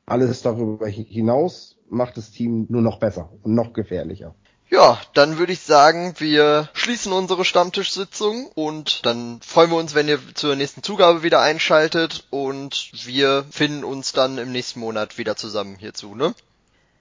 Alles 0.05 0.41
darüber 0.41 0.87
hinaus 0.87 1.77
macht 1.89 2.17
das 2.17 2.31
Team 2.31 2.65
nur 2.69 2.81
noch 2.81 2.99
besser 2.99 3.31
und 3.41 3.55
noch 3.55 3.73
gefährlicher. 3.73 4.35
Ja, 4.69 4.99
dann 5.13 5.37
würde 5.37 5.53
ich 5.53 5.61
sagen, 5.61 6.15
wir 6.17 6.69
schließen 6.73 7.13
unsere 7.13 7.45
Stammtischsitzung 7.45 8.47
und 8.55 9.05
dann 9.05 9.39
freuen 9.41 9.69
wir 9.69 9.77
uns, 9.77 9.93
wenn 9.93 10.07
ihr 10.07 10.19
zur 10.33 10.55
nächsten 10.55 10.81
Zugabe 10.81 11.23
wieder 11.23 11.39
einschaltet 11.41 12.25
und 12.31 12.91
wir 13.05 13.45
finden 13.51 13.83
uns 13.83 14.11
dann 14.11 14.37
im 14.37 14.51
nächsten 14.51 14.79
Monat 14.79 15.17
wieder 15.17 15.35
zusammen 15.35 15.75
hierzu, 15.77 16.15
ne? 16.15 16.33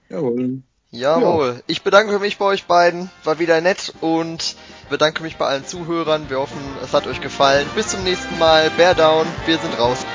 Jawohl. 0.09 0.61
Jawohl. 0.91 1.55
Ja. 1.55 1.61
Ich 1.67 1.83
bedanke 1.83 2.19
mich 2.19 2.37
bei 2.37 2.45
euch 2.45 2.65
beiden. 2.65 3.09
War 3.23 3.39
wieder 3.39 3.59
nett 3.61 3.93
und 4.01 4.55
bedanke 4.89 5.23
mich 5.23 5.37
bei 5.37 5.45
allen 5.45 5.65
Zuhörern. 5.65 6.29
Wir 6.29 6.39
hoffen, 6.39 6.59
es 6.83 6.93
hat 6.93 7.07
euch 7.07 7.21
gefallen. 7.21 7.67
Bis 7.75 7.89
zum 7.89 8.03
nächsten 8.03 8.37
Mal. 8.39 8.69
Bear 8.71 8.95
down. 8.95 9.27
Wir 9.45 9.57
sind 9.57 9.77
raus. 9.79 10.05